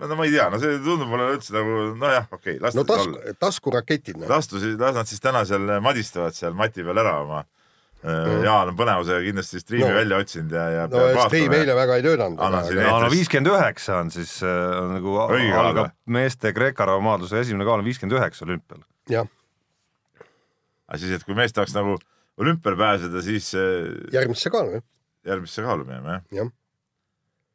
no 0.00 0.16
ma 0.16 0.26
ei 0.26 0.32
tea, 0.32 0.46
no 0.52 0.60
see 0.62 0.76
tundub 0.80 1.10
mulle 1.10 1.32
üldse 1.34 1.52
nagu 1.52 1.80
nojah, 2.00 2.28
okei 2.32 2.56
okay,, 2.56 2.76
no 2.78 2.84
tasku, 2.88 3.34
taskuraketid 3.42 4.20
no.. 4.22 4.28
las 4.30 4.48
nad 4.96 5.10
siis 5.10 5.20
täna 5.20 5.42
seal 5.48 5.74
madistavad 5.84 6.36
seal 6.36 6.56
mati 6.56 6.84
peal 6.86 7.02
ära 7.02 7.18
oma 7.20 7.42
mm.. 7.42 8.46
Jaan 8.46 8.72
on 8.72 8.78
põnevusega 8.78 9.20
kindlasti 9.26 9.60
striimi 9.60 9.90
no. 9.90 9.98
välja 9.98 10.20
otsinud 10.24 10.54
ja, 10.56 10.64
ja 10.72 10.86
no 10.92 11.26
striim 11.26 11.52
eile 11.58 11.76
väga 11.76 11.98
ei 12.00 12.06
töötanud. 12.06 12.40
no, 12.40 12.96
no 13.04 13.12
viiskümmend 13.12 13.52
üheksa 13.52 14.00
on 14.00 14.14
siis 14.14 14.38
äh, 14.46 14.62
on 14.80 14.96
nagu 14.96 15.18
Õige 15.26 15.60
algab 15.66 15.92
meeste 16.16 16.54
Kreeka-rahva 16.56 17.04
maadluse 17.10 17.42
esimene 17.44 17.68
kaal 17.68 17.84
on 17.84 17.86
viiskümmend 17.90 18.16
üheksa 18.16 18.46
olümpial. 18.48 18.80
jah. 19.12 19.28
aga 20.88 21.02
siis, 21.04 21.12
et 21.18 21.28
kui 21.28 21.36
mees 21.36 21.52
tahaks 21.52 21.76
nagu 21.76 21.98
olümpiale 22.40 22.80
pääseda, 22.80 23.20
siis 23.20 23.52
äh, 23.52 23.92
järgmisse 24.16 24.50
kaalu, 24.54 24.80
jah. 24.80 24.88
järgmisse 25.34 25.68
kaalu 25.68 25.84
minema, 25.84 26.16
jah? 26.16 26.26
jah 26.40 26.52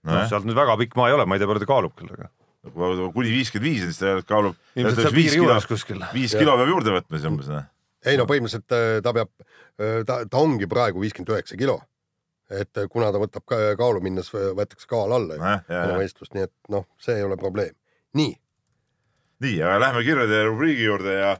noh, 0.05 0.25
sealt 0.29 0.45
nüüd 0.47 0.57
väga 0.57 0.77
pikk 0.83 0.97
maa 0.99 1.09
ei 1.09 1.17
ole, 1.17 1.25
ma 1.25 1.37
ei 1.37 1.41
tea, 1.41 1.49
palju 1.49 1.63
ta 1.63 1.69
kaalub 1.69 1.95
küll, 1.97 2.13
aga 2.13 2.29
kuni 3.13 3.31
viiskümmend 3.31 3.67
viis, 3.67 3.83
siis 3.85 3.99
ta 4.01 4.15
kaalub. 4.27 4.57
viis 6.13 6.35
kilo 6.37 6.55
peab 6.59 6.71
juurde 6.71 6.95
võtma 6.95 7.19
siis 7.19 7.29
umbes, 7.29 7.51
noh. 7.51 7.67
ei 8.05 8.19
no 8.19 8.27
põhimõtteliselt 8.29 8.75
äh, 8.75 8.97
ta 9.05 9.13
peab, 9.15 9.31
äh, 9.79 10.01
ta, 10.07 10.19
ta 10.29 10.41
ongi 10.41 10.69
praegu 10.69 11.03
viiskümmend 11.03 11.33
üheksa 11.35 11.59
kilo. 11.59 11.79
et 12.49 12.79
äh, 12.79 12.89
kuna 12.91 13.11
ta 13.11 13.21
võtab 13.21 13.45
kaalu 13.79 14.03
minnes, 14.03 14.31
võetakse 14.31 14.87
kaal 14.89 15.15
alla 15.17 15.37
ju, 15.39 15.97
võistlust, 15.97 16.33
nii 16.35 16.47
et 16.47 16.53
noh, 16.73 16.87
see 17.01 17.17
ei 17.19 17.27
ole 17.27 17.39
probleem. 17.39 17.75
nii. 18.17 18.35
nii, 19.45 19.61
aga 19.61 19.79
lähme 19.87 20.05
kirjade 20.07 20.43
rubriigi 20.49 20.87
juurde 20.87 21.19
ja 21.19 21.35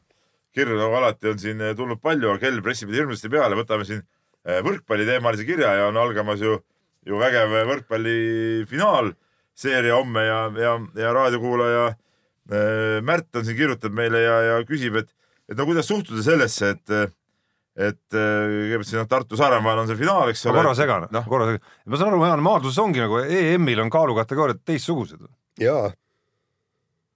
kirju 0.57 0.77
nagu 0.79 0.95
alati 0.97 1.33
on 1.33 1.41
siin 1.41 1.61
tulnud 1.77 2.01
palju, 2.01 2.37
kell 2.41 2.63
pressib 2.65 2.93
hirmsasti 2.93 3.29
peale, 3.29 3.57
võtame 3.59 3.85
siin 3.85 4.01
võrkpalliteemalise 4.47 5.43
kirja 5.45 5.73
ja 5.75 5.87
on 5.89 5.97
algamas 5.99 6.41
ju 6.41 6.55
ju 7.07 7.19
vägev 7.21 7.53
võrkpallifinaal 7.71 9.13
seeria 9.57 9.97
homme 9.97 10.25
ja, 10.25 10.41
ja, 10.61 10.73
ja 10.99 11.13
raadiokuulaja 11.15 11.85
äh, 11.91 12.99
Märt 13.05 13.35
on 13.35 13.45
siin 13.47 13.57
kirjutab 13.57 13.95
meile 13.95 14.21
ja, 14.21 14.35
ja 14.51 14.59
küsib, 14.67 14.99
et, 15.01 15.09
et 15.49 15.57
no 15.57 15.65
kuidas 15.69 15.89
suhtuda 15.89 16.23
sellesse, 16.25 16.75
et 16.75 17.15
et 17.77 18.17
äh, 18.17 18.43
kõigepealt 18.49 18.89
siin 18.89 19.09
Tartu 19.09 19.37
Saaremaal 19.37 19.83
on 19.83 19.89
see 19.89 19.99
finaal, 19.99 20.31
eks 20.31 20.41
ole. 20.47 20.55
ma 20.55 20.63
korra 20.63 20.73
segan 20.77 21.07
no., 21.13 21.21
korra 21.29 21.51
segan. 21.51 21.73
ma 21.85 21.99
saan 21.99 22.09
aru, 22.09 22.21
Jaan, 22.25 22.43
maadluses 22.45 22.79
ongi 22.81 23.03
nagu 23.03 23.19
EM-il 23.21 23.83
on 23.83 23.91
kaalukategooriad 23.93 24.63
teistsugused. 24.65 25.27
jaa. 25.61 25.91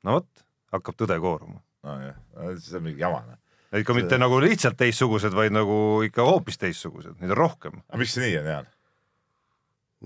no 0.06 0.20
vot, 0.20 0.46
hakkab 0.76 1.00
tõde 1.00 1.18
kooruma. 1.24 1.58
nojah, 1.88 2.20
see 2.62 2.78
on 2.78 2.86
mingi 2.86 3.02
jama. 3.02 3.24
Noh. 3.26 3.40
ikka 3.82 3.96
see... 3.96 4.04
mitte 4.04 4.22
nagu 4.22 4.38
lihtsalt 4.44 4.78
teistsugused, 4.78 5.34
vaid 5.38 5.58
nagu 5.58 5.80
ikka 6.06 6.30
hoopis 6.30 6.62
teistsugused, 6.62 7.18
neid 7.24 7.34
on 7.34 7.42
rohkem. 7.42 7.82
aga 7.90 8.04
miks 8.04 8.14
see 8.18 8.28
nii 8.28 8.38
on, 8.44 8.54
Jaan? 8.54 8.72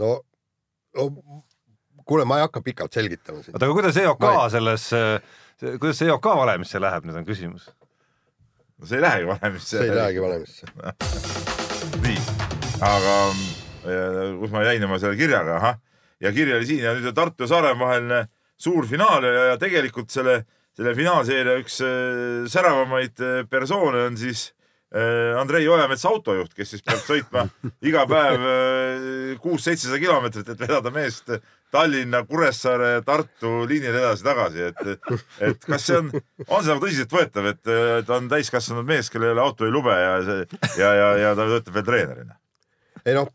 No, 0.01 0.11
no 0.95 1.07
kuule, 2.05 2.25
ma 2.27 2.39
ei 2.39 2.45
hakka 2.45 2.61
pikalt 2.65 2.93
selgitama 2.93 3.43
siin. 3.43 3.55
oota, 3.55 3.65
aga 3.65 3.77
kuidas 3.79 3.97
EOK 4.01 4.29
ei... 4.29 4.37
selles, 4.57 4.87
kuidas 5.79 6.01
see 6.01 6.11
EOK 6.11 6.31
valemisse 6.41 6.81
läheb, 6.81 7.07
nüüd 7.09 7.19
on 7.21 7.27
küsimus. 7.27 7.69
no 8.79 8.89
see 8.89 8.99
ei 8.99 9.05
lähegi 9.07 9.29
valemisse. 9.31 9.77
see 9.77 9.89
ei 9.89 9.95
lähegi 9.99 10.23
valemisse 10.23 10.71
nii, 12.05 12.19
aga 12.85 13.17
kus 14.39 14.53
ma 14.53 14.63
jäin 14.65 14.87
oma 14.87 14.99
selle 15.01 15.17
kirjaga, 15.19 15.59
ahah, 15.59 15.79
ja 16.21 16.31
kiri 16.35 16.55
oli 16.57 16.67
siin 16.69 16.85
ja 16.85 16.95
nüüd 16.97 17.11
on 17.11 17.17
Tartu 17.17 17.45
ja 17.45 17.51
Saaremaa 17.53 17.89
vaheline 17.89 18.25
suur 18.57 18.87
finaal 18.87 19.25
ja, 19.27 19.47
ja 19.51 19.57
tegelikult 19.61 20.13
selle, 20.13 20.41
selle 20.75 20.95
finaalseeria 20.97 21.57
üks 21.61 21.79
äh, 21.83 22.45
säravamaid 22.51 23.21
äh, 23.23 23.41
persoone 23.49 24.05
on 24.09 24.19
siis 24.19 24.49
Andrei 25.39 25.67
Ojametsa 25.67 26.07
autojuht, 26.13 26.53
kes 26.55 26.69
siis 26.71 26.83
peab 26.85 27.01
sõitma 27.03 27.45
iga 27.89 28.05
päev 28.07 28.47
äh, 28.47 29.05
kuus-seitsesada 29.43 29.99
kilomeetrit, 30.01 30.49
et 30.53 30.65
vedada 30.65 30.93
meest 30.95 31.33
Tallinna, 31.75 32.21
Kuressaare, 32.29 33.01
Tartu 33.03 33.65
liinile 33.67 33.99
edasi-tagasi, 33.99 34.69
et, 34.71 35.15
et 35.43 35.65
kas 35.67 35.89
see 35.89 35.97
on, 35.99 36.11
on 36.47 36.61
see 36.63 36.71
nagu 36.71 36.85
tõsiseltvõetav, 36.85 37.49
et 37.51 37.73
ta 38.07 38.19
on 38.19 38.29
täiskasvanud 38.31 38.87
mees, 38.87 39.11
kellel 39.11 39.33
ei 39.33 39.35
ole 39.35 39.43
autojuhilube 39.43 39.97
ja, 39.99 40.13
ja, 40.79 40.93
ja, 41.01 41.09
ja 41.25 41.33
ta 41.35 41.49
töötab 41.51 41.81
veel 41.81 41.89
treenerina? 41.91 42.39
ei 43.05 43.17
noh 43.17 43.27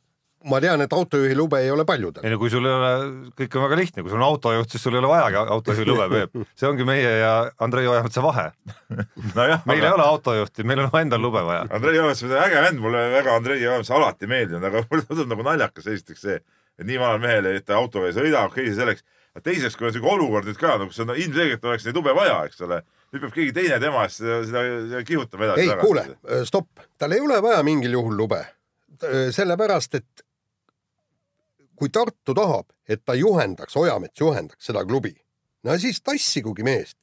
ma 0.49 0.61
tean, 0.63 0.81
et 0.81 0.93
autojuhilube 0.93 1.59
ei 1.61 1.71
ole 1.71 1.85
paljudel. 1.85 2.25
ei 2.25 2.33
no 2.33 2.39
kui 2.41 2.51
sul 2.53 2.65
ei 2.65 2.73
ole, 2.73 2.91
kõik 3.37 3.57
on 3.59 3.65
väga 3.67 3.79
lihtne, 3.81 4.05
kui 4.05 4.13
sul 4.13 4.21
on 4.21 4.27
autojuht, 4.31 4.71
siis 4.73 4.85
sul 4.87 4.97
ei 4.97 5.03
ole 5.03 5.11
vajagi 5.11 5.41
autojuhilube, 5.57 6.09
Peep. 6.13 6.47
see 6.57 6.69
ongi 6.69 6.87
meie 6.89 7.11
ja 7.21 7.33
Andrei 7.67 7.89
Ojametsa 7.91 8.25
vahe 8.25 8.47
no. 8.89 9.05
meil 9.37 9.57
aga... 9.59 9.75
ei 9.77 9.93
ole 9.93 10.07
autojuhti, 10.07 10.65
meil 10.69 10.85
on 10.87 10.97
endal 11.01 11.21
lube 11.23 11.43
vaja. 11.45 11.67
Andrei 11.77 11.99
Ojamets 11.99 12.25
on 12.25 12.37
äge 12.41 12.63
vend, 12.67 12.81
mulle 12.85 13.03
väga 13.13 13.35
Andrei 13.37 13.67
Ojamets 13.67 13.93
alati 13.97 14.31
meeldinud, 14.31 14.65
aga 14.71 14.85
mulle 14.91 15.09
tundub 15.09 15.35
nagu 15.35 15.49
naljakas 15.51 15.91
esiteks 15.97 16.25
see, 16.29 16.39
et 16.81 16.89
nii 16.89 17.03
vanal 17.03 17.21
mehel, 17.21 17.51
et 17.53 17.67
ta 17.69 17.77
autoga 17.81 18.09
ei 18.09 18.17
sõida, 18.17 18.47
okei 18.49 18.71
okay,, 18.71 18.79
selleks. 18.79 19.05
aga 19.35 19.45
teiseks, 19.51 19.77
kui 19.77 19.91
on 19.91 19.93
siuke 19.95 20.09
olukord 20.15 20.49
nüüd 20.49 20.59
ka, 20.61 20.79
kus 20.87 21.05
on 21.05 21.13
no, 21.13 21.19
ilmselgelt 21.21 21.69
oleks 21.69 21.85
neid 21.87 22.01
lube 22.01 22.17
vaja, 22.17 22.41
eks 22.49 22.65
ole 22.65 22.81
nüüd 23.11 23.27
peab 23.27 23.35
keegi 23.35 23.53
teine 23.55 23.77
tema 23.83 24.07
eest 24.07 24.23
seda, 24.23 24.41
seda, 24.47 24.65
seda 24.87 25.05
kihutama 25.07 25.47
edasi. 25.49 25.67
ei, 25.67 25.77
kuule, 25.83 26.05
stopp, 26.47 26.83
tal 26.99 27.13
ei 27.13 27.23
ole 27.23 27.41
vaja 27.43 27.63
mingil 27.67 27.97
juhul 27.99 28.17
lube. 28.17 28.41
sellepärast, 29.35 29.95
et 29.97 30.25
kui 31.81 31.93
Tartu 31.93 32.37
tahab, 32.37 32.69
et 32.89 33.03
ta 33.05 33.17
juhendaks, 33.17 33.77
Ojamets 33.81 34.21
juhendaks 34.21 34.71
seda 34.71 34.85
klubi, 34.85 35.15
no 35.65 35.77
siis 35.81 36.03
tassigugi 36.05 36.67
meest. 36.67 36.99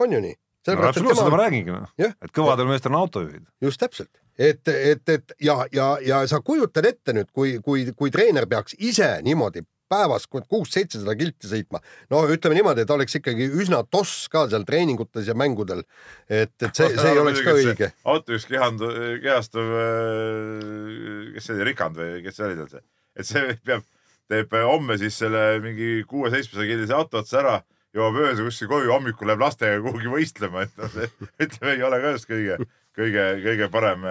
on 0.00 0.12
ju 0.12 0.20
nii? 0.20 0.36
no 0.66 0.88
absoluutselt, 0.88 1.24
tema... 1.26 1.36
ma 1.36 1.42
räägingi 1.44 1.74
noh, 1.74 1.92
et 2.00 2.32
kõvadel 2.34 2.68
meestel 2.70 2.94
on 2.94 3.02
autojuhid. 3.04 3.46
just 3.62 3.80
täpselt, 3.80 4.10
et, 4.38 4.66
et, 4.68 5.08
et 5.08 5.36
ja, 5.40 5.60
ja, 5.72 5.92
ja 6.02 6.24
sa 6.28 6.40
kujutad 6.44 6.88
ette 6.88 7.14
nüüd, 7.16 7.30
kui, 7.32 7.58
kui, 7.64 7.86
kui 7.96 8.12
treener 8.14 8.48
peaks 8.50 8.76
ise 8.78 9.18
niimoodi 9.26 9.64
päevas 9.90 10.26
kuus-seitsesada 10.26 11.14
kilti 11.18 11.48
sõitma. 11.50 11.80
no 12.10 12.22
ütleme 12.32 12.58
niimoodi, 12.58 12.82
et 12.82 12.90
oleks 12.90 13.18
ikkagi 13.20 13.48
üsna 13.62 13.82
toss 13.90 14.26
ka 14.32 14.46
seal 14.50 14.66
treeningutes 14.68 15.28
ja 15.30 15.36
mängudel. 15.38 15.84
et, 16.28 16.54
et 16.60 16.72
see, 16.72 16.90
see 16.96 17.12
ei 17.12 17.22
oleks 17.22 17.42
ka 17.46 17.54
õige. 17.54 17.90
autojuht 18.04 18.50
kehandu-, 18.50 18.92
kehastuv, 19.22 19.72
äh, 19.82 21.32
kes 21.36 21.48
see 21.48 21.56
oli, 21.56 21.68
Rikand 21.70 22.00
või 22.00 22.22
kes 22.26 22.40
see 22.40 22.48
oli 22.48 22.58
tal 22.58 22.70
see, 22.74 22.84
et 23.16 23.28
see 23.28 23.56
peab, 23.66 23.84
teeb 24.30 24.54
homme 24.66 24.98
siis 25.00 25.18
selle 25.22 25.42
mingi 25.64 26.04
kuue-seitsmesaja 26.08 26.70
kildise 26.72 26.96
auto 26.96 27.22
otsa 27.22 27.40
ära 27.42 27.56
jõuab 27.96 28.18
öösel 28.20 28.48
kuskil 28.50 28.70
koju, 28.70 28.92
hommikul 28.92 29.30
läheb 29.30 29.44
lastega 29.44 29.80
kuhugi 29.84 30.10
võistlema, 30.12 30.66
et 30.66 30.80
noh, 30.80 30.90
see 30.92 31.08
ütleme, 31.46 31.76
ei 31.76 31.84
ole 31.86 32.00
ka 32.02 32.16
just 32.16 32.28
kõige, 32.28 32.58
kõige, 32.96 33.28
kõige 33.44 33.70
parem, 33.72 34.04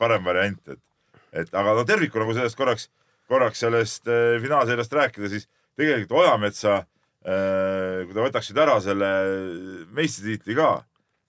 parem 0.00 0.24
variant, 0.26 0.72
et, 0.74 0.80
et 1.44 1.54
aga 1.54 1.76
no 1.78 1.84
tervikuna, 1.86 2.26
kui 2.26 2.38
sellest 2.38 2.58
korraks 2.58 2.88
korraks 3.30 3.62
sellest 3.62 4.08
äh, 4.10 4.38
finaalseeriast 4.42 4.92
rääkida, 4.92 5.30
siis 5.30 5.46
tegelikult 5.78 6.18
Ojametsa, 6.24 6.80
äh, 7.22 8.00
kui 8.06 8.16
ta 8.16 8.24
võtaks 8.24 8.50
nüüd 8.50 8.62
ära 8.64 8.78
selle 8.84 9.10
meistritiitli 9.96 10.56
ka, 10.58 10.72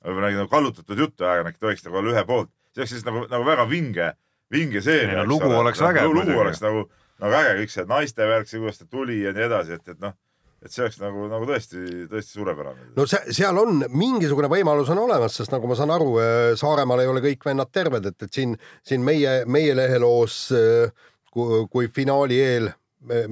võib-olla 0.06 0.32
nagu 0.34 0.50
kallutatud 0.52 1.06
juttu 1.06 1.28
aeg-ajalt, 1.28 1.54
äkki 1.54 1.66
tohiks 1.68 1.86
nagu 1.86 2.02
olla 2.02 2.16
ühe 2.16 2.26
poolt, 2.28 2.52
see 2.74 2.84
oleks 2.84 2.96
siis 2.96 3.06
nagu, 3.08 3.26
nagu 3.30 3.46
väga 3.46 3.68
vinge, 3.70 4.10
vinge 4.52 4.82
seeria. 4.84 5.26
lugu 5.28 5.50
ole. 5.50 5.62
oleks 5.66 5.84
vägev. 5.84 6.10
lugu 6.16 6.40
oleks 6.42 6.64
nagu, 6.64 6.88
nagu 7.22 7.38
äge, 7.38 7.56
kõik 7.62 7.74
see 7.76 7.88
naiste 7.90 8.28
värk, 8.28 8.50
see, 8.50 8.62
kuidas 8.62 8.82
ta 8.82 8.90
tuli 8.90 9.22
ja 9.22 9.34
nii 9.36 9.48
edasi, 9.48 9.80
et, 9.80 9.96
et 9.96 10.04
noh 10.04 10.18
et 10.62 10.70
see 10.70 10.84
oleks 10.84 11.00
nagu, 11.02 11.24
nagu 11.26 11.46
tõesti, 11.50 11.80
tõesti 12.10 12.36
suurepärane. 12.36 12.92
no 12.94 13.06
see, 13.10 13.34
seal 13.34 13.58
on 13.58 13.80
mingisugune 13.98 14.46
võimalus 14.52 14.92
on 14.94 15.00
olemas, 15.02 15.34
sest 15.40 15.54
nagu 15.54 15.70
ma 15.70 15.78
saan 15.78 15.94
aru, 15.96 16.12
äh, 16.22 16.52
Saaremaal 16.60 17.02
ei 17.02 17.10
ole 17.10 17.24
kõik 17.24 17.48
vennad 17.48 17.72
terved, 17.74 18.06
et, 18.12 18.28
et 18.28 18.36
siin, 18.36 18.54
siin 18.86 19.02
meie, 19.06 19.40
meie 19.50 19.74
leheloos 19.74 20.44
äh, 20.54 20.94
kui, 21.34 21.66
kui 21.72 21.90
finaali 21.94 22.38
eel, 22.44 22.70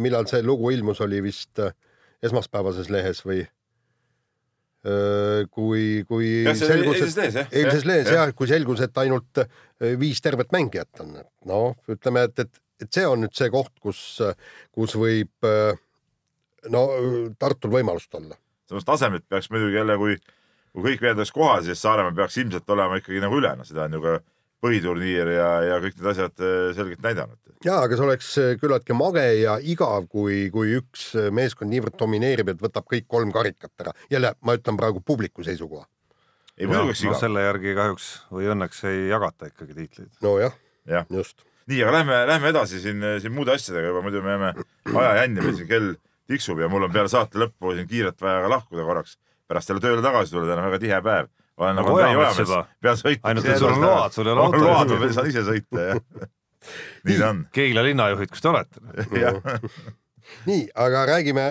millal 0.01 0.25
see 0.29 0.41
lugu 0.45 0.71
ilmus, 0.73 1.01
oli 1.05 1.21
vist 1.21 1.61
äh, 1.61 1.75
esmaspäevases 2.25 2.89
lehes 2.93 3.21
või? 3.25 3.43
Äh, 4.87 5.43
kui, 5.51 6.05
kui 6.07 6.29
ja, 6.47 6.55
selgus, 6.55 7.01
jah? 7.19 7.49
eilses 7.51 7.83
lehes 7.85 8.07
jah 8.07 8.29
ja,, 8.29 8.33
kui 8.35 8.47
selgus, 8.47 8.81
et 8.85 9.01
ainult 9.01 9.41
äh, 9.43 9.49
viis 9.99 10.23
tervet 10.23 10.53
mängijat 10.55 11.03
on, 11.03 11.17
et 11.19 11.29
noh, 11.49 11.75
ütleme, 11.91 12.23
et, 12.29 12.45
et, 12.45 12.61
et 12.81 12.91
see 12.93 13.05
on 13.07 13.23
nüüd 13.23 13.35
see 13.37 13.49
koht, 13.53 13.73
kus, 13.83 14.01
kus 14.75 14.95
võib 14.95 15.47
no 16.73 16.83
Tartul 17.39 17.73
võimalust 17.73 18.13
olla. 18.15 18.37
samas 18.69 18.87
tasemet 18.87 19.27
peaks 19.29 19.49
muidugi 19.53 19.79
jälle, 19.79 19.97
kui, 19.97 20.17
kui 20.73 20.85
kõik 20.89 21.05
mehed 21.05 21.21
oleks 21.21 21.31
kohal, 21.35 21.63
siis 21.65 21.81
Saaremaa 21.81 22.15
peaks 22.15 22.37
ilmselt 22.41 22.69
olema 22.75 22.99
ikkagi 22.99 23.23
nagu 23.23 23.39
üle, 23.39 23.55
no 23.55 23.67
seda 23.67 23.87
on 23.87 23.97
ju 23.97 24.03
ka 24.03 24.19
põhiturniir 24.63 25.31
ja, 25.33 25.49
ja 25.65 25.77
kõik 25.83 25.97
need 25.97 26.09
asjad 26.11 26.43
äh, 26.43 26.55
selgelt 26.75 27.03
näidanud. 27.03 27.37
ja, 27.65 27.79
aga 27.79 27.95
see 27.95 28.05
oleks 28.05 28.31
äh, 28.41 28.49
küllaltki 28.59 28.95
mage 28.97 29.23
ja 29.39 29.55
igav, 29.59 30.09
kui, 30.11 30.47
kui 30.53 30.75
üks 30.79 31.09
äh, 31.19 31.29
meeskond 31.35 31.71
niivõrd 31.71 31.95
domineerib, 31.99 32.53
et 32.53 32.63
võtab 32.63 32.87
kõik 32.89 33.07
kolm 33.07 33.31
karikat 33.35 33.85
ära. 33.85 33.95
jälle 34.11 34.33
ma 34.45 34.57
ütlen 34.59 34.79
praegu 34.79 35.03
publiku 35.05 35.45
seisukoha. 35.47 35.87
ei 36.57 36.67
muidugi 36.67 36.89
oleks 36.89 37.05
igav 37.05 37.15
no,. 37.15 37.21
selle 37.23 37.45
järgi 37.45 37.75
kahjuks 37.77 38.09
või 38.35 38.49
õnneks 38.55 38.83
ei 38.91 39.05
jagata 39.13 39.51
ikkagi 39.53 39.77
tiitleid. 39.77 40.11
nojah 40.25 40.59
ja., 40.89 41.05
just. 41.09 41.45
Nii, 41.69 41.81
aga 41.85 41.95
lähme, 41.99 42.19
lähme 42.27 42.53
edasi 42.53 42.81
siin, 42.83 43.03
siin 43.21 43.33
muude 43.33 43.53
asjadega 43.55 43.91
juba, 43.91 44.03
muidu 44.05 44.21
me 44.25 44.35
jääme 44.35 44.53
aja 44.93 45.15
jänni, 45.21 45.43
meil 45.45 45.57
siin 45.57 45.69
kell 45.69 45.91
tiksub 46.29 46.61
ja 46.61 46.69
mul 46.69 46.87
on 46.87 46.93
peale 46.93 47.11
saate 47.11 47.41
lõppu 47.41 47.75
siin 47.77 47.89
kiirelt 47.89 48.21
vaja 48.21 48.43
ka 48.45 48.53
lahkuda 48.55 48.87
korraks, 48.87 49.17
pärast 49.49 49.69
jälle 49.69 49.83
tööle 49.83 50.05
tagasi 50.05 50.33
tulla, 50.33 50.49
täna 50.49 50.65
väga 50.65 50.81
tihe 50.81 51.01
päev 51.05 51.29
olen 51.59 51.75
nagu 51.75 51.93
Ojamees 51.93 52.39
juba. 52.39 52.59
pean 52.81 52.99
sõitma. 52.99 53.31
ainult, 53.31 53.47
et 53.47 53.59
sul 53.59 53.73
on 53.73 53.81
load, 53.83 54.15
sul 54.15 54.27
ei 54.27 54.33
ole 54.33 54.43
autot. 54.45 54.61
load, 54.63 54.93
ma 55.01 55.09
saan 55.15 55.31
ise 55.31 55.43
sõita 55.47 55.87
ja 55.87 55.97
nii 57.07 57.17
ta 57.19 57.31
on. 57.33 57.41
Keila 57.55 57.83
linnajuhid, 57.87 58.31
kus 58.31 58.43
te 58.43 58.51
olete? 58.51 58.83
nii, 60.49 60.63
aga 60.85 61.05
räägime 61.13 61.49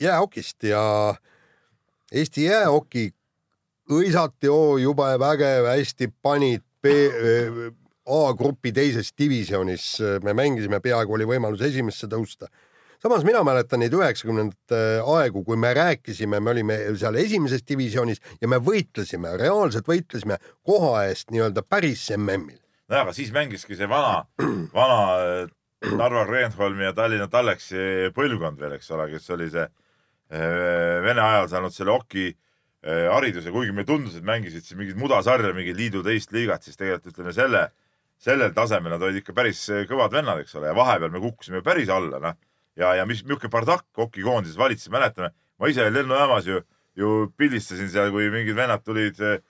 jäähokist 0.00 0.68
ja 0.70 0.82
Eesti 2.10 2.48
jäähoki 2.48 3.10
õisati, 3.90 4.50
oo 4.50 4.78
jube 4.82 5.06
vägev, 5.22 5.68
hästi 5.70 6.10
panid 6.22 6.64
A-grupi 8.10 8.72
teises 8.74 9.12
divisjonis, 9.18 9.92
me 10.24 10.34
mängisime, 10.34 10.80
peaaegu 10.82 11.14
oli 11.14 11.28
võimalus 11.30 11.62
esimesse 11.68 12.10
tõusta 12.10 12.50
samas 13.02 13.24
mina 13.24 13.40
mäletan 13.46 13.80
neid 13.80 13.94
üheksakümnendate 13.96 14.80
aegu, 15.08 15.44
kui 15.44 15.58
me 15.60 15.72
rääkisime, 15.76 16.40
me 16.40 16.52
olime 16.52 16.76
seal 17.00 17.16
esimeses 17.20 17.64
divisjonis 17.68 18.20
ja 18.40 18.48
me 18.50 18.60
võitlesime, 18.60 19.32
reaalselt 19.40 19.88
võitlesime 19.88 20.36
koha 20.66 21.06
eest 21.08 21.32
nii-öelda 21.32 21.64
päris 21.64 22.08
MM-il. 22.16 22.60
nojah, 22.90 23.06
aga 23.06 23.16
siis 23.16 23.32
mängiski 23.32 23.78
see 23.78 23.88
vana, 23.88 24.26
vana 24.76 25.00
äh, 25.16 25.48
Narva 25.96 26.26
Kreenholmi 26.28 26.84
ja 26.90 26.92
Tallinna 26.92 27.30
Talleksi 27.32 28.10
põlvkond 28.16 28.60
veel, 28.60 28.76
eks 28.76 28.90
ole, 28.92 29.08
kes 29.14 29.30
oli 29.36 29.48
see 29.52 29.64
äh, 29.64 31.00
Vene 31.06 31.24
ajal 31.24 31.48
saanud 31.54 31.76
selle 31.76 31.94
oki 31.96 32.28
äh, 32.28 33.06
hariduse, 33.08 33.52
kuigi 33.54 33.72
meile 33.72 33.88
tundus, 33.88 34.18
et 34.18 34.26
mängisid 34.28 34.66
siin 34.66 34.82
mingit 34.82 35.00
mudasarja, 35.00 35.54
mingit 35.56 35.78
liidu 35.78 36.04
teist 36.04 36.36
liigat, 36.36 36.68
siis 36.68 36.76
tegelikult 36.76 37.14
ütleme 37.14 37.32
selle, 37.32 37.70
sellel 38.20 38.52
tasemel 38.54 38.92
nad 38.92 39.02
olid 39.02 39.22
ikka 39.22 39.32
päris 39.36 39.64
kõvad 39.88 40.12
vennad, 40.12 40.42
eks 40.42 40.54
ole, 40.60 40.68
ja 40.68 40.76
vahepeal 40.76 41.12
me 41.12 41.22
kukkusime 41.22 41.62
päris 41.64 41.88
alla, 41.92 42.20
noh 42.20 42.38
ja, 42.80 42.92
ja 42.98 43.06
mis, 43.08 43.22
niisugune 43.24 43.52
bardakk 43.52 43.86
hokikoondises 43.98 44.58
valitses, 44.58 44.90
mäletame, 44.92 45.32
ma 45.60 45.70
ise 45.70 45.86
lennujaamas 45.92 46.46
ju, 46.48 46.60
ju 46.98 47.16
pildistasin 47.38 47.90
seal, 47.92 48.12
kui 48.14 48.30
mingid 48.32 48.56
vennad 48.58 48.84
tulid 48.86 49.18
eh, 49.24 49.40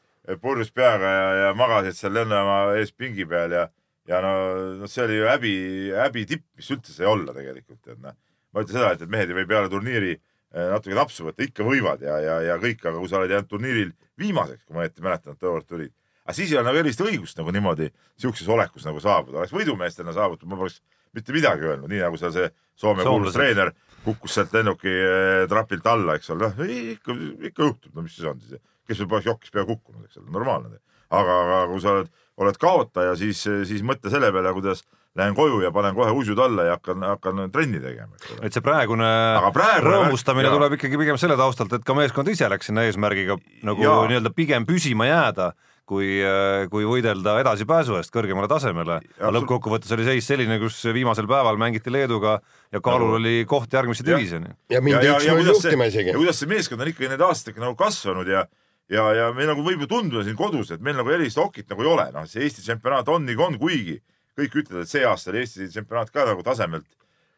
purjus 0.43 0.73
peaga 0.75 1.12
ja, 1.14 1.29
ja 1.45 1.53
magasid 1.59 1.99
seal 1.99 2.16
lennujaama 2.16 2.81
ees 2.81 2.93
pingi 2.97 3.27
peal 3.29 3.55
ja, 3.57 3.68
ja 4.11 4.23
no, 4.25 4.33
no 4.81 4.91
see 4.91 5.05
oli 5.07 5.21
ju 5.21 5.31
häbi, 5.31 5.55
häbi 5.99 6.27
tipp, 6.33 6.47
mis 6.59 6.73
üldse 6.75 6.97
sai 6.97 7.09
olla 7.11 7.37
tegelikult, 7.37 7.83
et 7.87 8.01
noh. 8.01 8.18
ma 8.51 8.64
ütlen 8.64 8.81
seda, 8.81 8.93
et, 8.97 9.07
et 9.07 9.12
mehed 9.12 9.31
ei 9.31 9.41
või 9.41 9.49
peale 9.51 9.73
turniiri 9.73 10.16
eh, 10.16 10.66
natuke 10.73 10.99
napsu 10.99 11.29
võtta, 11.29 11.47
ikka 11.47 11.66
võivad 11.66 12.05
ja, 12.07 12.18
ja, 12.25 12.41
ja 12.51 12.59
kõik, 12.62 12.85
aga 12.85 12.99
kui 12.99 13.11
sa 13.11 13.21
oled 13.21 13.35
jäänud 13.37 13.51
turniiril 13.51 13.95
viimaseks, 14.21 14.66
kui 14.66 14.77
ma 14.77 14.87
õieti 14.87 15.07
mäletan, 15.07 15.37
et 15.37 15.47
tookord 15.47 15.68
tulid. 15.68 15.95
Aga 16.31 16.39
siis 16.39 16.55
ei 16.55 16.61
ole 16.61 16.68
nagu 16.70 16.81
erilist 16.81 17.03
õigust 17.05 17.39
nagu 17.41 17.53
niimoodi 17.55 17.91
sihukeses 18.14 18.49
olekus 18.49 18.87
nagu 18.87 19.03
saabuda, 19.03 19.43
oleks 19.43 19.55
võidumeestena 19.55 20.14
saavutud, 20.16 20.49
ma 20.51 20.59
poleks 20.61 20.81
mitte 21.16 21.35
midagi 21.35 21.66
öelnud, 21.66 21.91
nii 21.91 22.05
nagu 22.05 22.20
seal 22.20 22.35
see 22.35 22.51
Soome 22.81 23.05
kuulus 23.05 23.35
treener 23.37 23.74
kukkus 24.05 24.39
sealt 24.39 24.55
lennuki 24.57 24.93
eh, 24.93 25.43
trapilt 25.51 25.89
alla, 25.91 26.16
eks 26.16 26.31
ole, 26.33 26.49
noh 26.49 26.70
ikka, 26.95 27.16
ikka 27.51 27.66
juhtub, 27.66 27.93
no 27.97 28.07
mis 28.07 28.14
siis 28.16 28.31
on 28.31 28.39
siis, 28.41 28.62
kes 28.89 29.03
võib 29.03 29.18
oleks 29.18 29.28
jokis 29.28 29.53
pea 29.53 29.66
kukkunud, 29.68 30.07
eks 30.07 30.22
ole, 30.22 30.31
normaalne. 30.33 30.81
aga, 31.11 31.37
aga 31.43 31.59
kui 31.72 31.83
sa 31.83 31.93
oled, 31.99 32.09
oled 32.41 32.59
kaotaja, 32.62 33.18
siis, 33.20 33.43
siis 33.68 33.85
mõtle 33.85 34.12
selle 34.12 34.31
peale, 34.33 34.55
kuidas 34.57 34.85
lähen 35.18 35.35
koju 35.35 35.61
ja 35.64 35.72
panen 35.74 35.95
kohe 35.95 36.12
usud 36.14 36.39
alla 36.39 36.68
ja 36.68 36.76
hakkan, 36.78 37.03
hakkan 37.03 37.51
trenni 37.53 37.81
tegema. 37.83 38.14
et 38.41 38.55
see 38.55 38.62
praegune, 38.62 39.09
praegune 39.53 39.97
rõõmustamine 39.97 40.47
ja. 40.47 40.55
tuleb 40.55 40.76
ikkagi 40.78 41.01
pigem 41.01 41.18
selle 41.20 41.37
taustalt, 41.41 41.74
et 41.76 41.85
ka 41.85 41.97
meeskond 41.99 42.31
ise 42.31 42.49
läks 42.49 42.70
sinna 42.70 42.87
eesmärgiga 42.87 43.37
nagu 43.66 43.83
nii-öelda 43.83 44.33
pigem 44.37 44.68
püsima 44.68 45.11
jääda 45.11 45.51
kui, 45.91 46.20
äh, 46.22 46.68
kui 46.70 46.86
võidelda 46.86 47.36
edasipääsu 47.43 47.99
eest 47.99 48.12
kõrgemale 48.14 48.49
tasemele. 48.51 49.01
lõppkokkuvõttes 49.18 49.91
oli 49.97 50.07
seis 50.07 50.28
selline, 50.30 50.61
kus 50.62 50.78
viimasel 50.95 51.28
päeval 51.30 51.59
mängiti 51.61 51.93
Leeduga 51.93 52.38
ja 52.72 52.80
kaalul 52.84 53.18
oli 53.18 53.45
koht 53.51 53.72
järgmise 53.74 54.07
divisjoni. 54.07 54.55
ja 54.70 54.80
mindi 54.84 55.11
üks-null 55.11 55.51
juhtima 55.51 55.91
isegi. 55.91 56.12
ja 56.12 56.18
kuidas 56.18 56.43
see 56.43 56.51
meeskond 56.51 56.84
on 56.84 56.93
ikkagi 56.93 57.11
nende 57.11 57.26
aastatega 57.26 57.64
nagu 57.66 57.78
kasvanud 57.78 58.30
ja 58.30 58.47
ja, 58.91 59.09
ja 59.14 59.26
meil 59.34 59.51
nagu 59.51 59.64
võib 59.66 59.84
ju 59.84 59.91
tunduda 59.91 60.24
siin 60.26 60.38
kodus, 60.38 60.70
et 60.74 60.82
meil 60.82 60.99
nagu 60.99 61.11
erilist 61.11 61.38
okit 61.38 61.68
nagu 61.70 61.84
ei 61.84 61.91
ole, 61.91 62.07
noh, 62.14 62.26
see 62.30 62.47
Eesti 62.47 62.64
tsempionaat 62.66 63.11
on 63.11 63.26
nii 63.26 63.38
kui 63.38 63.47
on, 63.47 63.59
kuigi 63.59 63.99
kõik 64.38 64.57
ütlevad, 64.62 64.86
et 64.86 64.93
see 64.93 65.05
aasta 65.07 65.30
oli 65.32 65.43
Eesti 65.45 65.68
tsempionaat 65.70 66.14
ka 66.14 66.26
nagu 66.30 66.47
tasemelt 66.47 66.88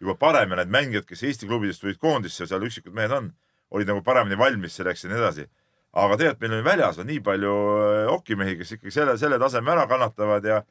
juba 0.03 0.17
parem 0.19 0.53
ja 0.53 0.63
need 0.63 0.73
mängijad, 0.73 1.09
kes 1.09 1.25
Eesti 1.29 1.49
klubidest 1.49 1.85
tulid 1.85 2.01
koondisse, 2.01 2.49
seal 2.49 2.65
üksikud 2.65 2.95
mehed 2.97 3.13
on, 3.17 3.33
olid 3.73 3.89
nagu 3.89 4.05
paremini 4.05 4.39
valmis 4.39 4.77
selleks 4.77 5.05
ja 5.05 5.13
nii 5.13 5.21
edasi 5.21 5.49
aga 5.93 6.17
tegelikult 6.17 6.45
meil 6.47 6.59
on 6.59 6.65
väljas 6.65 7.01
on 7.01 7.09
nii 7.09 7.21
palju 7.25 7.57
hokimehi, 8.09 8.55
äh, 8.55 8.61
kes 8.63 8.77
ikkagi 8.79 8.95
selle, 8.95 9.17
selle 9.21 9.39
taseme 9.41 9.75
ära 9.75 9.85
kannatavad 9.91 10.47
ja, 10.49 10.63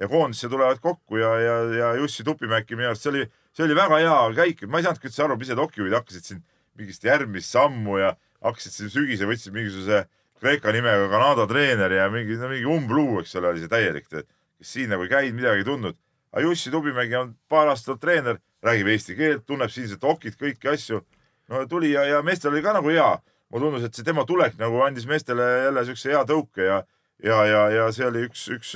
ja 0.00 0.08
koondisse 0.08 0.48
tulevad 0.48 0.80
kokku 0.80 1.20
ja, 1.20 1.34
ja, 1.40 1.56
ja 1.76 1.90
Jussi 2.00 2.24
Tupimäki 2.24 2.78
minu 2.78 2.88
arust 2.88 3.04
see 3.04 3.12
oli, 3.12 3.26
see 3.56 3.66
oli 3.66 3.76
väga 3.76 4.00
hea 4.00 4.16
käik, 4.38 4.64
ma 4.66 4.80
ei 4.80 4.86
saanudki 4.88 5.10
üldse 5.10 5.26
aru, 5.26 5.36
mis 5.40 5.52
need 5.52 5.60
hokijuhid 5.60 5.96
hakkasid 5.98 6.30
siin 6.30 6.42
mingist 6.80 7.04
järgmist 7.04 7.52
sammu 7.52 8.00
ja 8.00 8.14
hakkasid 8.40 8.76
siin 8.78 8.92
sügisel, 8.94 9.28
võtsid 9.28 9.56
mingisuguse 9.56 10.06
Kreeka 10.40 10.72
nimega 10.72 11.10
Kanada 11.12 11.44
treener 11.44 11.92
ja 11.92 12.06
mingi, 12.08 12.38
no 12.40 12.48
mingi 12.48 12.64
umbluu, 12.64 13.18
eks 13.20 13.34
ole, 13.36 13.50
oli 13.52 13.60
see 13.60 13.68
täielik, 13.68 14.06
kes 14.08 14.70
siin 14.72 14.88
nagu 14.88 15.04
ei 15.04 15.10
käinud, 15.12 15.36
midagi 15.36 15.60
ei 15.60 15.66
tundnud. 15.68 15.98
aga 16.32 16.44
Jussi 16.46 16.72
Tupimägi 16.72 17.18
on 17.18 17.34
paar 17.48 17.68
aastat 17.68 18.00
treener, 18.00 18.38
räägib 18.64 18.88
eesti 18.88 19.16
keelt, 19.18 19.44
tunneb 19.44 19.68
siinset 19.68 20.00
hokit, 20.02 20.38
kõiki 20.40 20.72
asju. 20.72 21.02
no 21.52 21.66
tuli 21.68 21.92
ja, 21.92 22.06
ja 22.08 22.22
meestel 22.22 22.54
oli 22.54 22.62
ka 22.64 22.72
nagu 22.72 22.88
hea 22.88 23.10
mulle 23.50 23.68
tundus, 23.68 23.88
et 23.88 23.98
see 23.98 24.06
tema 24.06 24.24
tulek 24.28 24.56
nagu 24.60 24.80
andis 24.86 25.08
meestele 25.10 25.50
jälle 25.66 25.84
siukse 25.88 26.14
hea 26.14 26.22
tõuke 26.28 26.64
ja, 26.66 26.80
ja, 27.24 27.44
ja, 27.48 27.66
ja 27.74 27.92
see 27.94 28.06
oli 28.08 28.24
üks, 28.28 28.46
üks 28.54 28.74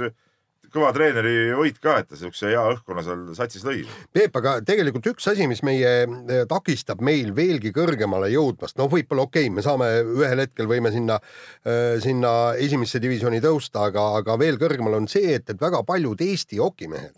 kõva 0.74 0.90
treeneri 0.90 1.52
võit 1.54 1.76
ka, 1.78 2.00
et 2.02 2.08
ta 2.10 2.18
siukse 2.18 2.48
hea 2.50 2.62
õhkkonna 2.72 3.04
seal 3.06 3.20
satsis 3.38 3.62
lõi. 3.62 3.84
Peep, 4.16 4.34
aga 4.40 4.56
tegelikult 4.66 5.06
üks 5.12 5.28
asi, 5.30 5.46
mis 5.46 5.62
meie 5.66 5.92
eh, 6.02 6.40
takistab 6.50 7.02
meil 7.04 7.30
veelgi 7.36 7.70
kõrgemale 7.76 8.32
jõudmast, 8.32 8.74
noh, 8.80 8.90
võib-olla 8.90 9.28
okei 9.28 9.46
okay,, 9.46 9.54
me 9.54 9.62
saame 9.62 9.90
ühel 10.02 10.42
hetkel 10.42 10.66
võime 10.70 10.90
sinna, 10.94 11.20
eh, 11.62 12.00
sinna 12.02 12.32
esimesse 12.58 12.98
divisjoni 13.02 13.38
tõusta, 13.44 13.86
aga, 13.92 14.10
aga 14.18 14.38
veel 14.42 14.58
kõrgemal 14.58 14.98
on 14.98 15.06
see, 15.10 15.36
et, 15.38 15.46
et 15.54 15.62
väga 15.62 15.84
paljud 15.86 16.26
Eesti 16.26 16.58
hokimehed 16.58 17.14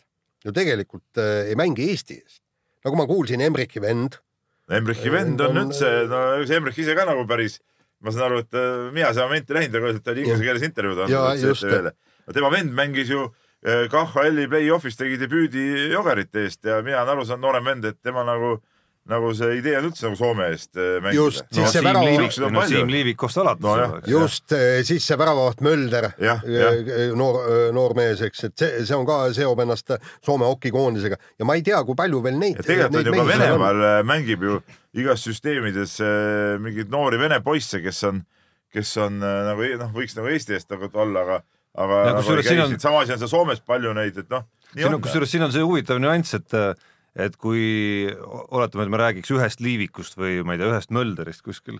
ju 0.47 0.55
tegelikult 0.55 1.21
äh, 1.21 1.51
ei 1.51 1.59
mängi 1.59 1.91
Eesti 1.91 2.21
eest. 2.21 2.43
nagu 2.87 2.99
ma 2.99 3.07
kuulsin, 3.09 3.43
Embriki 3.43 3.83
vend 3.83 4.21
Embrichi 4.67 5.11
vend 5.13 5.41
on 5.45 5.61
üldse, 5.61 5.89
no 6.11 6.21
see 6.43 6.59
Embrich 6.59 6.79
ise 6.83 6.97
ka 6.99 7.05
nagu 7.07 7.23
päris, 7.29 7.61
ma 8.03 8.13
saan 8.15 8.27
aru, 8.31 8.43
et 8.43 8.57
äh, 8.59 8.89
mina 8.95 9.13
seda 9.15 9.29
momenti 9.29 9.55
näinud, 9.55 9.77
aga 9.79 9.99
ta 10.03 10.15
oli 10.15 10.25
inglise 10.25 10.47
keeles 10.47 10.65
intervjuud 10.67 11.05
andnud. 11.05 11.93
tema 12.35 12.51
vend 12.51 12.75
mängis 12.75 13.13
ju 13.13 13.29
äh, 13.29 13.87
KHL-i 13.93 14.49
play-off'is 14.51 14.99
tegi 14.99 15.21
debüüdi 15.21 15.93
Jogerite 15.93 16.49
eest 16.49 16.67
ja 16.67 16.81
mina 16.83 17.05
olen 17.05 17.15
aru 17.15 17.29
saanud, 17.29 17.47
noorem 17.47 17.71
vend, 17.71 17.87
et 17.93 18.01
tema 18.03 18.27
nagu 18.27 18.57
nagu 19.11 19.31
see 19.37 19.59
idee 19.61 19.77
on 19.79 19.87
üldse 19.89 20.07
nagu 20.07 20.19
Soome 20.19 20.49
eest 20.51 20.79
äh, 20.79 20.97
mängida. 21.03 21.15
just, 21.21 21.45
siis 21.51 21.63
no, 21.63 21.71
see 21.71 21.83
väravaht. 21.87 22.39
no 22.53 22.65
Siim 22.67 22.91
Liivikust 22.91 23.41
alates 23.43 23.67
no,. 23.67 24.01
just, 24.11 24.47
äh, 24.57 24.81
siis 24.87 25.07
see 25.07 25.19
väravavaht 25.19 25.63
Mölder, 25.65 26.09
äh, 26.19 26.47
noor, 27.19 27.39
noor 27.77 27.95
mees, 27.99 28.23
eks, 28.27 28.47
et 28.49 28.57
see, 28.59 28.87
see 28.89 28.97
on 28.97 29.07
ka, 29.09 29.21
seob 29.37 29.63
ennast 29.63 29.95
Soome 30.27 30.49
hokikoondisega 30.51 31.19
ja 31.39 31.49
ma 31.49 31.59
ei 31.59 31.63
tea, 31.67 31.79
kui 31.87 31.99
palju 31.99 32.23
veel 32.25 32.41
neid. 32.41 32.63
tegelikult 32.67 33.03
on 33.03 33.13
ju 33.13 33.21
ka 33.21 33.29
Venemaal 33.31 33.85
mängib 34.09 34.47
ju 34.47 34.59
igas 34.97 35.23
süsteemides 35.27 35.99
mingeid 36.63 36.91
noori 36.91 37.21
vene 37.21 37.39
poisse, 37.45 37.83
kes 37.85 38.03
on, 38.11 38.25
kes 38.75 38.97
on 39.05 39.21
nagu 39.23 39.71
noh, 39.85 39.95
võiks 39.95 40.19
nagu 40.19 40.33
Eesti 40.33 40.59
eest 40.59 40.73
nagu 40.75 40.91
olla, 40.93 41.23
aga 41.23 41.39
aga 41.77 42.03
nagu 42.17 42.35
on... 42.35 42.79
sama 42.81 43.05
asi 43.05 43.15
on 43.15 43.23
seal 43.23 43.31
Soomes 43.31 43.63
palju 43.63 43.95
neid, 43.95 44.19
et 44.19 44.31
noh. 44.33 44.47
kusjuures 44.75 45.31
siin 45.31 45.47
on 45.47 45.55
see 45.55 45.63
huvitav 45.63 46.01
nüanss, 46.03 46.41
et 46.41 46.59
et 47.17 47.37
kui 47.41 48.07
oletame, 48.53 48.87
et 48.87 48.93
me 48.93 49.01
räägiks 49.01 49.33
ühest 49.35 49.63
liivikust 49.65 50.19
või 50.21 50.41
ma 50.45 50.57
ei 50.57 50.61
tea, 50.61 50.73
ühest 50.75 50.93
Mölderist 50.93 51.43
kuskil 51.47 51.79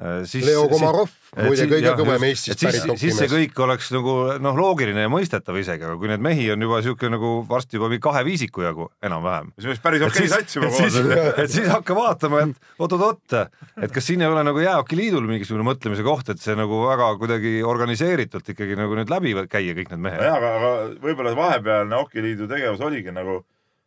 äh, 0.00 0.22
siis 0.28 0.46
Leo 0.46 0.64
Komarov, 0.70 1.12
muide 1.36 1.66
kõige 1.68 1.92
kõvem 1.98 2.24
Eestist 2.30 2.62
pärit 2.62 2.86
hokimees. 2.86 3.02
siis 3.02 3.18
see 3.20 3.28
kõik 3.28 3.60
oleks 3.66 3.90
nagu 3.92 4.14
noh, 4.40 4.56
loogiline 4.56 5.04
ja 5.04 5.10
mõistetav 5.12 5.58
isegi, 5.60 5.84
aga 5.84 5.98
kui 6.00 6.08
neid 6.08 6.24
mehi 6.24 6.46
on 6.54 6.64
juba 6.64 6.80
niisugune 6.80 7.12
nagu 7.18 7.32
varsti 7.50 7.76
juba 7.76 7.90
mingi 7.92 8.04
kahe 8.06 8.22
viisiku 8.24 8.64
jagu 8.64 8.88
enam-vähem. 9.04 9.52
see 9.58 9.68
oleks 9.68 9.84
päris 9.84 10.06
okei 10.08 10.32
sats 10.32 10.56
juba 10.56 10.72
et 11.44 11.52
siis 11.52 11.68
hakka 11.68 11.98
vaatama, 11.98 12.46
et 12.46 12.80
oot-oot-oot, 12.80 13.36
et 13.84 13.92
kas 13.92 14.08
siin 14.08 14.24
ei 14.24 14.30
ole 14.32 14.46
nagu 14.48 14.64
Jäähokiliidul 14.64 15.28
mingisugune 15.28 15.68
mõtlemise 15.68 16.06
koht, 16.06 16.32
et 16.32 16.40
see 16.40 16.56
nagu 16.56 16.80
väga 16.86 17.12
kuidagi 17.20 17.58
organiseeritult 17.60 18.54
ikkagi 18.56 18.80
nagu 18.80 18.96
nüüd 18.96 19.12
läbi 19.12 19.36
käia 19.52 19.76
kõik 19.76 19.92
need 19.92 20.08
mehed. 20.08 20.24
nojah, 20.24 20.40
aga, 20.40 20.56
aga 20.56 20.74
võib-olla 21.04 21.36
vahepealne 21.36 22.04
Hokiliidu 22.06 22.48
tegevus 22.48 22.80
oligi 22.88 23.12
nagu 23.12 23.42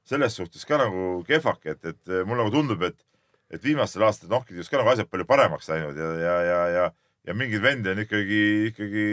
selles 0.08 0.36
suhtes 0.38 0.66
ka 0.68 0.80
nagu 0.82 1.22
kehvake, 1.28 1.76
et, 1.76 1.94
et 1.94 2.14
mulle 2.26 2.44
nagu 2.44 2.54
tundub, 2.54 2.84
et, 2.88 2.98
et 3.54 3.64
viimastel 3.64 4.06
aastatel 4.08 4.34
Nohkidis 4.34 4.72
ka 4.72 4.82
nagu 4.82 4.94
asjad 4.94 5.10
palju 5.12 5.28
paremaks 5.30 5.70
läinud 5.72 5.98
ja, 5.98 6.12
ja, 6.22 6.38
ja, 6.48 6.62
ja, 6.76 6.86
ja 7.28 7.36
mingeid 7.38 7.64
vendi 7.64 7.94
on 7.94 8.06
ikkagi, 8.06 8.44
ikkagi 8.72 9.10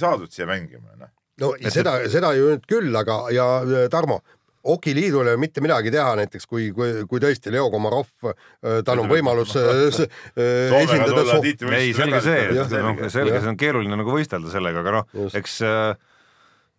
saadud 0.00 0.32
siia 0.34 0.48
mängima, 0.50 0.96
noh. 1.00 1.12
no 1.42 1.52
et, 1.58 1.70
seda, 1.74 1.98
seda 2.12 2.34
ju 2.38 2.50
nüüd 2.52 2.66
küll, 2.70 2.90
aga 2.98 3.20
ja 3.34 3.46
Tarmo, 3.92 4.22
Okiliidul 4.64 5.28
ei 5.28 5.34
ole 5.34 5.40
mitte 5.40 5.60
midagi 5.60 5.90
teha, 5.92 6.14
näiteks 6.16 6.46
kui, 6.48 6.70
kui, 6.72 7.02
kui 7.08 7.20
tõesti 7.20 7.50
Leo 7.52 7.66
Komarov, 7.72 8.08
äh, 8.24 8.78
tal 8.86 9.02
on 9.02 9.10
võimalus 9.10 9.52
äh, 9.60 9.66
äh, 10.40 10.72
esindada. 10.78 11.36
ei, 11.76 11.92
selge 11.92 12.22
see, 12.24 12.38
et 12.48 12.72
noh, 12.80 13.02
selge, 13.12 13.42
see 13.42 13.50
on 13.50 13.58
keeruline 13.60 13.98
nagu 14.00 14.14
võistelda 14.14 14.48
sellega, 14.52 14.80
aga 14.80 14.96
noh, 14.96 15.26
eks 15.36 15.58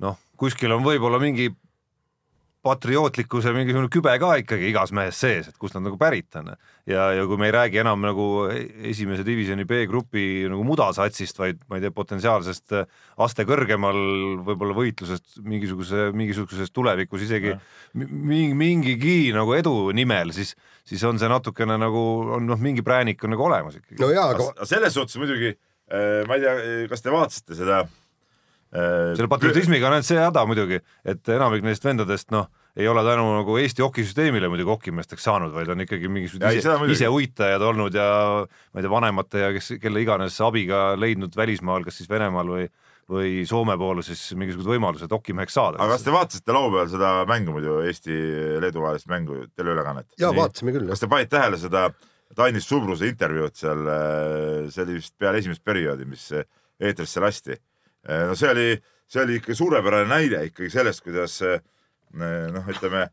noh, 0.01 0.17
kuskil 0.41 0.73
on 0.73 0.81
võib-olla 0.87 1.21
mingi 1.21 1.51
patriootlikkuse 2.66 3.53
mingisugune 3.53 3.89
kübe 3.93 4.13
ka 4.22 4.32
ikkagi 4.41 4.70
igas 4.72 4.93
mehes 4.95 5.20
sees, 5.22 5.49
et 5.49 5.57
kust 5.61 5.78
nad 5.78 5.86
nagu 5.86 5.99
pärit 6.01 6.34
on. 6.39 6.51
ja, 6.89 7.07
ja 7.13 7.26
kui 7.30 7.38
me 7.41 7.49
ei 7.49 7.53
räägi 7.55 7.82
enam 7.82 8.01
nagu 8.05 8.26
esimese 8.89 9.26
divisjoni 9.28 9.68
B-grupi 9.70 10.45
nagu 10.49 10.66
mudasatsist, 10.66 11.39
vaid 11.41 11.61
ma 11.70 11.78
ei 11.78 11.86
tea, 11.86 11.93
potentsiaalsest 11.95 12.78
aste 13.26 13.45
kõrgemal 13.47 13.99
võib-olla 14.47 14.78
võitlusest 14.78 15.41
mingisuguse, 15.45 16.09
mingisuguses 16.18 16.74
tulevikus 16.74 17.26
isegi 17.28 17.53
mingi, 17.93 18.53
mingigi 18.57 19.18
nagu 19.36 19.53
edu 19.57 19.76
nimel, 19.95 20.34
siis, 20.36 20.55
siis 20.88 21.03
on 21.07 21.22
see 21.22 21.30
natukene 21.32 21.78
nagu 21.82 22.05
on 22.39 22.49
noh, 22.49 22.61
mingi 22.61 22.86
präänik 22.86 23.24
on 23.26 23.36
nagu 23.36 23.45
olemas 23.49 23.78
ikkagi. 23.78 24.01
no 24.01 24.09
jaa, 24.13 24.32
aga 24.34 24.70
selles 24.70 24.97
suhtes 24.97 25.22
muidugi 25.22 25.53
äh, 25.53 26.26
ma 26.30 26.39
ei 26.39 26.47
tea, 26.47 26.57
kas 26.91 27.05
te 27.05 27.13
vaatasite 27.13 27.61
seda 27.61 27.86
selle 28.76 29.30
patriotismiga 29.32 29.88
on 29.89 29.97
ainult 29.97 30.07
see 30.07 30.19
häda 30.19 30.45
muidugi, 30.49 30.80
et 31.07 31.34
enamik 31.36 31.65
neist 31.65 31.86
vendadest 31.86 32.32
noh, 32.36 32.49
ei 32.76 32.88
ole 32.91 33.03
tänu 33.07 33.28
nagu 33.38 33.57
Eesti 33.61 33.84
hokisüsteemile 33.86 34.49
muidugi 34.51 34.73
hokimeesteks 34.73 35.28
saanud, 35.30 35.53
vaid 35.55 35.69
on 35.71 35.84
ikkagi 35.86 36.09
mingisugused 36.11 36.59
ise, 36.59 36.76
ise 36.91 37.11
uitajad 37.11 37.63
olnud 37.63 37.95
ja 37.95 38.07
ma 38.43 38.82
ei 38.82 38.84
tea, 38.84 38.91
vanemate 38.91 39.45
ja 39.45 39.53
kes, 39.55 39.76
kelle 39.82 40.03
iganes 40.03 40.39
abiga 40.43 40.89
leidnud 40.99 41.38
välismaal, 41.38 41.86
kas 41.88 42.01
siis 42.01 42.11
Venemaal 42.11 42.51
või 42.51 42.67
või 43.05 43.43
Soome 43.45 43.76
poole 43.78 44.01
siis 44.01 44.21
mingisugused 44.34 44.71
võimalused 44.71 45.11
hokimeheks 45.13 45.53
saada. 45.53 45.78
aga 45.78 45.93
kas 45.93 46.05
te 46.07 46.13
vaatasite 46.13 46.55
laupäeval 46.55 46.88
seda 46.89 47.11
mängu 47.30 47.53
muidu, 47.53 47.76
Eesti-Leedu 47.86 48.82
vahelist 48.82 49.05
mängu, 49.11 49.43
teleülekannet? 49.53 50.07
jaa, 50.17 50.32
vaatasime 50.34 50.73
küll. 50.73 50.89
kas 50.89 51.03
te 51.03 51.09
panite 51.11 51.36
tähele 51.36 51.59
seda 51.61 51.86
Tainis 52.36 52.65
Subruse 52.65 53.05
intervjuud 53.07 53.53
seal, 53.53 53.86
see 54.73 54.84
oli 54.88 54.97
vist 54.97 55.13
peale 55.21 55.38
esimest 55.38 55.61
perioodi, 55.63 56.09
mis 56.09 56.32
eetrisse 56.34 57.21
lasti 57.21 57.59
no 58.07 58.35
see 58.35 58.51
oli, 58.51 58.83
see 59.07 59.23
oli 59.23 59.39
ikka 59.39 59.55
suurepärane 59.55 60.09
näide 60.09 60.43
ikkagi 60.49 60.69
sellest, 60.73 61.03
kuidas 61.05 61.39
eh, 61.45 61.59
noh, 62.13 62.69
ütleme 62.69 63.07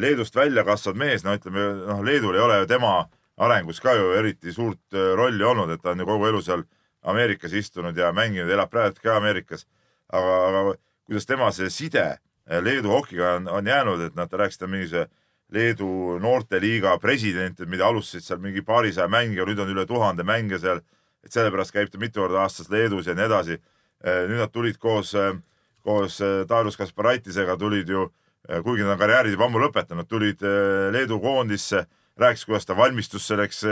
Leedust 0.00 0.36
välja 0.36 0.64
kasvanud 0.64 1.00
mees, 1.04 1.24
no 1.24 1.36
ütleme 1.36 1.68
noh, 1.86 2.02
Leedul 2.04 2.36
ei 2.36 2.44
ole 2.44 2.60
ju 2.62 2.70
tema 2.70 2.94
arengus 3.38 3.80
ka 3.80 3.94
ju 3.96 4.12
eriti 4.18 4.52
suurt 4.54 4.96
eh, 4.96 5.12
rolli 5.18 5.44
olnud, 5.44 5.72
et 5.74 5.82
ta 5.82 5.92
on 5.92 6.04
ju 6.04 6.08
kogu 6.08 6.30
elu 6.30 6.42
seal 6.44 6.64
Ameerikas 7.08 7.52
istunud 7.54 7.96
ja 7.96 8.10
mänginud, 8.12 8.50
elab 8.50 8.70
praegu 8.72 8.98
ka 9.02 9.16
Ameerikas. 9.16 9.66
aga, 10.08 10.34
aga 10.48 10.74
kuidas 11.06 11.26
tema 11.26 11.52
see 11.52 11.70
side 11.70 12.18
Leedu 12.48 12.88
hokiga 12.88 13.34
on, 13.36 13.48
on 13.48 13.66
jäänud, 13.66 14.00
et 14.00 14.14
noh, 14.16 14.28
ta 14.28 14.36
rääkis, 14.40 14.58
ta 14.58 14.64
on 14.64 14.70
mingisuguse 14.72 15.08
Leedu 15.52 16.18
noorteliiga 16.20 16.98
president, 17.00 17.60
mida 17.68 17.86
alustasid 17.86 18.24
seal 18.24 18.40
mingi 18.40 18.60
paarisaja 18.60 19.08
mängija, 19.08 19.44
nüüd 19.48 19.60
on 19.60 19.70
üle 19.72 19.84
tuhande 19.88 20.24
mängija 20.24 20.58
seal, 20.60 20.80
et 21.24 21.32
sellepärast 21.32 21.72
käib 21.72 21.92
ta 21.92 22.00
mitu 22.00 22.20
korda 22.20 22.42
aastas 22.42 22.68
Leedus 22.72 23.06
ja 23.08 23.14
nii 23.16 23.24
edasi 23.24 23.56
Eh, 23.56 23.68
nüüd 24.04 24.38
nad 24.38 24.52
tulid 24.54 24.78
koos, 24.78 25.14
eh, 25.14 25.34
koos 25.84 26.20
Darius 26.48 26.76
Kasparaitisega 26.78 27.56
tulid 27.58 27.88
ju, 27.90 28.08
kuigi 28.64 28.84
nad 28.84 28.94
on 28.94 29.00
karjääri 29.00 29.32
juba 29.34 29.48
ammu 29.48 29.60
lõpetanud, 29.60 30.06
tulid 30.08 30.42
Leedu 30.94 31.18
koondisse, 31.20 31.84
rääkis, 32.18 32.44
kuidas 32.46 32.66
ta 32.66 32.76
valmistus 32.76 33.26
selleks 33.28 33.64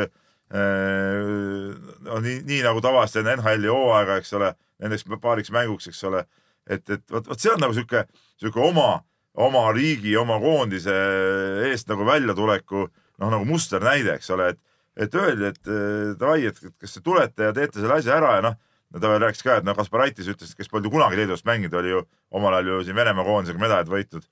no 0.53 2.19
nii, 2.23 2.41
nii 2.47 2.61
nagu 2.63 2.83
tavaliselt 2.85 3.23
enne 3.23 3.37
NHL-i 3.39 3.71
hooaega, 3.73 4.19
eks 4.21 4.35
ole, 4.37 4.53
nendeks 4.83 5.07
paariks 5.23 5.51
mänguks, 5.55 5.89
eks 5.91 6.05
ole. 6.11 6.25
et, 6.67 6.83
et 6.91 7.03
vot, 7.11 7.27
vot 7.31 7.41
see 7.41 7.53
on 7.53 7.63
nagu 7.63 7.75
sihuke, 7.75 8.05
sihuke 8.41 8.61
oma, 8.61 9.01
oma 9.35 9.65
riigi, 9.73 10.17
oma 10.19 10.39
koondise 10.43 10.95
eest 11.71 11.89
nagu 11.89 12.07
väljatuleku 12.07 12.85
noh, 12.85 13.31
nagu 13.31 13.45
musternäide, 13.49 14.19
eks 14.19 14.31
ole, 14.35 14.51
et, 14.53 14.61
et 15.07 15.19
öeldi, 15.19 15.51
et 15.53 15.73
davai, 16.21 16.45
et 16.51 16.61
kas 16.81 16.99
te 16.99 17.05
tulete 17.05 17.49
ja 17.49 17.57
teete 17.57 17.81
selle 17.81 18.01
asja 18.01 18.19
ära 18.19 18.37
ja 18.39 18.47
noh 18.51 18.61
no 18.95 19.03
ta 19.03 19.11
veel 19.11 19.23
rääkis 19.25 19.45
ka, 19.45 19.59
et 19.61 19.67
no 19.67 19.75
Kasparaitis 19.77 20.29
ütles, 20.33 20.55
kes 20.57 20.71
polnud 20.71 20.89
ju 20.89 20.95
kunagi 20.95 21.19
Leedust 21.19 21.47
mänginud, 21.49 21.75
oli 21.81 21.95
ju 21.95 22.03
omal 22.31 22.59
ajal 22.59 22.73
ju 22.73 22.85
siin 22.87 22.99
Venemaa 22.99 23.25
koondisega 23.27 23.63
medalit 23.63 23.91
võitnud. 23.91 24.27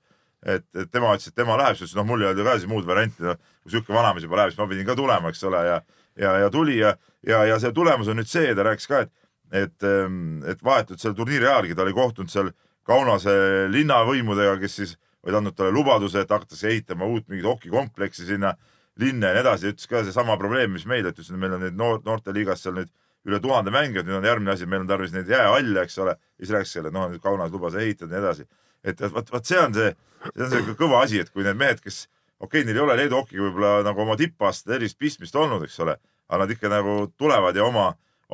et, 0.45 0.65
et 0.77 0.91
tema 0.91 1.09
ütles, 1.15 1.27
et 1.31 1.35
tema 1.35 1.57
läheb, 1.57 1.77
siis 1.77 1.89
ütles, 1.89 1.97
noh, 1.97 2.05
mul 2.05 2.21
ei 2.21 2.27
olnud 2.29 2.39
ju 2.39 2.45
ka 2.45 2.57
siis 2.59 2.69
muud 2.69 2.85
varianti, 2.85 3.23
noh, 3.25 3.37
kui 3.63 3.71
sihuke 3.73 3.93
vanamees 3.93 4.27
juba 4.27 4.37
läheb, 4.37 4.51
siis 4.53 4.61
ma 4.61 4.67
pidin 4.69 4.85
ka 4.85 4.95
tulema, 4.95 5.31
eks 5.33 5.43
ole, 5.49 5.61
ja, 5.65 5.79
ja, 6.21 6.33
ja 6.43 6.51
tuli 6.53 6.75
ja, 6.77 6.91
ja, 7.25 7.39
ja 7.49 7.57
see 7.59 7.73
tulemus 7.73 8.11
on 8.13 8.19
nüüd 8.21 8.29
see, 8.29 8.51
ta 8.53 8.67
rääkis 8.67 8.85
ka, 8.91 8.99
et, 9.07 9.13
et, 9.51 9.87
ehm, 9.89 10.43
et 10.45 10.61
vahetult 10.63 11.01
seal 11.01 11.15
turniiri 11.17 11.49
ajalgi 11.49 11.75
ta 11.75 11.85
oli 11.85 11.97
kohtunud 11.97 12.31
seal 12.31 12.53
Kaunase 12.85 13.33
linnavõimudega, 13.73 14.59
kes 14.61 14.75
siis 14.77 14.91
olid 15.25 15.39
andnud 15.39 15.55
talle 15.57 15.73
lubaduse, 15.73 16.21
et 16.21 16.29
hakatakse 16.29 16.69
ehitama 16.69 17.07
uut 17.09 17.25
mingit 17.31 17.47
hokikompleksi 17.49 18.27
sinna 18.27 18.53
linna 19.01 19.31
ja 19.31 19.39
nii 19.39 19.41
edasi, 19.41 19.71
ütles 19.73 19.89
ka 19.89 20.03
seesama 20.05 20.37
probleem, 20.37 20.75
mis 20.75 20.85
meil, 20.85 21.07
et 21.09 21.17
ütles, 21.17 21.31
et 21.33 21.41
meil 21.41 21.55
on 21.57 21.65
neid 21.65 21.77
noor, 21.77 22.03
noorteliigas 22.05 22.61
seal 22.61 22.77
nüüd 22.77 22.91
üle 23.25 23.39
tuhande 23.41 23.73
mängijat, 23.73 24.05
nüüd 24.05 24.19
on 24.19 24.27
järgmine 24.27 24.53
asi, 24.53 24.67
meil 24.69 24.83
on 24.83 24.89
tarvis 24.89 25.13
neid 25.15 25.29
jäähalle, 25.29 25.85
eks 25.85 25.97
ole, 26.03 26.15
siis 26.37 26.51
rääkis 26.53 26.75
selle, 26.77 26.91
noh, 26.93 27.07
nüüd 27.11 27.23
Kaunas 27.23 27.53
lubas 27.53 27.77
ehitada 27.81 28.13
ja 28.13 28.19
nii 28.19 28.25
edasi. 28.25 28.47
et 28.85 29.01
vot, 29.01 29.31
vot 29.33 29.45
see 29.45 29.57
on 29.59 29.73
see, 29.73 29.93
see 30.35 30.45
on 30.45 30.51
see 30.51 30.75
kõva 30.77 31.01
asi, 31.01 31.19
et 31.23 31.31
kui 31.33 31.43
need 31.43 31.57
mehed, 31.57 31.81
kes 31.81 32.05
okei 32.39 32.61
okay,, 32.61 32.65
neil 32.67 32.77
ei 32.77 32.83
ole 32.83 32.97
Leedu 32.99 33.17
hokiga 33.17 33.47
võib-olla 33.47 33.71
nagu 33.87 34.03
oma 34.03 34.17
tippaastatel 34.19 34.77
erilist 34.77 34.99
pistmist 35.01 35.35
olnud, 35.35 35.63
eks 35.65 35.79
ole, 35.81 35.97
aga 36.29 36.43
nad 36.43 36.53
ikka 36.53 36.69
nagu 36.69 36.97
tulevad 37.17 37.57
ja 37.57 37.65
oma 37.65 37.87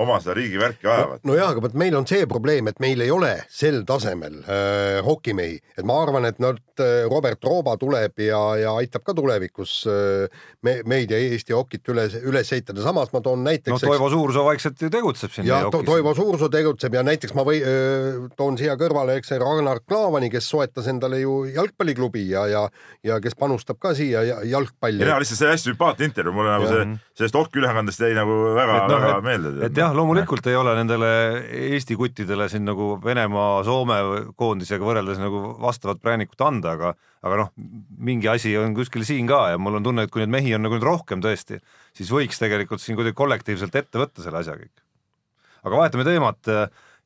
oma 0.03 0.19
seda 0.21 0.35
riigivärki 0.37 0.87
ajavad. 0.87 1.23
no, 1.23 1.35
no 1.35 1.45
aga 1.45 1.63
vot 1.63 1.77
meil 1.77 1.95
on 1.97 2.07
see 2.09 2.25
probleem, 2.29 2.69
et 2.71 2.79
meil 2.83 3.01
ei 3.03 3.11
ole 3.13 3.33
sel 3.51 3.81
tasemel 3.87 4.41
äh, 4.43 4.99
hokimehi, 5.05 5.59
et 5.77 5.87
ma 5.87 6.01
arvan, 6.03 6.27
et 6.29 6.39
nad 6.43 6.59
äh,, 6.81 7.05
Robert 7.11 7.43
Rooba 7.45 7.77
tuleb 7.81 8.21
ja, 8.25 8.41
ja 8.59 8.75
aitab 8.79 9.05
ka 9.07 9.15
tulevikus 9.17 9.81
äh, 9.89 10.43
me, 10.65 10.77
meid 10.87 11.13
ja 11.13 11.19
Eesti 11.21 11.55
hokit 11.55 11.87
üles, 11.93 12.15
üles 12.27 12.51
ehitada, 12.53 12.83
samas 12.85 13.11
ma 13.13 13.21
toon 13.23 13.43
näiteks. 13.45 13.73
no 13.75 13.91
Toivo 13.91 14.09
Suursoo 14.13 14.45
vaikselt 14.47 14.81
ju 14.81 14.91
tegutseb 14.93 15.33
siin. 15.35 15.47
ja 15.49 15.63
to, 15.73 15.83
Toivo 15.87 16.13
Suursoo 16.17 16.49
tegutseb 16.53 16.97
ja 16.97 17.03
näiteks 17.05 17.35
ma 17.37 17.45
või 17.47 17.61
äh, 17.61 18.21
toon 18.37 18.59
siia 18.59 18.77
kõrvale, 18.79 19.17
eks 19.19 19.33
see 19.33 19.41
Ragnar 19.41 19.83
Klavani, 19.87 20.31
kes 20.33 20.49
soetas 20.51 20.89
endale 20.91 21.21
ju 21.23 21.41
jalgpalliklubi 21.51 22.27
ja, 22.31 22.45
ja, 22.51 22.65
ja 23.07 23.19
kes 23.23 23.37
panustab 23.39 23.79
ka 23.81 23.93
siia 23.97 24.23
jalgpalli. 24.47 25.05
ja 25.05 25.19
lihtsalt 25.21 25.41
see 25.41 25.51
hästi 25.51 25.71
sümpaatne 25.71 26.09
intervjuu, 26.09 26.35
mulle 26.35 26.53
nagu 26.55 26.69
see, 26.69 26.87
sellest 27.17 27.37
hokki 27.37 27.61
ülekandest 27.61 28.03
jäi 28.03 28.13
nagu 28.17 28.37
väga, 28.57 28.77
no, 28.89 28.99
väga 29.05 29.21
meelde. 29.25 29.53
et 29.67 29.77
jah, 29.77 29.90
nojah, 29.91 29.97
loomulikult 29.97 30.47
ei 30.47 30.55
ole 30.55 30.73
nendele 30.77 31.09
Eesti 31.75 31.95
kuttidele 31.99 32.47
siin 32.49 32.63
nagu 32.67 32.95
Venemaa, 33.03 33.61
Soome 33.67 33.97
koondisega 34.39 34.85
võrreldes 34.85 35.19
nagu 35.21 35.55
vastavat 35.61 36.01
präänikut 36.01 36.41
anda, 36.47 36.75
aga 36.77 36.93
aga 37.21 37.37
noh, 37.43 37.51
mingi 38.01 38.29
asi 38.31 38.55
on 38.57 38.73
kuskil 38.77 39.03
siin 39.05 39.27
ka 39.29 39.51
ja 39.51 39.59
mul 39.61 39.77
on 39.77 39.85
tunne, 39.85 40.07
et 40.07 40.13
kui 40.13 40.23
neid 40.23 40.31
mehi 40.33 40.55
on 40.55 40.63
nagu 40.65 40.77
nüüd 40.77 40.87
rohkem 40.87 41.21
tõesti, 41.21 41.59
siis 41.97 42.09
võiks 42.11 42.39
tegelikult 42.41 42.81
siin 42.81 42.97
kuidagi 42.97 43.17
kollektiivselt 43.17 43.75
ette 43.75 44.01
võtta 44.01 44.23
selle 44.23 44.41
asja 44.41 44.57
kõik. 44.57 44.73
aga 45.61 45.77
vahetame 45.83 46.07
teemat 46.07 46.51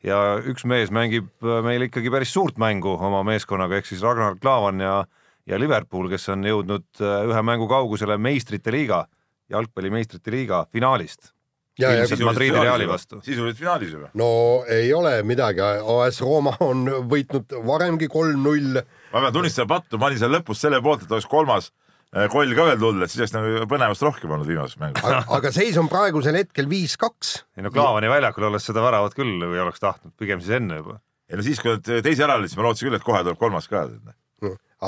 ja 0.06 0.22
üks 0.46 0.66
mees 0.66 0.94
mängib 0.94 1.30
meil 1.42 1.90
ikkagi 1.90 2.14
päris 2.14 2.34
suurt 2.34 2.58
mängu 2.62 2.96
oma 2.96 3.24
meeskonnaga, 3.28 3.80
ehk 3.80 3.90
siis 3.90 4.04
Ragnar 4.06 4.40
Klavan 4.40 4.80
ja 4.80 5.04
ja 5.46 5.60
Liverpool, 5.62 6.10
kes 6.10 6.30
on 6.34 6.42
jõudnud 6.42 7.02
ühe 7.02 7.42
mängu 7.46 7.68
kaugusele 7.70 8.18
meistrite 8.18 8.72
liiga, 8.74 9.04
jalgpalli 9.50 9.92
meistrite 9.94 10.32
liiga 10.34 10.66
finaalist 10.74 11.35
ja, 11.80 11.92
ja 11.92 12.04
ilmselt 12.04 12.24
Madridi 12.26 12.60
Reali 12.60 12.88
vastu. 12.88 13.22
sisuliselt 13.24 13.60
finaalis 13.60 13.94
juba. 13.94 14.10
no 14.14 14.28
ei 14.72 14.92
ole 14.94 15.18
midagi, 15.28 15.62
AS 15.62 16.22
Rooma 16.24 16.56
on 16.64 16.86
võitnud 17.12 17.56
varemgi 17.68 18.08
kolm-null. 18.12 18.82
ma 19.14 19.24
pean 19.26 19.34
tunnistama 19.36 19.76
pattu, 19.76 20.00
ma 20.00 20.10
olin 20.10 20.22
seal 20.22 20.34
lõpus 20.38 20.64
selle 20.66 20.82
poolt, 20.86 21.06
et 21.06 21.16
oleks 21.16 21.28
kolmas 21.32 21.72
eh, 22.16 22.28
koll 22.32 22.56
ka 22.58 22.68
veel 22.72 22.82
tulnud, 22.82 23.06
et 23.06 23.12
siis 23.14 23.24
oleks 23.24 23.36
nagu 23.36 23.70
põnevust 23.72 24.06
rohkem 24.08 24.36
olnud 24.38 24.50
viimases 24.50 24.80
mängus. 24.82 25.10
aga 25.40 25.54
seis 25.56 25.80
on 25.82 25.90
praegusel 25.92 26.40
hetkel 26.40 26.70
viis-kaks. 26.72 27.38
ei 27.58 27.66
no 27.66 27.74
Klaavani 27.76 28.12
väljakul 28.12 28.50
olles 28.52 28.68
seda 28.72 28.84
väravat 28.86 29.18
küll 29.18 29.36
või 29.44 29.64
oleks 29.66 29.84
tahtnud, 29.84 30.16
pigem 30.20 30.44
siis 30.44 30.56
enne 30.62 30.80
juba. 30.82 31.00
ei 31.32 31.40
no 31.40 31.48
siis, 31.48 31.64
kui 31.64 31.76
nad 31.76 31.90
teise 32.06 32.28
ära 32.28 32.40
olid, 32.40 32.52
siis 32.52 32.62
ma 32.62 32.70
lootsin 32.70 32.90
küll, 32.90 33.00
et 33.00 33.08
kohe 33.08 33.24
tuleb 33.26 33.42
kolmas 33.42 33.68
ka. 33.72 33.88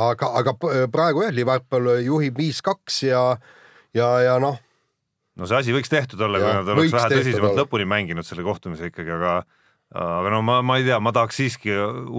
aga, 0.08 0.32
aga 0.40 0.56
praegu 0.94 1.28
jah, 1.28 1.36
Liverpool 1.36 1.98
juhib 2.06 2.40
viis-kaks 2.40 3.04
ja, 3.10 3.26
ja, 3.98 4.14
ja 4.24 4.40
noh 4.40 4.64
no 5.38 5.48
see 5.50 5.60
asi 5.62 5.76
võiks 5.76 5.92
tehtud 5.92 6.22
olla, 6.28 6.42
kui 6.42 6.58
nad 6.60 6.74
oleks 6.74 6.96
vähe 6.96 7.14
tõsisemalt 7.14 7.62
lõpuni 7.62 7.88
mänginud 7.90 8.28
selle 8.28 8.46
kohtumise 8.46 8.90
ikkagi, 8.92 9.14
aga 9.18 9.40
aga 9.98 10.32
no 10.34 10.42
ma, 10.44 10.60
ma 10.66 10.80
ei 10.82 10.88
tea, 10.88 10.98
ma 11.00 11.14
tahaks 11.16 11.38
siiski 11.40 11.72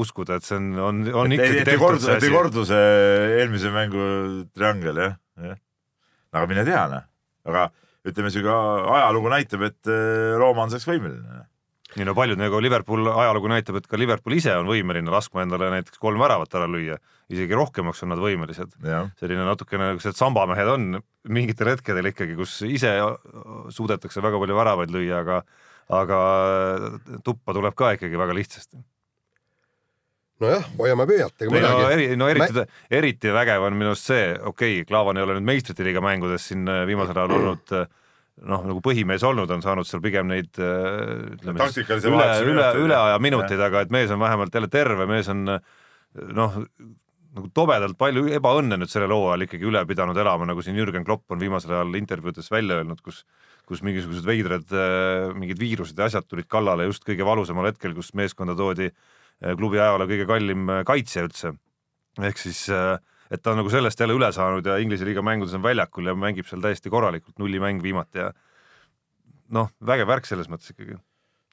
uskuda, 0.03 0.39
et 0.39 0.47
see 0.47 0.57
on, 0.57 0.71
on, 0.79 1.03
on 1.25 1.35
et 1.35 1.37
ikkagi 1.37 1.59
tehtud 1.59 1.75
ei 1.75 1.83
kordu, 1.83 2.05
see 2.07 2.16
asi. 2.16 2.31
ei 2.31 2.37
kordu 2.37 2.64
see 2.69 2.87
eelmise 3.41 3.75
mängu 3.75 4.07
triangel 4.57 5.03
jah, 5.05 5.19
jah. 5.51 5.61
aga 6.33 6.49
mine 6.51 6.64
tea 6.69 6.87
noh, 6.95 7.05
aga 7.51 7.69
ütleme, 8.09 8.33
sihuke 8.33 8.55
ajalugu 8.95 9.35
näitab, 9.35 9.66
et 9.69 9.93
eh, 9.93 10.35
Rooma 10.41 10.64
on 10.64 10.73
selleks 10.73 10.89
võimeline 10.89 11.45
nii 11.97 12.05
no 12.05 12.14
paljud 12.16 12.41
nagu 12.41 12.61
Liverpool 12.61 13.09
ajalugu 13.14 13.49
näitab, 13.53 13.78
et 13.80 13.86
ka 13.89 14.01
Liverpool 14.01 14.36
ise 14.36 14.53
on 14.59 14.68
võimeline 14.68 15.12
laskma 15.12 15.45
endale 15.45 15.70
näiteks 15.72 16.01
kolm 16.03 16.20
väravat 16.20 16.59
ära 16.59 16.68
lüüa, 16.68 16.99
isegi 17.32 17.57
rohkemaks 17.57 18.05
on 18.05 18.12
nad 18.12 18.20
võimelised. 18.20 18.74
selline 19.20 19.47
natukene 19.47 19.95
niisugused 19.95 20.20
sambamehed 20.20 20.74
on 20.74 21.01
mingitel 21.28 21.72
hetkedel 21.72 22.12
ikkagi, 22.12 22.36
kus 22.36 22.61
ise 22.68 22.93
suudetakse 23.74 24.24
väga 24.24 24.41
palju 24.43 24.61
väravaid 24.61 24.93
lüüa, 24.93 25.24
aga 25.24 25.43
aga 25.89 26.20
tuppa 27.24 27.57
tuleb 27.57 27.74
ka 27.74 27.95
ikkagi 27.97 28.20
väga 28.20 28.36
lihtsasti 28.36 28.82
nojah, 30.43 30.66
hoiame 30.78 31.07
pöialt, 31.09 31.34
ega 31.41 31.55
midagi. 31.55 31.78
no, 31.82 31.89
eri, 31.91 32.09
no 32.18 32.28
eriti 32.30 32.64
eriti 32.95 33.32
vägev 33.34 33.64
on 33.66 33.78
minu 33.78 33.95
arust 33.95 34.11
see, 34.11 34.26
okei 34.36 34.76
okay,, 34.82 34.84
Klaavan 34.89 35.18
ei 35.18 35.24
ole 35.26 35.39
nüüd 35.39 35.49
meistrite 35.49 35.86
liiga 35.86 36.03
mängudes 36.05 36.51
siin 36.51 36.68
viimasel 36.86 37.16
ajal 37.16 37.34
olnud 37.39 37.74
äh, 37.74 37.89
noh, 38.47 38.62
nagu 38.68 38.82
põhimees 38.84 39.24
olnud, 39.26 39.51
on 39.51 39.64
saanud 39.64 39.89
seal 39.89 40.03
pigem 40.05 40.30
neid 40.30 40.61
äh, 40.62 41.34
ütleme 41.34 41.68
siis 41.72 42.07
üle, 42.07 42.28
üle, 42.47 42.70
üleaja 42.84 43.18
minuteid, 43.22 43.61
aga 43.64 43.84
et 43.84 43.93
mees 43.95 44.12
on 44.14 44.22
vähemalt 44.22 44.55
jälle 44.55 44.70
terve, 44.72 45.09
mees 45.11 45.30
on 45.32 45.45
noh, 45.49 46.62
nagu 47.39 47.51
tobedalt 47.55 47.99
palju 48.01 48.26
ebaõnne 48.39 48.78
nüüd 48.80 48.91
sellel 48.93 49.12
hooajal 49.14 49.47
ikkagi 49.47 49.68
üle 49.68 49.82
pidanud 49.89 50.18
elama, 50.18 50.49
nagu 50.49 50.64
siin 50.64 50.78
Jürgen 50.78 51.07
Klopp 51.07 51.30
on 51.34 51.43
viimasel 51.43 51.74
ajal 51.76 51.99
intervjuudes 52.01 52.51
välja 52.53 52.80
öelnud, 52.80 53.03
kus 53.05 53.24
kus 53.68 53.82
mingisugused 53.84 54.24
veidrad 54.24 54.72
äh, 54.72 55.28
mingid 55.36 55.61
viirused 55.61 55.99
ja 55.99 56.09
asjad 56.09 56.24
tulid 56.24 56.49
kallale 56.51 56.89
just 56.89 57.05
kõige 57.05 57.26
valusamal 57.28 57.68
hetkel, 57.68 57.93
kus 57.97 58.14
meeskonda 58.16 58.55
toodi 58.57 58.89
äh, 58.89 59.53
klubi 59.59 59.80
ajaloo 59.80 60.09
kõige 60.09 60.24
kallim 60.28 60.70
kaitsja 60.89 61.26
üldse. 61.26 61.53
ehk 62.30 62.41
siis 62.41 62.64
äh, 62.72 62.97
et 63.31 63.43
ta 63.43 63.53
on 63.53 63.61
nagu 63.61 63.70
sellest 63.72 64.01
jälle 64.01 64.16
üle 64.16 64.31
saanud 64.33 64.66
ja 64.66 64.79
Inglise 64.83 65.07
liiga 65.09 65.22
mängudes 65.24 65.57
on 65.57 65.64
väljakul 65.64 66.09
ja 66.09 66.14
mängib 66.16 66.49
seal 66.49 66.62
täiesti 66.64 66.93
korralikult, 66.93 67.37
nullimäng 67.39 67.83
viimati 67.85 68.22
ja 68.22 68.31
noh, 69.55 69.70
vägev 69.85 70.09
värk 70.09 70.29
selles 70.29 70.49
mõttes 70.51 70.72
ikkagi. 70.72 70.97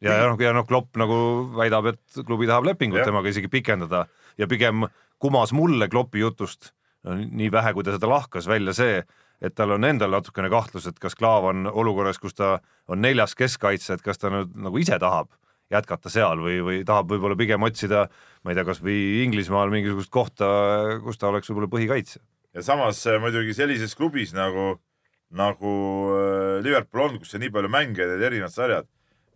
ja, 0.03 0.15
ja 0.21 0.29
noh, 0.29 0.39
ja 0.41 0.53
noh, 0.55 0.67
Klopp 0.67 0.97
nagu 0.99 1.17
väidab, 1.55 1.91
et 1.93 2.23
klubi 2.25 2.47
tahab 2.49 2.67
lepingut 2.67 3.01
ja. 3.01 3.09
temaga 3.09 3.31
isegi 3.31 3.51
pikendada 3.51 4.05
ja 4.37 4.47
pigem 4.51 4.87
kumas 5.21 5.53
mulle 5.55 5.89
Kloppi 5.91 6.23
jutust 6.23 6.73
no, 7.03 7.15
nii 7.15 7.51
vähe, 7.51 7.73
kui 7.75 7.85
ta 7.85 7.95
seda 7.95 8.09
lahkas 8.11 8.49
välja 8.49 8.75
see, 8.75 8.99
et 9.43 9.55
tal 9.55 9.75
on 9.75 9.87
endal 9.87 10.13
natukene 10.15 10.49
kahtlus, 10.51 10.87
et 10.89 10.99
kas 11.01 11.15
Klaav 11.17 11.49
on 11.51 11.67
olukorras, 11.71 12.19
kus 12.21 12.37
ta 12.37 12.57
on 12.87 13.01
neljas 13.03 13.35
keskkaitse, 13.35 13.97
et 13.97 14.05
kas 14.05 14.21
ta 14.21 14.31
nüüd 14.33 14.55
nagu 14.55 14.79
ise 14.81 14.99
tahab 15.01 15.33
jätkata 15.73 16.11
seal 16.13 16.41
või, 16.43 16.59
või 16.63 16.81
tahab 16.85 17.09
võib-olla 17.09 17.37
pigem 17.39 17.63
otsida, 17.65 18.05
ma 18.45 18.53
ei 18.53 18.57
tea, 18.59 18.65
kasvõi 18.67 18.97
Inglismaal 19.25 19.71
mingisugust 19.73 20.11
kohta, 20.13 20.47
kus 21.01 21.17
ta 21.17 21.31
oleks 21.31 21.49
võib-olla 21.49 21.71
põhikaitsja. 21.71 22.21
ja 22.53 22.63
samas 22.65 23.01
äh, 23.09 23.17
muidugi 23.21 23.55
sellises 23.57 23.97
klubis 23.97 24.35
nagu, 24.37 24.75
nagu 25.33 25.71
äh, 26.13 26.59
Liverpool 26.65 27.09
on, 27.09 27.17
kus 27.23 27.33
on 27.33 27.41
nii 27.41 27.53
palju 27.55 27.71
mängijaid 27.73 28.13
ja 28.13 28.27
erinevad 28.29 28.53
sarjad, 28.53 28.89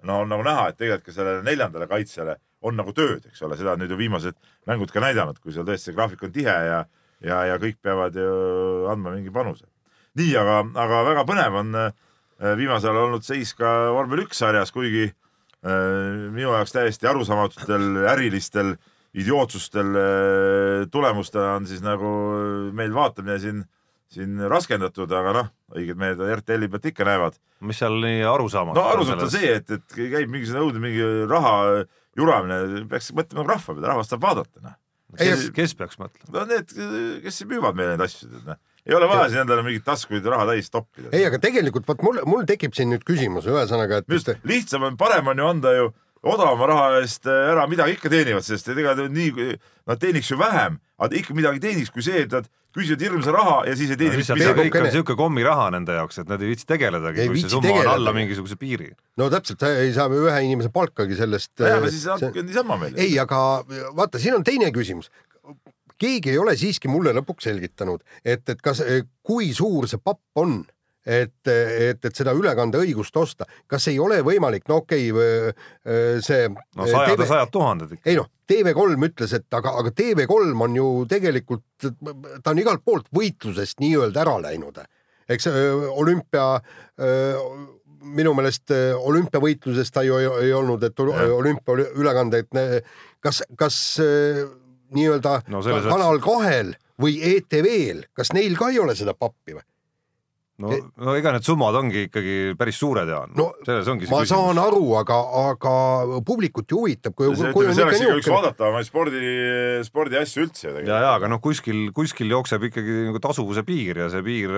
no 0.05 0.21
on 0.23 0.29
nagu 0.29 0.45
näha, 0.45 0.69
et 0.69 0.77
tegelikult 0.77 1.09
ka 1.09 1.15
sellele 1.17 1.41
neljandale 1.47 1.89
kaitsjale 1.89 2.37
on 2.61 2.77
nagu 2.77 2.93
tööd, 2.93 3.25
eks 3.31 3.41
ole, 3.47 3.57
seda 3.57 3.73
on 3.73 3.81
nüüd 3.81 3.95
ju 3.95 3.97
viimased 3.99 4.37
mängud 4.69 4.93
ka 4.93 5.01
näidanud, 5.01 5.39
kui 5.41 5.55
seal 5.55 5.65
tõesti 5.65 5.89
see 5.89 5.97
graafik 5.97 6.27
on 6.27 6.35
tihe 6.35 6.53
ja, 6.69 6.83
ja, 7.25 7.39
ja 7.49 7.57
kõik 7.61 7.79
peavad 7.81 8.15
ju 8.19 8.29
andma 8.91 9.15
mingi 9.15 9.33
panuse. 9.33 9.65
nii, 10.19 10.35
aga, 10.37 10.61
aga 10.85 11.01
väga 11.07 11.25
põnev 11.25 11.57
on 11.63 11.81
äh, 11.81 11.89
viimasel 12.59 12.93
ajal 12.93 13.09
olnud 13.09 13.25
seis 13.25 13.55
ka 13.57 13.89
vormel 13.95 14.27
üks 14.27 14.43
sarjas, 14.43 14.75
kuigi 14.75 15.09
Äh, 15.59 16.31
minu 16.31 16.53
jaoks 16.53 16.71
täiesti 16.71 17.07
arusaamatutel 17.09 18.05
ärilistel 18.07 18.77
idiootsustel 19.17 19.95
äh, 19.97 20.87
tulemustel 20.91 21.45
on 21.55 21.67
siis 21.69 21.81
nagu 21.85 22.09
meil 22.77 22.93
vaatamine 22.93 23.39
siin, 23.41 23.63
siin 24.13 24.41
raskendatud, 24.51 25.11
aga 25.15 25.35
noh, 25.37 25.49
õiged 25.75 25.99
mehed 25.99 26.21
RTL-i 26.39 26.69
pealt 26.69 26.89
ikka 26.91 27.07
näevad. 27.07 27.39
mis 27.65 27.81
seal 27.81 27.97
nii 28.03 28.21
arusaamatu 28.29 28.79
no 28.79 28.85
arusaamatu 28.93 29.27
on 29.29 29.33
see, 29.33 29.55
et, 29.59 29.73
et 29.79 29.97
käib 29.97 30.29
mingisugune 30.29 30.65
õudne 30.67 30.83
mingi 30.83 31.09
raha 31.29 31.55
juramine, 32.19 32.85
peaks 32.91 33.11
mõtlema 33.17 33.47
rahva 33.49 33.73
peale, 33.73 33.91
rahvas 33.93 34.11
tahab 34.11 34.25
vaadata, 34.27 34.63
noh. 34.65 34.79
kes, 35.17 35.49
kes 35.57 35.77
peaks 35.79 36.01
mõtlema? 36.01 36.33
no 36.37 36.47
need, 36.53 36.73
kes 37.25 37.45
müüvad 37.49 37.77
meile 37.77 37.95
neid 37.95 38.05
asju, 38.09 38.29
noh 38.45 38.61
ei 38.89 38.95
ole 38.95 39.07
vaja 39.09 39.27
siin 39.29 39.43
endale 39.43 39.63
mingit 39.65 39.83
taskuid 39.85 40.25
raha 40.25 40.47
täis 40.49 40.71
toppida. 40.73 41.11
ei, 41.13 41.25
aga 41.27 41.39
tegelikult 41.41 41.87
vot 41.89 42.01
mul, 42.05 42.21
mul 42.29 42.45
tekib 42.49 42.75
siin 42.77 42.91
nüüd 42.93 43.03
küsimus, 43.07 43.47
ühesõnaga, 43.49 44.01
et 44.01 44.13
just 44.13 44.31
lihtsam 44.47 44.87
on, 44.87 44.97
parem 44.99 45.29
on 45.29 45.41
ju 45.41 45.49
anda 45.49 45.73
ju 45.75 45.89
odavama 46.23 46.69
raha 46.69 46.87
eest 46.99 47.27
äh, 47.29 47.49
ära 47.53 47.65
midagi 47.71 47.95
ikka 47.97 48.11
teenivad, 48.11 48.45
sest 48.45 48.71
et 48.71 48.79
ega 48.81 48.95
nii, 48.99 49.53
nad 49.89 50.01
teeniks 50.01 50.31
ju 50.31 50.39
vähem, 50.39 50.79
aga 50.99 51.19
ikka 51.21 51.35
midagi 51.37 51.61
teeniks, 51.63 51.93
kui 51.95 52.03
see, 52.05 52.25
et 52.25 52.35
nad 52.35 52.49
küsivad 52.75 53.01
hirmsa 53.05 53.33
raha 53.33 53.55
ja 53.69 53.75
siis 53.77 53.93
ei 53.95 53.99
teeni 53.99 54.19
mitte 54.19 54.35
midagi. 54.37 54.67
kõik 54.67 54.77
on 54.81 54.91
siuke 54.93 55.15
kommiraha 55.17 55.69
nende 55.73 55.95
jaoks, 55.95 56.21
et 56.21 56.29
nad 56.29 56.43
ei 56.43 56.51
viitsi 56.51 56.67
tegeledagi, 56.69 57.25
kui 57.31 57.41
see 57.41 57.51
summa 57.51 57.69
tegeleda. 57.69 57.87
on 57.87 57.95
alla 57.95 58.13
mingisuguse 58.17 58.59
piiri. 58.61 58.91
no 59.17 59.29
täpselt, 59.33 59.65
ei 59.69 59.93
saa 59.95 60.11
ühe 60.13 60.37
inimese 60.45 60.71
palkagi 60.75 61.17
sellest. 61.17 61.53
nojah, 61.57 61.81
aga 61.81 61.91
siis 61.95 62.05
andke 62.13 62.45
niisama 62.45 62.77
meile. 62.83 62.99
ei, 63.01 63.17
aga 63.21 63.41
vaata, 63.97 64.21
siin 64.21 64.37
on 64.37 64.45
teine 64.45 64.73
küsimus 64.75 65.09
keegi 65.99 66.31
ei 66.31 66.39
ole 66.39 66.55
siiski 66.55 66.87
mulle 66.87 67.11
lõpuks 67.17 67.49
selgitanud, 67.49 68.03
et, 68.23 68.45
et 68.47 68.61
kas, 68.63 68.83
kui 69.25 69.49
suur 69.55 69.87
see 69.91 69.99
papp 69.99 70.21
on 70.39 70.61
et, 71.05 71.47
et, 71.47 72.05
et 72.05 72.15
seda 72.15 72.33
ülekandeõigust 72.35 73.15
osta, 73.17 73.47
kas 73.69 73.87
ei 73.91 73.99
ole 74.01 74.19
võimalik, 74.25 74.65
no 74.69 74.81
okei 74.83 75.09
okay,, 75.11 75.53
see. 76.25 76.49
no 76.49 76.87
sajad 76.87 77.15
TV... 77.15 77.23
ja 77.23 77.29
sajad 77.33 77.53
tuhanded 77.53 77.95
ikka. 77.95 78.09
ei 78.09 78.19
noh, 78.19 78.29
TV3 78.49 79.09
ütles, 79.09 79.33
et 79.37 79.59
aga, 79.59 79.73
aga 79.81 79.93
TV3 79.95 80.53
on 80.67 80.77
ju 80.77 80.87
tegelikult, 81.09 81.65
ta 82.43 82.53
on 82.53 82.61
igalt 82.61 82.85
poolt 82.85 83.09
võitlusest 83.15 83.81
nii-öelda 83.83 84.23
ära 84.25 84.37
läinud. 84.49 84.81
eks 85.29 85.49
olümpia 85.93 86.47
minu 87.99 88.33
meelest 88.33 88.71
olümpiavõitluses 88.71 89.91
ta 89.91 90.03
ju 90.07 90.19
ei, 90.19 90.29
ei 90.47 90.53
olnud, 90.55 90.83
et 90.83 90.99
olümpiaülekandeid, 90.99 92.51
kas, 93.23 93.43
kas 93.59 93.79
nii-öelda 94.95 95.41
no, 95.51 95.63
Kanal 95.63 96.21
kahel 96.23 96.73
või 96.99 97.19
ETV-l, 97.35 98.07
kas 98.15 98.33
neil 98.35 98.57
ka 98.59 98.71
ei 98.73 98.79
ole 98.81 98.95
seda 98.97 99.15
pappi 99.15 99.55
või? 99.57 99.65
No, 100.63 100.75
no 100.99 101.15
ega 101.17 101.33
need 101.35 101.47
summad 101.47 101.77
ongi 101.79 102.05
ikkagi 102.07 102.35
päris 102.59 102.79
suured, 102.81 103.09
Jaan 103.09 103.33
no,. 103.37 103.49
selles 103.65 103.89
ongi 103.91 104.07
see 104.07 104.13
ma 104.13 104.21
küsimus. 104.23 104.33
saan 104.35 104.61
aru, 104.61 104.83
aga, 104.99 105.17
aga 105.49 105.73
publikut 106.27 106.69
ju 106.69 106.83
huvitab, 106.83 107.15
kui, 107.15 107.31
kui 107.31 107.69
on 107.69 107.73
ikka 107.73 107.87
niisugune. 107.87 108.15
võiks 108.19 108.31
vaadata 108.33 108.69
oma 108.69 108.83
spordi, 108.85 109.23
spordiasju 109.87 110.45
üldse. 110.45 110.75
ja, 110.83 111.01
ja 111.05 111.11
aga 111.15 111.31
noh, 111.31 111.41
kuskil, 111.43 111.89
kuskil 111.95 112.31
jookseb 112.35 112.69
ikkagi 112.69 113.05
nagu 113.09 113.21
tasuvuse 113.23 113.65
piir 113.67 114.03
ja 114.03 114.09
see 114.13 114.25
piir 114.25 114.55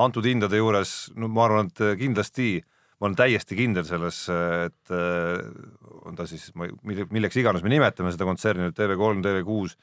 antud 0.00 0.26
hindade 0.26 0.60
juures, 0.60 1.10
no 1.18 1.28
ma 1.28 1.48
arvan, 1.48 1.72
et 1.72 1.98
kindlasti 2.00 2.60
ma 3.00 3.08
olen 3.08 3.16
täiesti 3.16 3.56
kindel 3.56 3.86
selles, 3.88 4.26
et 4.28 4.92
on 6.04 6.16
ta 6.18 6.26
siis, 6.28 6.50
milleks 6.54 7.38
iganes 7.40 7.64
me 7.64 7.72
nimetame 7.72 8.12
seda 8.12 8.26
kontserni, 8.28 8.70
TV3, 8.76 9.22
TV6, 9.24 9.76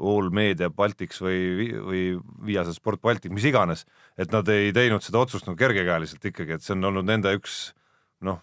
All 0.00 0.30
Media 0.34 0.70
Baltics 0.74 1.20
või, 1.22 1.68
või 1.78 2.02
Viasat 2.46 2.78
Sport 2.78 3.02
Baltic, 3.04 3.32
mis 3.34 3.46
iganes, 3.46 3.84
et 4.18 4.32
nad 4.34 4.48
ei 4.50 4.72
teinud 4.74 5.04
seda 5.04 5.20
otsust 5.22 5.46
nagu 5.46 5.58
kergekäeliselt 5.58 6.24
ikkagi, 6.32 6.56
et 6.56 6.64
see 6.64 6.74
on 6.74 6.90
olnud 6.90 7.06
nende 7.06 7.30
üks 7.38 7.68
noh, 8.26 8.40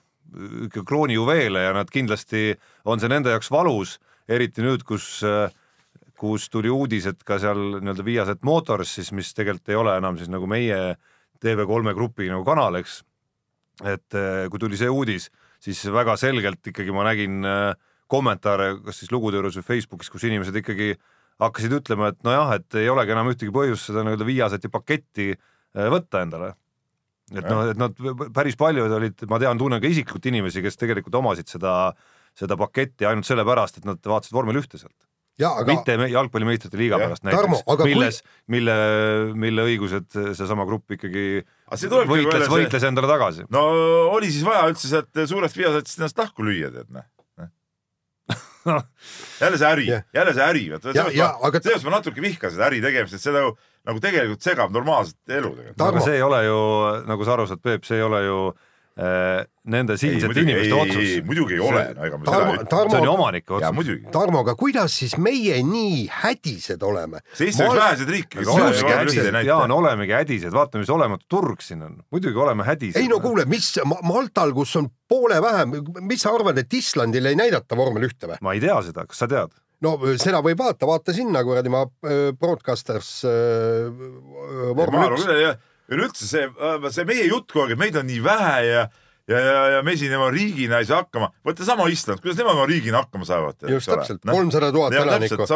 ikka 0.68 0.86
kroonijuveele 0.88 1.66
ja 1.66 1.74
nad 1.76 1.92
kindlasti 1.92 2.54
on 2.88 3.02
see 3.02 3.12
nende 3.12 3.34
jaoks 3.34 3.52
valus, 3.52 3.98
eriti 4.32 4.64
nüüd, 4.64 4.86
kus 4.88 5.20
kus 6.22 6.50
tuli 6.54 6.70
uudis, 6.70 7.08
et 7.10 7.24
ka 7.26 7.40
seal 7.42 7.80
nii-öelda 7.80 8.04
Viaset 8.06 8.44
Motors 8.46 8.92
siis, 8.94 9.10
mis 9.18 9.32
tegelikult 9.34 9.72
ei 9.74 9.80
ole 9.80 9.96
enam 9.98 10.20
siis 10.20 10.30
nagu 10.30 10.46
meie 10.50 10.78
TV3 11.42 11.96
grupi 11.98 12.28
nagu 12.30 12.46
kanal, 12.46 12.78
eks. 12.78 13.00
et 13.90 14.20
kui 14.54 14.62
tuli 14.62 14.78
see 14.78 14.92
uudis, 14.92 15.32
siis 15.62 15.82
väga 15.90 16.14
selgelt 16.22 16.70
ikkagi 16.70 16.94
ma 16.94 17.08
nägin 17.10 17.42
kommentaare, 18.12 18.76
kas 18.86 19.02
siis 19.02 19.10
lugude 19.14 19.40
juures 19.40 19.58
või 19.58 19.68
Facebookis, 19.72 20.12
kus 20.14 20.28
inimesed 20.30 20.62
ikkagi 20.62 20.94
hakkasid 21.42 21.74
ütlema, 21.82 22.12
et 22.14 22.20
nojah, 22.28 22.56
et 22.60 22.82
ei 22.82 22.90
olegi 22.92 23.16
enam 23.16 23.32
ühtegi 23.34 23.54
põhjust 23.54 23.90
seda 23.90 24.06
nii-öelda 24.06 24.28
Viaseti 24.28 24.70
paketti 24.72 25.32
võtta 25.74 26.22
endale 26.26 26.54
et 27.32 27.48
noh, 27.48 27.62
et 27.72 27.80
nad 27.80 28.02
päris 28.36 28.58
paljud 28.60 28.92
olid, 28.98 29.24
ma 29.32 29.40
tean, 29.42 29.60
tunnen 29.60 29.82
ka 29.82 29.90
isiklikult 29.90 30.28
inimesi, 30.32 30.64
kes 30.64 30.80
tegelikult 30.80 31.16
omasid 31.22 31.52
seda, 31.52 31.94
seda 32.38 32.58
paketti 32.60 33.08
ainult 33.08 33.28
sellepärast, 33.28 33.80
et 33.80 33.88
nad 33.88 34.12
vaatasid 34.14 34.36
vormel 34.36 34.60
ühte 34.62 34.82
sealt. 34.82 34.98
Aga... 35.42 35.64
mitte 35.72 35.96
jalgpallimeistrite 36.12 36.78
liiga 36.78 37.00
ja. 37.00 37.08
pärast 37.08 37.24
näiteks, 37.26 37.64
milles 37.88 38.20
kui..., 38.22 38.34
mille, 38.54 38.74
mille 39.42 39.64
õigused 39.72 40.12
seesama 40.38 40.68
grupp 40.70 40.92
ikkagi 40.94 41.40
võitles, 41.72 42.46
võitles 42.52 42.86
endale 42.86 43.10
tagasi. 43.10 43.48
no 43.50 43.64
oli 44.12 44.30
siis 44.30 44.44
vaja 44.46 44.68
üldse 44.70 44.92
sealt 44.92 45.24
suurest 45.32 45.58
Viasatist 45.58 45.98
ennast 45.98 46.22
lahku 46.22 46.46
lüüa, 46.46 46.70
tead 46.76 46.92
noh 46.94 47.08
jälle 49.44 49.58
see 49.58 49.70
äri, 49.70 49.88
jälle 49.90 50.34
see 50.38 50.48
äri, 50.48 50.66
seepärast 50.72 51.22
aga... 51.22 51.62
Seepärast 51.62 51.88
ma 51.88 51.96
natuke 51.98 52.24
vihkan 52.24 52.54
seda 52.54 52.68
äri 52.70 52.82
tegemist, 52.84 53.18
et 53.18 53.24
see 53.24 53.36
nagu, 53.36 53.56
nagu 53.88 54.04
tegelikult 54.04 54.46
segab 54.46 54.74
normaalset 54.76 55.38
elu 55.40 55.54
tegelikult. 55.58 55.88
aga 55.88 56.04
see 56.06 56.20
ei 56.20 56.26
ole 56.26 56.44
ju, 56.46 56.60
nagu 57.10 57.28
sa 57.28 57.38
aru 57.38 57.48
saad, 57.50 57.64
Peep, 57.64 57.88
see 57.88 58.00
ei 58.00 58.06
ole 58.06 58.26
ju 58.26 58.38
äh, 58.52 58.68
nende 59.02 59.96
siinsete 59.98 60.44
inimeste 60.44 60.76
otsus. 60.78 61.14
muidugi 61.26 61.56
ei 61.56 61.62
ole, 61.64 61.84
no 61.98 62.06
ega 62.06 62.20
ma 62.20 62.28
Tarmo, 62.28 62.52
seda 62.54 62.70
Tarmo, 62.70 62.92
see 62.92 63.00
on 63.00 63.08
ju 63.08 63.14
omanike 63.14 63.56
otsus. 63.58 63.90
Tarmo, 64.14 64.42
aga 64.46 64.56
kuidas 64.60 64.98
siis 65.02 65.16
meie 65.22 65.58
nii 65.66 66.04
hädised 66.22 66.86
oleme? 66.86 67.24
see 67.34 67.50
Eesti 67.50 67.66
üks 67.66 67.80
väheseid 67.80 68.14
riike. 68.14 69.46
Jaan, 69.48 69.74
olemegi 69.74 70.16
hädised, 70.16 70.54
vaata, 70.54 70.82
mis 70.82 70.92
olematu 70.94 71.26
turg 71.32 71.66
siin 71.66 71.82
on, 71.88 71.98
muidugi 72.14 72.38
oleme 72.46 72.68
hädised. 72.68 73.02
ei 73.02 73.10
no 73.12 73.22
kuule, 73.24 73.48
mis 73.50 73.74
Maltal, 74.06 74.54
kus 74.58 74.76
on 74.82 74.92
poole 75.10 75.42
vähem, 75.44 75.80
mis 76.06 76.22
sa 76.22 76.36
arvad, 76.36 76.62
et 76.62 76.74
Islandil 76.74 77.32
ei 77.32 77.40
näidata 77.40 77.78
vormel 77.78 78.06
ühte 78.10 78.30
või? 78.30 78.42
ma 78.46 78.56
ei 78.58 78.64
tea 78.64 78.78
seda, 78.86 79.08
kas 79.10 79.24
sa 79.24 79.30
tead? 79.32 79.58
no 79.86 79.96
seda 80.22 80.44
võib 80.46 80.62
vaata, 80.62 80.88
vaata 80.90 81.16
sinna 81.16 81.42
kuradi 81.46 81.74
ma 81.74 81.84
äh, 81.86 82.32
broadcasters 82.38 83.12
äh, 83.26 83.90
vormel 84.78 85.18
üks. 85.18 85.28
Üleüldse 85.92 86.28
see, 86.28 86.50
see 86.96 87.08
meie 87.10 87.30
jutt 87.30 87.52
kogu 87.52 87.66
aeg, 87.68 87.76
et 87.76 87.82
meid 87.82 88.00
on 88.00 88.08
nii 88.08 88.22
vähe 88.26 88.58
ja 88.68 88.90
ja, 89.32 89.40
ja, 89.40 89.66
ja 89.76 89.82
me 89.86 89.94
siin 89.98 90.14
oma 90.18 90.30
riigina 90.34 90.80
ei 90.82 90.88
saa 90.88 91.02
hakkama. 91.04 91.30
võta 91.46 91.66
sama 91.66 91.88
Island, 91.92 92.22
kuidas 92.24 92.40
nemad 92.40 92.58
oma 92.58 92.66
riigina 92.70 93.02
hakkama 93.04 93.28
saavad? 93.28 93.68
just 93.70 93.90
täpselt, 93.92 94.24
kolmsada 94.28 94.72
tuhat 94.74 94.96
elanikku. 94.98 95.48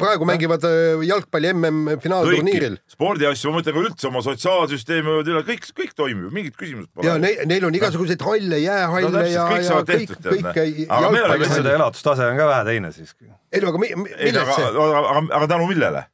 praegu 0.00 0.28
mängivad 0.28 0.66
äh, 0.68 1.04
jalgpalli 1.06 1.52
MM-finaalturniiril. 1.54 2.78
spordiasju, 2.96 3.52
ma 3.52 3.60
mõtlen 3.60 3.76
ka 3.76 3.84
üldse 3.84 4.10
oma 4.10 4.24
sotsiaalsüsteemi 4.26 5.20
üle, 5.22 5.44
kõik, 5.46 5.70
kõik 5.76 5.94
toimib, 5.98 6.32
mingit 6.34 6.58
küsimust 6.58 6.90
pole. 6.92 7.08
ja 7.08 7.16
ne, 7.22 7.32
neil 7.48 7.68
on 7.68 7.78
igasuguseid 7.78 8.26
halle, 8.26 8.60
jäähalle 8.62 9.12
no, 9.14 9.24
ja, 9.24 9.46
ja 9.62 9.78
kõik, 9.86 10.16
kõik 10.18 10.50
jalgpalli. 10.56 11.52
seda 11.54 11.78
elatustase 11.78 12.28
on 12.32 12.42
ka 12.42 12.50
vähe 12.52 12.68
teine 12.72 12.92
siiski. 12.96 13.30
ei 13.52 13.64
no 13.64 13.72
aga 13.72 13.84
millest 13.86 14.52
see? 14.52 14.68
aga, 14.74 14.92
aga, 15.06 15.26
aga 15.40 15.54
tänu 15.54 15.70
millele? 15.70 16.06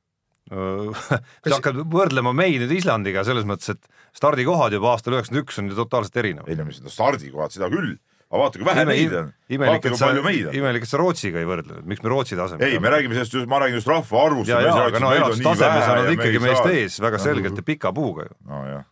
Sa 0.53 1.57
hakkad 1.57 1.83
võrdlema 1.93 2.35
meid 2.37 2.61
nüüd 2.63 2.75
Islandiga 2.77 3.25
selles 3.27 3.47
mõttes, 3.49 3.73
et 3.73 4.17
stardikohad 4.17 4.77
juba 4.77 4.93
aastal 4.93 5.17
üheksakümmend 5.17 5.47
üks 5.47 5.61
on 5.61 5.71
ju 5.71 5.79
totaalselt 5.79 6.19
erinevad. 6.23 6.51
ei 6.53 6.59
no 6.59 6.67
mis 6.69 6.83
no 6.85 6.93
stardikohad, 6.93 7.55
seda 7.55 7.71
küll, 7.73 7.95
aga 8.29 8.43
vaata 8.43 8.61
kui 8.61 8.69
vähe 8.69 8.87
meid 8.89 9.17
on. 9.17 9.33
imelik, 9.57 9.89
et 9.89 9.99
sa, 10.01 10.13
imelik, 10.13 10.87
et 10.87 10.93
sa 10.93 11.01
Rootsiga 11.01 11.41
ei 11.41 11.49
võrdle, 11.49 11.81
miks 11.89 12.05
me 12.05 12.13
Rootsi 12.13 12.39
tasemel 12.39 12.69
ei, 12.69 12.81
me 12.83 12.93
räägime 12.93 13.17
sellest, 13.19 13.37
ma 13.51 13.63
räägin 13.65 13.81
just 13.81 13.91
rahvaarvust. 13.93 14.53
ja, 14.53 14.63
ja, 14.67 14.79
aga 14.87 15.03
no 15.03 15.13
elatustasemes 15.17 15.85
on 15.89 16.01
nad 16.03 16.17
ikkagi 16.19 16.43
meist 16.45 16.73
ees 16.73 17.03
väga 17.03 17.23
selgelt 17.23 17.63
ja 17.63 17.69
pika 17.73 17.95
puuga 17.97 18.29
ju. 18.29 18.37
nojah 18.53 18.89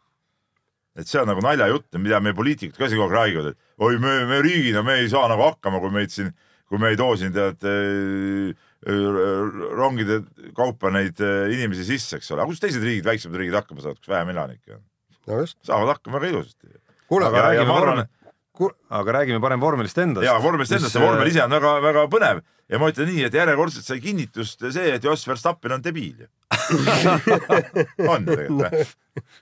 et 1.00 1.08
see 1.08 1.20
on 1.20 1.28
nagu 1.30 1.42
naljajutt, 1.44 1.96
mida 2.02 2.18
meie 2.20 2.36
poliitikud 2.36 2.76
ka 2.76 2.88
siin 2.90 2.98
kogu 3.00 3.14
aeg 3.14 3.18
räägivad, 3.18 3.52
et 3.52 3.84
oi, 3.86 3.98
me, 4.02 4.16
me 4.28 4.40
riigina, 4.44 4.82
me 4.84 4.98
ei 5.00 5.08
saa 5.12 5.28
nagu 5.30 5.46
hakkama, 5.46 5.78
kui 5.80 5.92
meid 5.94 6.12
siin, 6.12 6.32
kui 6.68 6.80
me 6.82 6.90
ei 6.92 6.98
too 6.98 7.14
siin 7.16 7.32
tead 7.32 7.62
rongide 8.80 10.22
kaupa 10.56 10.88
neid 10.94 11.18
inimesi 11.52 11.84
sisse, 11.84 12.16
eks 12.16 12.30
ole, 12.32 12.40
aga 12.40 12.48
kus 12.48 12.62
teised 12.62 12.84
riigid, 12.84 13.04
väiksemad 13.04 13.36
riigid 13.36 13.58
hakkama 13.58 13.84
saavad, 13.84 13.98
kus 14.00 14.08
vähem 14.08 14.32
elanikke 14.32 14.78
on? 14.78 14.86
no 15.28 15.42
just. 15.42 15.58
saavad 15.66 15.92
hakkama 15.94 16.20
väga 16.20 16.32
ilusasti. 16.32 16.72
kuule, 17.08 17.28
aga 17.28 17.44
räägime 17.50 17.76
vorm... 17.76 18.06
Kur... 18.60 18.74
aga 18.92 19.12
räägime 19.12 19.40
parem 19.40 19.60
vormelist 19.60 19.98
endast. 19.98 20.24
jaa, 20.26 20.40
vormelist 20.42 20.72
endast, 20.76 20.92
see 20.96 21.02
vormel 21.02 21.28
ise 21.30 21.44
on 21.44 21.52
väga-väga 21.54 22.06
põnev 22.12 22.42
ja 22.70 22.78
ma 22.78 22.90
ütlen 22.92 23.08
nii, 23.10 23.22
et 23.26 23.34
järjekordselt 23.34 23.86
sai 23.86 24.00
kinnitust 24.02 24.66
see, 24.66 24.90
et 24.94 25.04
Jos 25.04 25.24
Verstappen 25.28 25.74
on 25.76 25.84
debiil 25.84 26.26
on 28.12 28.26
tegelikult 28.26 28.74
või? 28.74 28.84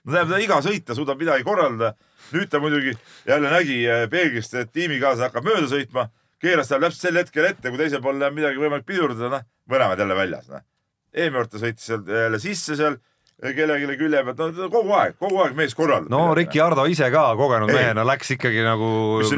no 0.03 0.13
tähendab, 0.13 0.31
ta 0.31 0.39
iga 0.43 0.61
sõita 0.65 0.95
suudab 0.97 1.19
midagi 1.21 1.45
korraldada. 1.47 1.95
nüüd 2.33 2.49
ta 2.51 2.61
muidugi 2.61 2.95
jälle 3.27 3.51
nägi 3.51 3.81
peeglist, 4.11 4.53
et 4.53 4.71
tiimikaaslane 4.73 5.29
hakkab 5.29 5.45
mööda 5.45 5.69
sõitma, 5.71 6.07
keeras 6.41 6.71
tal 6.71 6.81
täpselt 6.83 7.05
sel 7.07 7.19
hetkel 7.21 7.49
ette, 7.49 7.69
kui 7.69 7.79
teisel 7.81 8.01
pool 8.03 8.19
läheb 8.21 8.37
midagi 8.37 8.61
võimalik 8.61 8.87
pidurdada, 8.87 9.29
noh, 9.35 9.45
mõlemad 9.71 10.01
jälle 10.01 10.17
väljas, 10.17 10.49
noh. 10.51 10.65
eelmine 11.13 11.41
kord 11.41 11.53
ta 11.53 11.63
sõitis 11.63 11.89
seal 11.89 12.03
jälle 12.07 12.41
sisse 12.43 12.77
seal 12.79 12.99
kellelegi 13.39 13.97
külje 13.99 14.23
pealt, 14.27 14.41
no 14.57 14.69
kogu 14.71 14.95
aeg, 14.99 15.15
kogu 15.19 15.39
aeg 15.43 15.55
mees 15.55 15.75
korraldab. 15.77 16.11
no 16.11 16.33
Ricci 16.35 16.59
Ardo 16.63 16.85
ise 16.91 17.07
ka 17.13 17.25
kogenud 17.39 17.71
mehena 17.71 18.03
läks 18.07 18.35
ikkagi 18.35 18.65
nagu 18.65 18.89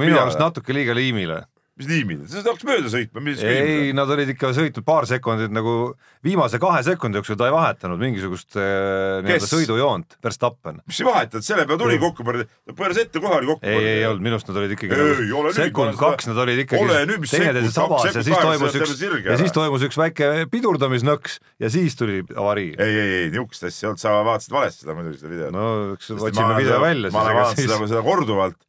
minu 0.01 0.17
arust 0.21 0.41
natuke 0.41 0.73
liiga 0.73 0.95
liimile 0.97 1.43
mis 1.79 1.87
liimid, 1.87 2.23
sa 2.27 2.41
tahaks 2.43 2.65
mööda 2.67 2.89
sõitma, 2.91 3.21
mis 3.23 3.41
ei, 3.47 3.91
nad 3.95 4.09
olid 4.11 4.29
ikka 4.33 4.51
sõitnud 4.55 4.83
paar 4.85 5.05
sekundit 5.07 5.53
nagu 5.55 5.93
viimase 6.25 6.59
kahe 6.61 6.81
sekundi 6.83 7.19
jooksul 7.19 7.37
ta 7.39 7.47
ei 7.47 7.53
vahetanud 7.55 8.01
mingisugust 8.01 8.57
äh, 8.59 9.21
nii-öelda 9.23 9.47
sõidujoont, 9.47 10.17
Verstappen. 10.23 10.81
mis 10.83 10.99
ei 10.99 11.07
vahetanud, 11.07 11.47
selle 11.47 11.65
peale 11.69 11.79
tuli 11.81 11.97
kokku 12.01 12.25
pöörde, 12.27 12.47
ta 12.67 12.75
pööras 12.77 12.99
ette 13.01 13.23
kohe 13.23 13.39
oli 13.39 13.49
kokku 13.53 13.71
ei, 13.71 13.87
ei 13.93 14.05
olnud, 14.09 14.25
minu 14.27 14.37
arust 14.37 14.51
nad 14.51 14.59
olid 14.61 14.75
ikkagi 14.75 14.97
ei, 14.99 15.27
nagu 15.31 15.53
sekund, 15.55 15.97
kaks, 16.01 16.29
nad 16.31 16.41
olid 16.43 16.63
ikkagi 16.65 16.91
teineteise 17.31 17.73
sabas 17.75 18.07
ja 18.09 18.15
siis 18.19 18.35
toimus 18.35 18.79
üks, 18.81 18.95
ja 19.31 19.37
siis 19.39 19.55
toimus 19.55 19.85
üks 19.87 20.01
väike 20.03 20.31
pidurdamisnõks 20.51 21.39
ja 21.63 21.71
siis 21.71 21.95
tuli 21.99 22.19
avarii. 22.35 22.73
ei, 22.75 22.97
ei, 22.97 23.13
ei, 23.21 23.29
niisugust 23.31 23.69
asja 23.71 23.87
ei 23.87 23.93
olnud, 23.93 24.03
sa 24.03 24.17
vaatasid 24.27 24.57
valesti 24.59 24.85
seda 24.85 24.97
muidugi, 24.99 25.23
seda 25.23 25.31
videot. 25.33 25.55
no 25.55 25.67
eks 25.95 26.11
otsime 26.19 26.59
video 26.59 26.83
välja. 26.83 27.15
ma 27.15 27.23
olen 27.23 27.39
vaadanud 27.41 27.93
seda 27.95 28.03
korduvalt 28.05 28.59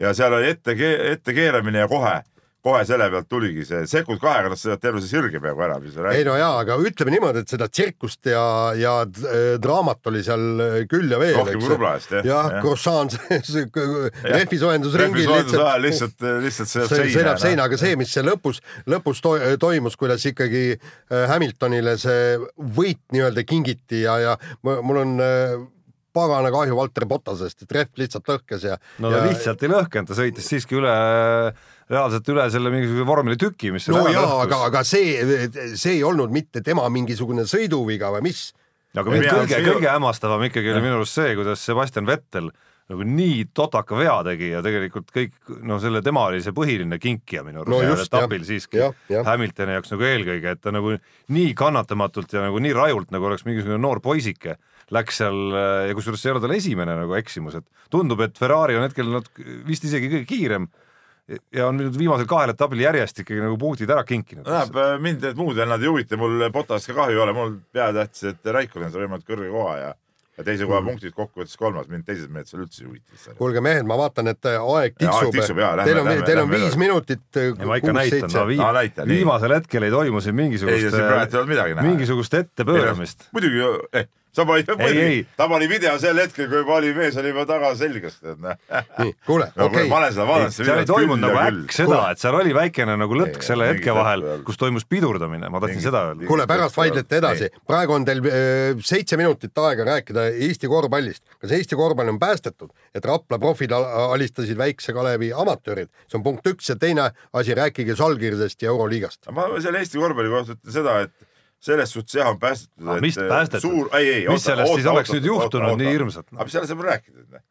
ja 0.00 0.14
seal 0.16 0.38
oli 0.38 0.54
ette, 0.54 0.76
ette 1.12 1.34
keeramine 1.36 1.82
ja 1.82 1.90
kohe 1.90 2.20
kohe 2.62 2.84
selle 2.86 3.08
pealt 3.10 3.28
tuligi 3.30 3.64
see 3.66 3.86
sekund 3.90 4.20
kahega, 4.22 4.52
nad 4.52 4.60
sõidavad 4.60 4.82
terve 4.84 5.02
see 5.02 5.10
sirge 5.10 5.40
peaaegu 5.42 5.64
ära. 5.66 6.12
ei 6.14 6.22
no 6.26 6.36
jaa, 6.38 6.60
aga 6.62 6.76
ütleme 6.78 7.14
niimoodi, 7.16 7.42
et 7.42 7.54
seda 7.54 7.66
tsirkust 7.68 8.30
ja, 8.30 8.44
ja 8.78 8.94
draamat 9.62 10.10
oli 10.12 10.22
seal 10.26 10.86
küll 10.90 11.10
ja 11.10 11.18
veel. 11.22 11.34
rohkem 11.40 11.58
kui 11.62 11.72
rubla 11.74 11.96
eest 11.98 12.14
jah. 12.18 12.28
jah, 12.28 12.58
croissant, 12.62 13.18
rehvisoojendusringil 14.36 15.26
lihtsalt. 15.26 15.82
lihtsalt, 15.82 16.26
lihtsalt 16.46 16.70
sõidab 16.70 16.94
seina. 16.94 17.12
sõidab 17.18 17.42
seinaga, 17.42 17.80
see, 17.82 17.98
mis 17.98 18.14
see 18.14 18.24
lõpus, 18.26 18.62
lõpus 18.86 19.22
to 19.24 19.34
toimus, 19.62 19.98
kuidas 19.98 20.24
ikkagi 20.30 20.64
äh, 20.76 21.26
Hamiltonile 21.32 21.98
see 22.00 22.38
võit 22.78 23.02
nii-öelda 23.14 23.46
kingiti 23.48 24.04
ja, 24.06 24.18
ja 24.22 24.38
mul 24.62 25.02
on 25.02 25.18
äh, 25.22 25.58
pagana 26.12 26.50
kahju 26.52 26.76
Valter 26.76 27.06
Bottasest, 27.08 27.64
et 27.64 27.74
rehv 27.74 28.00
lihtsalt 28.00 28.28
lõhkes 28.28 28.66
ja. 28.68 28.78
no 29.02 29.10
ta 29.10 29.22
ja, 29.22 29.28
lihtsalt 29.30 29.64
ei 29.64 29.72
lõhkenud, 29.72 30.10
ta 30.10 30.18
sõitis 30.18 30.48
siiski 30.52 30.78
üle, 30.78 30.92
reaalselt 31.92 32.32
üle 32.32 32.48
selle 32.52 32.72
mingisuguse 32.72 33.06
vormelitüki, 33.08 33.72
mis. 33.74 33.86
no 33.92 34.06
jaa, 34.08 34.26
aga, 34.46 34.64
aga 34.70 34.82
see, 34.86 35.14
see 35.76 35.98
ei 35.98 36.02
olnud 36.06 36.32
mitte 36.34 36.64
tema 36.64 36.88
mingisugune 36.92 37.46
sõiduviga 37.48 38.12
või 38.16 38.28
mis. 38.30 38.50
aga 38.96 39.08
kõige, 39.08 39.62
kõige 39.68 39.90
hämmastavam 39.90 40.44
ikkagi 40.48 40.74
oli 40.74 40.84
minu 40.84 41.00
arust 41.00 41.18
see, 41.20 41.34
kuidas 41.38 41.64
Sebastian 41.64 42.08
Vettel 42.08 42.52
nagu 42.92 43.04
nii 43.06 43.44
totaka 43.54 43.96
vea 43.96 44.14
tegi 44.26 44.50
ja 44.50 44.60
tegelikult 44.64 45.12
kõik, 45.14 45.36
no 45.64 45.78
selle, 45.80 46.02
tema 46.04 46.26
oli 46.28 46.42
see 46.44 46.54
põhiline 46.56 46.98
kinkija 47.00 47.44
minu 47.46 47.62
arust 47.62 47.72
no 47.72 47.80
sellel 47.80 48.04
etapil 48.04 48.44
siiski 48.48 48.82
Hamiltoni 49.28 49.76
jaoks 49.78 49.94
nagu 49.94 50.06
eelkõige, 50.08 50.56
et 50.56 50.62
ta 50.64 50.74
nagu 50.74 50.96
nii 51.32 51.54
kannatamatult 51.58 52.34
ja 52.34 52.44
nagu 52.48 52.60
nii 52.62 52.74
rajult 52.76 53.14
nagu 53.14 53.30
oleks 53.30 53.46
mingisugune 53.48 53.78
noor 53.80 54.02
poisike 54.04 54.58
läks 54.92 55.22
seal 55.22 55.54
ja 55.88 55.96
kusjuures 55.96 56.20
see 56.20 56.28
ei 56.28 56.34
ole 56.34 56.42
tal 56.44 56.56
esimene 56.56 56.96
nagu 56.98 57.14
eksimus, 57.16 57.56
et 57.60 57.92
tundub, 57.92 58.20
et 58.24 58.36
Ferrari 58.38 58.76
on 58.76 58.84
hetkel 58.84 59.08
natuke 59.14 59.46
vist 59.68 59.86
isegi 59.88 60.10
kõige 60.10 60.28
kiirem 60.28 60.68
ja 61.54 61.66
on 61.68 61.78
nüüd 61.78 61.96
viimasel 61.98 62.26
kahel 62.30 62.52
etapil 62.52 62.82
järjest 62.82 63.22
ikkagi 63.22 63.42
nagu 63.44 63.58
punktid 63.60 63.90
ära 63.90 64.04
kinkinud. 64.04 64.44
tähendab 64.46 64.78
äh, 64.82 64.94
mind 65.00 65.22
need 65.22 65.38
muud 65.38 65.56
vennad 65.56 65.82
ei 65.82 65.90
huvita, 65.90 66.18
mul 66.20 66.48
Botast 66.52 66.90
ka 66.90 66.96
kahju 66.98 67.18
ei 67.18 67.24
ole, 67.24 67.34
mul 67.36 67.58
peatähtis, 67.72 68.32
et 68.32 68.54
Raikonen 68.58 68.92
sai 68.92 69.04
võimalikult 69.04 69.34
kõrge 69.34 69.52
koha 69.52 69.76
ja 69.78 69.92
ja 70.38 70.44
teise 70.46 70.64
koha 70.64 70.80
mm. 70.80 70.88
punktid 70.88 71.14
kokkuvõttes 71.16 71.58
kolmas, 71.60 71.88
mind 71.92 72.06
teised 72.08 72.30
mehed 72.32 72.48
seal 72.48 72.62
üldse 72.64 72.82
ei 72.82 72.88
huvita. 72.88 73.34
kuulge 73.38 73.60
mehed, 73.64 73.84
ma 73.88 73.98
vaatan, 74.00 74.30
et 74.32 74.48
äh, 74.48 74.56
aeg 74.76 74.96
tiksub. 74.96 75.36
Teil 75.84 76.00
on, 76.00 76.08
teil 76.24 76.40
on 76.40 76.50
viis 76.52 76.78
minutit. 76.80 77.40
ma 77.60 77.76
ikka 77.80 77.94
näitan, 77.96 78.32
no 78.32 78.46
vii, 78.48 78.62
näita, 78.78 79.06
viimasel 79.08 79.56
hetkel 79.58 79.88
ei 79.88 79.92
toimu 79.92 80.24
siin 80.24 80.38
mingisugust, 80.38 80.98
mingisugust 81.82 82.38
ettepööramist. 82.40 83.28
muidugi, 83.36 83.60
eh, 83.92 84.08
sa 84.32 84.46
panid, 84.48 84.68
ta 85.36 85.46
pani 85.50 85.66
video 85.68 85.92
sel 86.00 86.16
hetkel, 86.22 86.46
kui 86.48 86.62
juba 86.62 86.78
oli 86.78 86.92
mees 86.96 87.16
oli 87.20 87.32
juba 87.32 87.44
taga 87.48 87.72
selgas. 87.76 88.14
kuule, 89.26 89.48
okei. 89.60 89.88
ma 89.90 89.98
olen 89.98 90.12
seda 90.14 90.26
vaadanud. 90.28 90.54
seal 90.56 90.80
ei 90.80 90.86
toimunud 90.88 91.24
nagu 91.26 91.40
äkk 91.42 91.74
seda, 91.76 91.98
et 92.14 92.22
seal 92.22 92.38
oli 92.38 92.54
väikene 92.56 92.94
nagu 93.00 93.18
lõtk 93.18 93.44
selle 93.44 93.68
hetke 93.68 93.92
vahel, 93.96 94.24
kus 94.46 94.60
toimus 94.60 94.86
pidurdamine, 94.88 95.50
ma 95.52 95.60
tahtsin 95.60 95.84
seda 95.84 96.04
öelda. 96.08 96.24
kuule, 96.30 96.46
pärast 96.48 96.78
vaidlete 96.80 97.18
edasi, 97.20 97.50
praegu 97.68 97.96
on 97.98 98.06
teil 98.08 98.22
seitse 98.80 99.18
minutit 99.20 99.62
aega 99.66 99.86
rääkida 99.90 100.24
Eesti 100.48 100.70
korvpallist. 100.72 101.24
kas 101.42 101.52
Eesti 101.58 101.76
korvpall 101.76 102.14
on 102.14 102.20
päästetud, 102.22 102.72
et 102.96 103.04
Rapla 103.04 103.36
profid 103.42 103.74
alistasid 103.76 104.56
väikse 104.56 104.96
Kalevi 104.96 105.28
amatöörid, 105.36 105.92
see 106.06 106.16
on 106.20 106.24
punkt 106.24 106.48
üks 106.48 106.72
ja 106.72 106.78
teine 106.80 107.10
asi, 107.36 107.52
rääkige 107.58 107.98
Žalgirisest 108.00 108.64
ja 108.64 108.72
Euroliigast. 108.72 109.28
ma 109.28 109.50
selle 109.60 109.84
Eesti 109.84 110.00
korvpalli 110.00 110.32
kohta 110.32 110.56
ütlen 110.56 110.78
seda, 110.80 110.96
et 111.04 111.28
selles 111.62 111.92
suhtes 111.94 112.14
jah, 112.18 112.28
on 112.30 112.38
päästetud. 112.42 113.00
mis 113.00 113.16
päästetud? 113.16 113.60
suur, 113.60 113.88
ei, 113.96 114.12
ei. 114.12 114.28
mis 114.28 114.44
sellest 114.44 114.68
oota, 114.68 114.74
siis 114.74 114.86
oota, 114.86 114.96
oleks 114.96 115.10
oota, 115.10 115.18
nüüd 115.18 115.28
juhtunud 115.28 115.68
oota, 115.68 115.82
nii 115.82 115.92
hirmsat? 115.94 116.26
aga 116.34 116.46
mis 116.46 116.56
sellest 116.56 116.72
saab 116.72 116.84
rääkida, 116.88 117.42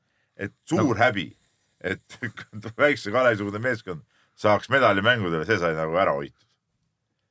et 0.45 0.53
suur 0.67 0.89
no. 0.89 0.99
häbi, 0.99 1.27
et 1.93 2.17
väikse 2.83 3.13
Kalevi-sugune 3.13 3.61
meeskond 3.63 4.03
saaks 4.41 4.71
medalimängudele, 4.73 5.47
see 5.47 5.59
sai 5.61 5.77
nagu 5.77 5.95
ära 6.01 6.15
hoitud. 6.17 6.47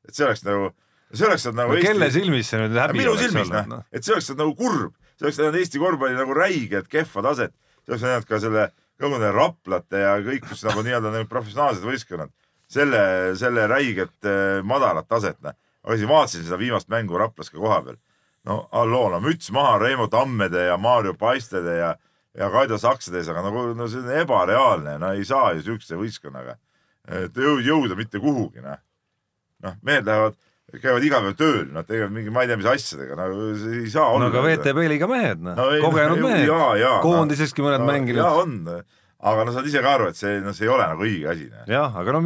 et 0.08 0.16
see 0.16 0.24
oleks 0.24 0.44
nagu, 0.48 0.72
see 1.12 1.28
oleks 1.28 1.46
nagu 1.52 1.74
no, 1.74 1.76
Eesti... 1.76 1.86
kelle 1.90 2.10
silmis 2.16 2.52
see 2.52 2.64
nüüd 2.64 2.80
häbi 2.80 3.02
minu 3.02 3.16
silmis, 3.20 3.52
noh 3.52 3.72
no., 3.76 3.84
et 3.92 4.06
see 4.06 4.16
oleks 4.16 4.32
nagu 4.32 4.56
kurb, 4.56 4.96
see 5.18 5.28
oleks 5.28 5.40
näidanud 5.42 5.60
Eesti 5.60 5.84
korvpalli 5.84 6.16
nagu 6.16 6.36
räiget 6.40 6.92
kehva 6.92 7.28
taset, 7.28 7.56
see 7.84 7.92
oleks 7.92 8.08
näidanud 8.08 8.30
ka 8.30 8.44
selle 8.46 8.70
nende 9.00 9.32
Raplate 9.32 10.00
ja 10.00 10.16
kõik, 10.24 10.48
kus 10.48 10.64
nagu 10.64 10.80
nii-öelda 10.86 11.12
need 11.12 11.28
professionaalsed 11.28 11.84
võistkonnad, 11.84 12.32
selle, 12.72 13.02
selle 13.36 13.68
räiget 13.68 14.16
äh, 14.24 14.62
madalat 14.64 15.08
taset, 15.12 15.36
noh 15.44 15.56
aga 15.84 15.96
siis 15.96 16.08
vaatasin 16.08 16.46
seda 16.46 16.58
viimast 16.60 16.88
mängu 16.92 17.18
Raplas 17.18 17.50
ka 17.50 17.58
kohapeal. 17.58 17.98
no 18.44 18.62
halloo, 18.72 19.08
no 19.12 19.20
müts 19.20 19.50
maha 19.52 19.78
Reimo 19.78 20.08
Tammede 20.08 20.66
ja 20.70 20.76
Mario 20.76 21.14
Paistede 21.14 21.76
ja, 21.76 21.94
ja 22.34 22.50
Kaido 22.50 22.78
Saksades, 22.78 23.28
aga 23.28 23.42
nagu 23.48 23.70
no 23.76 23.88
see 23.88 24.00
on 24.00 24.12
ebareaalne, 24.22 24.98
no 24.98 25.12
ei 25.12 25.24
saa 25.24 25.52
ju 25.56 25.62
siukse 25.66 25.98
võistkonnaga 26.00 26.56
jõuda 27.64 27.96
mitte 27.98 28.20
kuhugi, 28.20 28.62
noh. 28.64 28.78
noh, 29.64 29.76
mehed 29.82 30.06
lähevad 30.06 30.38
käivad 30.78 31.04
iga 31.04 31.18
päev 31.24 31.36
tööl, 31.38 31.66
nad 31.74 31.86
teevad 31.88 32.12
mingi, 32.14 32.30
ma 32.30 32.44
ei 32.44 32.50
tea, 32.50 32.58
mis 32.60 32.68
asjadega, 32.70 33.16
no 33.18 33.48
ei 33.74 33.90
saa 33.90 34.06
olla. 34.12 34.28
no 34.28 34.30
aga 34.30 34.44
VTB 34.46 34.86
liiga 34.92 35.08
mehed, 35.10 35.42
noh 35.42 35.58
no, 35.58 35.68
kogenud 35.82 36.20
no, 36.20 36.28
mehed, 36.28 36.84
koondiseski 37.02 37.64
mõned 37.64 37.82
no, 37.82 37.88
mänginud. 37.88 38.22
jaa, 38.22 38.44
on, 38.44 38.84
aga 39.32 39.46
no 39.46 39.56
saad 39.56 39.66
ise 39.66 39.82
ka 39.82 39.96
aru, 39.96 40.10
et 40.12 40.20
see, 40.20 40.38
no 40.44 40.54
see 40.54 40.68
ei 40.68 40.72
ole 40.76 40.86
nagu 40.92 41.06
õige 41.08 41.32
asi. 41.32 41.48
jah, 41.70 41.98
aga 42.02 42.14
no 42.14 42.22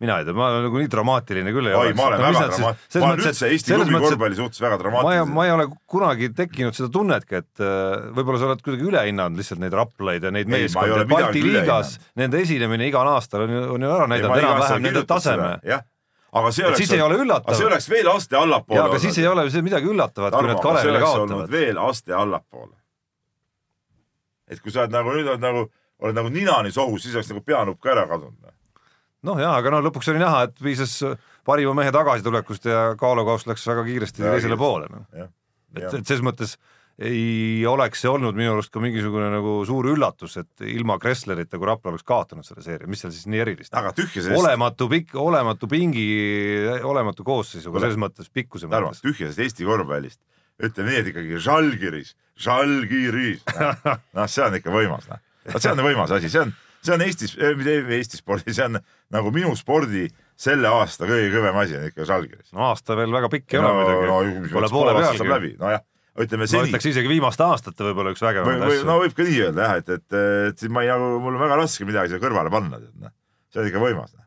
mina 0.00 0.16
ei 0.18 0.24
tea, 0.24 0.34
ma 0.36 0.46
olen 0.48 0.64
nagu 0.64 0.80
nii 0.80 0.88
dramaatiline 0.94 1.52
küll 1.52 1.68
ei 1.68 1.76
ole. 1.76 1.92
ma 1.98 2.06
olen 2.08 2.22
väga 2.24 2.42
dramaatiline, 2.54 3.02
ma 3.02 3.10
olen 3.10 3.22
üldse 3.26 3.50
Eesti 3.52 3.76
klubi 3.76 4.00
korvpalli 4.06 4.38
suhtes 4.38 4.62
väga 4.64 4.78
dramaatiline. 4.80 5.28
ma 5.36 5.46
ei 5.46 5.52
ole 5.52 5.66
kunagi 5.94 6.30
tekkinud 6.36 6.76
seda 6.76 6.88
tunnetki, 6.94 7.40
et 7.42 7.62
äh, 7.64 8.08
võib-olla 8.16 8.40
sa 8.40 8.48
oled 8.48 8.64
kuidagi 8.64 8.86
üle 8.88 9.04
hinnanud 9.10 9.40
lihtsalt 9.40 9.60
neid 9.60 9.76
Raplaid 9.76 10.24
ja 10.24 10.32
neid 10.34 10.50
meeskondi, 10.52 11.06
Balti 11.10 11.44
liigas 11.44 11.98
nende 12.20 12.40
esinemine 12.40 12.88
igal 12.88 13.12
aastal 13.12 13.44
on 13.44 13.56
ju, 13.56 13.64
on 13.76 13.84
ju 13.84 13.94
ära 13.98 14.06
näidanud 14.10 14.44
enam-vähem 14.44 14.86
nende 14.88 15.06
taseme. 15.10 15.54
jah 15.68 15.84
aga 16.30 16.52
see 16.54 16.66
oleks, 16.66 16.92
ei 16.94 17.02
ole 17.02 17.18
üllatav. 17.24 17.56
see 17.58 17.66
oleks 17.66 17.88
veel 17.90 18.08
aste 18.12 18.38
allapoole. 18.38 18.84
aga 18.86 19.00
siis 19.02 19.18
ei 19.18 19.26
ole 19.28 19.44
midagi 19.66 19.90
üllatavat, 19.90 20.36
kui 20.36 20.48
need 20.48 20.62
Kalevile 20.62 21.02
kaotavad. 21.02 21.50
veel 21.50 21.82
aste 21.82 22.14
allapoole. 22.14 22.76
et 24.48 24.62
kui 24.62 24.72
sa 24.72 24.86
oled 24.86 24.94
nagu 24.94 25.12
nüüd 25.12 25.28
oled 25.28 25.44
nagu, 25.44 25.66
oled 26.00 26.16
nagu 26.16 26.32
ninani 26.32 26.72
sohus, 26.72 27.04
siis 27.04 27.18
oleks 27.18 27.34
nagu 27.34 27.44
peanupp 27.44 27.82
ka 27.82 27.92
ära 27.92 28.06
kadunud 28.08 28.48
noh, 29.28 29.40
jaa, 29.42 29.54
aga 29.60 29.74
no 29.74 29.82
lõpuks 29.84 30.10
oli 30.12 30.22
näha, 30.22 30.46
et 30.48 30.60
piisas 30.62 30.96
parima 31.46 31.74
mehe 31.76 31.92
tagasitulekust 31.94 32.68
ja 32.70 32.82
kaalukauss 33.00 33.48
läks 33.50 33.66
väga 33.68 33.86
kiiresti 33.88 34.24
ja, 34.24 34.34
teisele 34.36 34.58
poole 34.60 34.90
no.. 34.92 35.04
et, 35.16 35.86
et 35.86 36.04
selles 36.04 36.24
mõttes 36.24 36.56
ei 37.00 37.64
oleks 37.68 38.02
see 38.02 38.10
olnud 38.10 38.36
minu 38.36 38.52
arust 38.52 38.72
ka 38.72 38.80
mingisugune 38.82 39.30
nagu 39.32 39.54
suur 39.64 39.88
üllatus, 39.94 40.34
et 40.42 40.64
ilma 40.68 40.98
Kresslerita, 41.00 41.56
kui 41.56 41.68
Rapla 41.68 41.94
oleks 41.94 42.04
kaotanud 42.06 42.44
selle 42.44 42.64
seeria, 42.64 42.88
mis 42.90 43.00
seal 43.00 43.14
siis 43.14 43.24
nii 43.30 43.40
erilist. 43.40 43.72
aga 43.76 43.94
tühja 43.96 44.26
sellest. 44.26 44.36
olematu 44.36 44.88
pikk, 44.90 45.14
olematu 45.20 45.68
pingi, 45.70 46.04
olematu 46.84 47.24
koosseisuga 47.24 47.86
selles 47.86 48.00
mõttes, 48.00 48.28
pikkuse 48.28 48.68
mõttes. 48.68 49.00
tühja 49.04 49.30
sellest 49.30 49.46
Eesti 49.46 49.68
korvpallist, 49.68 50.20
ütleme 50.60 50.92
nii, 50.92 51.00
et 51.00 51.12
ikkagi 51.14 51.40
Žalgiris, 51.46 52.12
Žalgiris, 52.44 53.46
noh, 54.18 54.28
see 54.28 54.44
on 54.44 54.60
ikka 54.60 54.74
võimas, 54.74 55.08
noh. 55.08 55.24
vot 55.54 55.64
see 55.64 55.72
on 55.72 55.84
võimas 55.86 56.12
asi, 56.18 56.32
see 56.32 56.44
on 56.44 56.52
see 56.84 56.94
on 56.94 57.04
Eestis, 57.04 57.36
eh, 57.38 57.54
mitte 57.58 57.76
Eesti 57.96 58.20
spordi, 58.20 58.54
see 58.56 58.66
on 58.66 58.80
nagu 59.14 59.32
minu 59.34 59.52
spordi 59.58 60.06
selle 60.40 60.70
aasta 60.72 61.08
kõige 61.08 61.30
kõvem 61.34 61.58
asi 61.62 61.76
on 61.76 61.86
ikka 61.90 62.06
Žalgiris. 62.08 62.50
no 62.56 62.66
aasta 62.70 62.96
veel 62.98 63.12
väga 63.12 63.30
pikk 63.32 63.56
ei 63.56 63.62
no, 63.62 63.70
ole 63.70 63.84
muidugi 63.84 64.48
no,. 64.48 64.54
Pole 64.54 64.70
poole 64.72 64.94
pealgi. 64.96 65.52
nojah, 65.60 65.84
ütleme 66.24 66.48
seni. 66.48 66.62
ma 66.62 66.70
ütleks 66.70 66.88
isegi 66.92 67.12
viimaste 67.12 67.44
aastate 67.44 67.86
võib-olla 67.88 68.14
üks 68.14 68.24
vägevamaid 68.24 68.64
asju. 68.68 68.86
no 68.88 68.96
võib 69.02 69.16
ka 69.16 69.26
nii 69.28 69.42
öelda 69.48 69.66
jah, 69.66 69.82
et, 69.82 69.92
et, 69.98 70.18
et 70.48 70.64
siis 70.64 70.72
ma 70.72 70.84
ei 70.86 70.92
nagu, 70.92 71.12
mul 71.26 71.36
on 71.36 71.44
väga 71.44 71.60
raske 71.60 71.88
midagi 71.88 72.14
siia 72.14 72.22
kõrvale 72.22 72.52
panna, 72.52 72.80
tead 72.80 73.04
noh. 73.04 73.14
see 73.52 73.62
on 73.62 73.70
ikka 73.70 73.84
võimas. 73.84 74.16
Noh. 74.16 74.26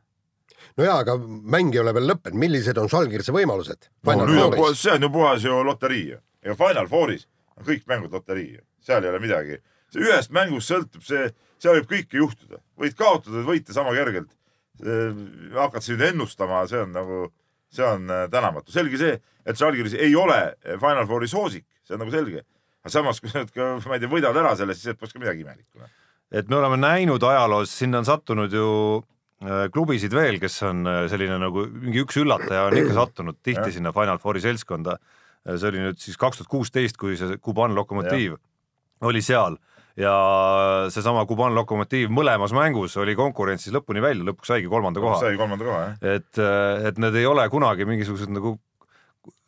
no 0.77 0.87
jaa, 0.89 0.99
aga 1.05 1.17
mäng 1.57 1.73
ei 1.73 1.81
ole 1.81 1.95
veel 1.97 2.09
lõppenud, 2.13 2.41
millised 2.45 2.81
on 2.81 2.91
Žalgirise 2.93 3.35
võimalused? 3.35 3.89
No, 4.05 4.49
see 4.77 4.93
on 4.93 5.07
ju 5.07 5.13
puhas 5.17 5.49
ju 5.49 5.61
loterii 5.65 6.07
ju. 6.13 6.21
ega 6.45 6.59
Final 6.59 6.91
Fouris 6.91 7.25
on 7.57 7.65
kõik 7.65 7.87
mängud 7.89 8.13
loterii 8.13 8.51
ju, 8.59 8.61
seal 8.85 9.01
ei 9.01 9.09
ole 9.09 9.23
midagi. 9.23 9.57
ühest 9.97 10.31
mängust 10.33 10.69
sõltub 10.69 11.01
see 11.05 11.25
seal 11.64 11.80
võib 11.80 11.91
kõike 11.91 12.20
juhtuda, 12.20 12.59
võid 12.80 12.97
kaotada, 12.99 13.43
võita 13.47 13.76
sama 13.76 13.93
kergelt. 13.95 14.32
hakata 15.53 15.84
siin 15.86 16.01
ennustama, 16.01 16.64
see 16.68 16.82
on 16.82 16.95
nagu, 16.95 17.28
see 17.72 17.86
on 17.86 18.09
äh, 18.09 18.26
tänamatu. 18.32 18.74
selge 18.74 18.97
see, 18.97 19.20
et 19.45 19.59
Žalgiris 19.59 19.93
ei 19.93 20.16
ole 20.18 20.55
Final 20.82 21.05
Fouri 21.07 21.30
soosik, 21.30 21.66
see 21.86 21.93
on 21.95 22.01
nagu 22.01 22.11
selge. 22.11 22.41
aga 22.84 22.91
samas, 22.91 23.22
kui 23.22 23.30
sa 23.30 23.43
nüüd 23.43 23.53
ka, 23.53 23.70
ma 23.86 23.95
ei 23.95 24.01
tea, 24.03 24.11
võidad 24.11 24.39
ära 24.41 24.55
selle, 24.59 24.76
siis 24.76 24.97
poleks 24.97 25.14
ka 25.14 25.22
midagi 25.22 25.45
imelikku. 25.45 25.80
Noh. 25.80 25.91
et 26.34 26.49
me 26.49 26.57
oleme 26.57 26.80
näinud 26.82 27.24
ajaloos, 27.24 27.72
sinna 27.72 28.01
on 28.01 28.09
sattunud 28.09 28.53
ju 28.53 28.70
äh, 29.45 29.68
klubisid 29.72 30.16
veel, 30.18 30.41
kes 30.41 30.57
on 30.68 30.88
äh, 30.89 31.03
selline 31.11 31.38
nagu 31.39 31.68
mingi 31.70 32.01
üks 32.03 32.18
üllataja 32.20 32.66
on 32.72 32.80
ikka 32.82 32.97
sattunud 32.97 33.39
tihti 33.45 33.78
sinna 33.78 33.93
Final 33.95 34.20
Fouri 34.20 34.41
seltskonda. 34.41 34.97
see 35.43 35.70
oli 35.70 35.86
nüüd 35.86 35.99
siis 35.99 36.18
kaks 36.18 36.39
tuhat 36.39 36.49
kuusteist, 36.49 36.97
kui 36.97 37.18
see 37.20 37.38
Kuban 37.38 37.76
Lokomotiiv 37.76 38.39
oli 39.03 39.22
seal 39.22 39.59
ja 39.99 40.13
seesama 40.93 41.25
Kuban 41.29 41.53
Lokomotiiv 41.53 42.11
mõlemas 42.13 42.53
mängus 42.55 42.97
oli 43.01 43.13
konkurentsis 43.17 43.73
lõpuni 43.75 44.01
välja, 44.01 44.25
lõpuks 44.25 44.49
saigi 44.49 44.69
kolmanda 44.71 45.03
koha. 45.03 45.19
sai 45.21 45.37
kolmanda 45.37 45.67
koha, 45.67 45.81
jah. 45.83 46.15
et, 46.17 46.43
et 46.89 47.01
need 47.01 47.17
ei 47.21 47.27
ole 47.29 47.45
kunagi 47.53 47.85
mingisugused 47.89 48.31
nagu 48.33 48.55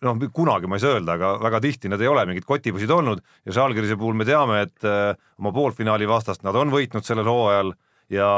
noh, 0.06 0.20
kunagi 0.34 0.70
ma 0.70 0.78
ei 0.78 0.84
saa 0.84 0.98
öelda, 0.98 1.16
aga 1.18 1.32
väga 1.44 1.62
tihti 1.66 1.92
nad 1.92 2.02
ei 2.04 2.10
ole 2.12 2.26
mingid 2.30 2.46
kotipoisid 2.48 2.92
olnud 2.94 3.24
ja 3.48 3.56
Žalgirise 3.58 3.98
puhul 4.00 4.18
me 4.18 4.28
teame, 4.28 4.62
et 4.68 4.88
äh, 4.88 5.16
oma 5.42 5.54
poolfinaali 5.56 6.08
vastast 6.10 6.46
nad 6.46 6.56
on 6.60 6.74
võitnud 6.74 7.08
sellel 7.08 7.30
hooajal 7.30 7.74
ja 8.14 8.30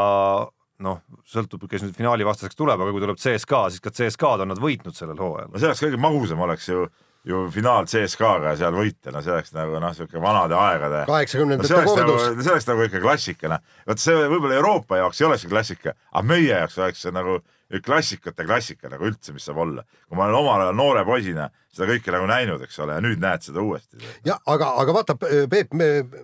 noh, 0.86 1.02
sõltub, 1.28 1.66
kes 1.70 1.84
nüüd 1.84 1.98
finaali 1.98 2.26
vastaseks 2.28 2.58
tuleb, 2.58 2.80
aga 2.80 2.94
kui 2.94 3.04
tuleb 3.04 3.20
CSKA, 3.20 3.64
siis 3.74 3.84
ka 3.84 3.94
CSKA-d 3.94 4.46
on 4.46 4.54
nad 4.54 4.62
võitnud 4.62 4.96
sellel 4.98 5.20
hooajal. 5.22 5.52
no 5.52 5.62
see 5.62 5.70
oleks 5.70 5.84
kõige 5.84 6.02
magusam 6.02 6.44
oleks 6.46 6.70
ju 6.70 6.88
ju 7.28 7.44
finaal 7.52 7.88
CSKA-ga 7.90 8.56
seal 8.60 8.76
võita, 8.76 9.12
no 9.12 9.22
see 9.24 9.34
oleks 9.34 9.54
nagu 9.56 9.82
noh, 9.84 9.94
sihuke 9.96 10.22
vanade 10.24 10.56
aegade. 10.56 11.04
kaheksakümnendate 11.10 11.74
no, 11.74 11.84
kordus 11.90 12.24
nagu,. 12.24 12.42
see 12.42 12.56
oleks 12.56 12.70
nagu 12.70 12.88
ikka 12.88 13.04
klassika, 13.04 13.52
noh. 13.52 13.78
vot 13.90 14.02
see 14.02 14.16
võib-olla 14.32 14.58
Euroopa 14.62 15.02
jaoks 15.02 15.22
ei 15.22 15.28
oleks 15.30 15.46
see 15.46 15.52
klassika, 15.52 15.96
aga 16.14 16.26
meie 16.28 16.50
jaoks 16.50 16.80
oleks 16.82 17.06
see 17.06 17.16
nagu 17.16 17.40
klassikate 17.84 18.46
klassika 18.48 18.88
nagu 18.92 19.10
üldse, 19.10 19.34
mis 19.36 19.44
saab 19.44 19.60
olla. 19.60 19.84
kui 20.08 20.16
ma 20.16 20.28
olen 20.28 20.40
omal 20.40 20.64
ajal 20.64 20.78
noore 20.78 21.04
poisina 21.08 21.50
seda 21.76 21.90
kõike 21.92 22.14
nagu 22.16 22.30
näinud, 22.30 22.64
eks 22.64 22.80
ole, 22.80 22.96
ja 22.96 23.04
nüüd 23.04 23.20
näed 23.22 23.44
seda 23.44 23.62
uuesti. 23.62 24.00
jah, 24.26 24.40
aga, 24.48 24.72
aga 24.82 24.96
vaata, 24.96 25.18
Peep, 25.52 25.76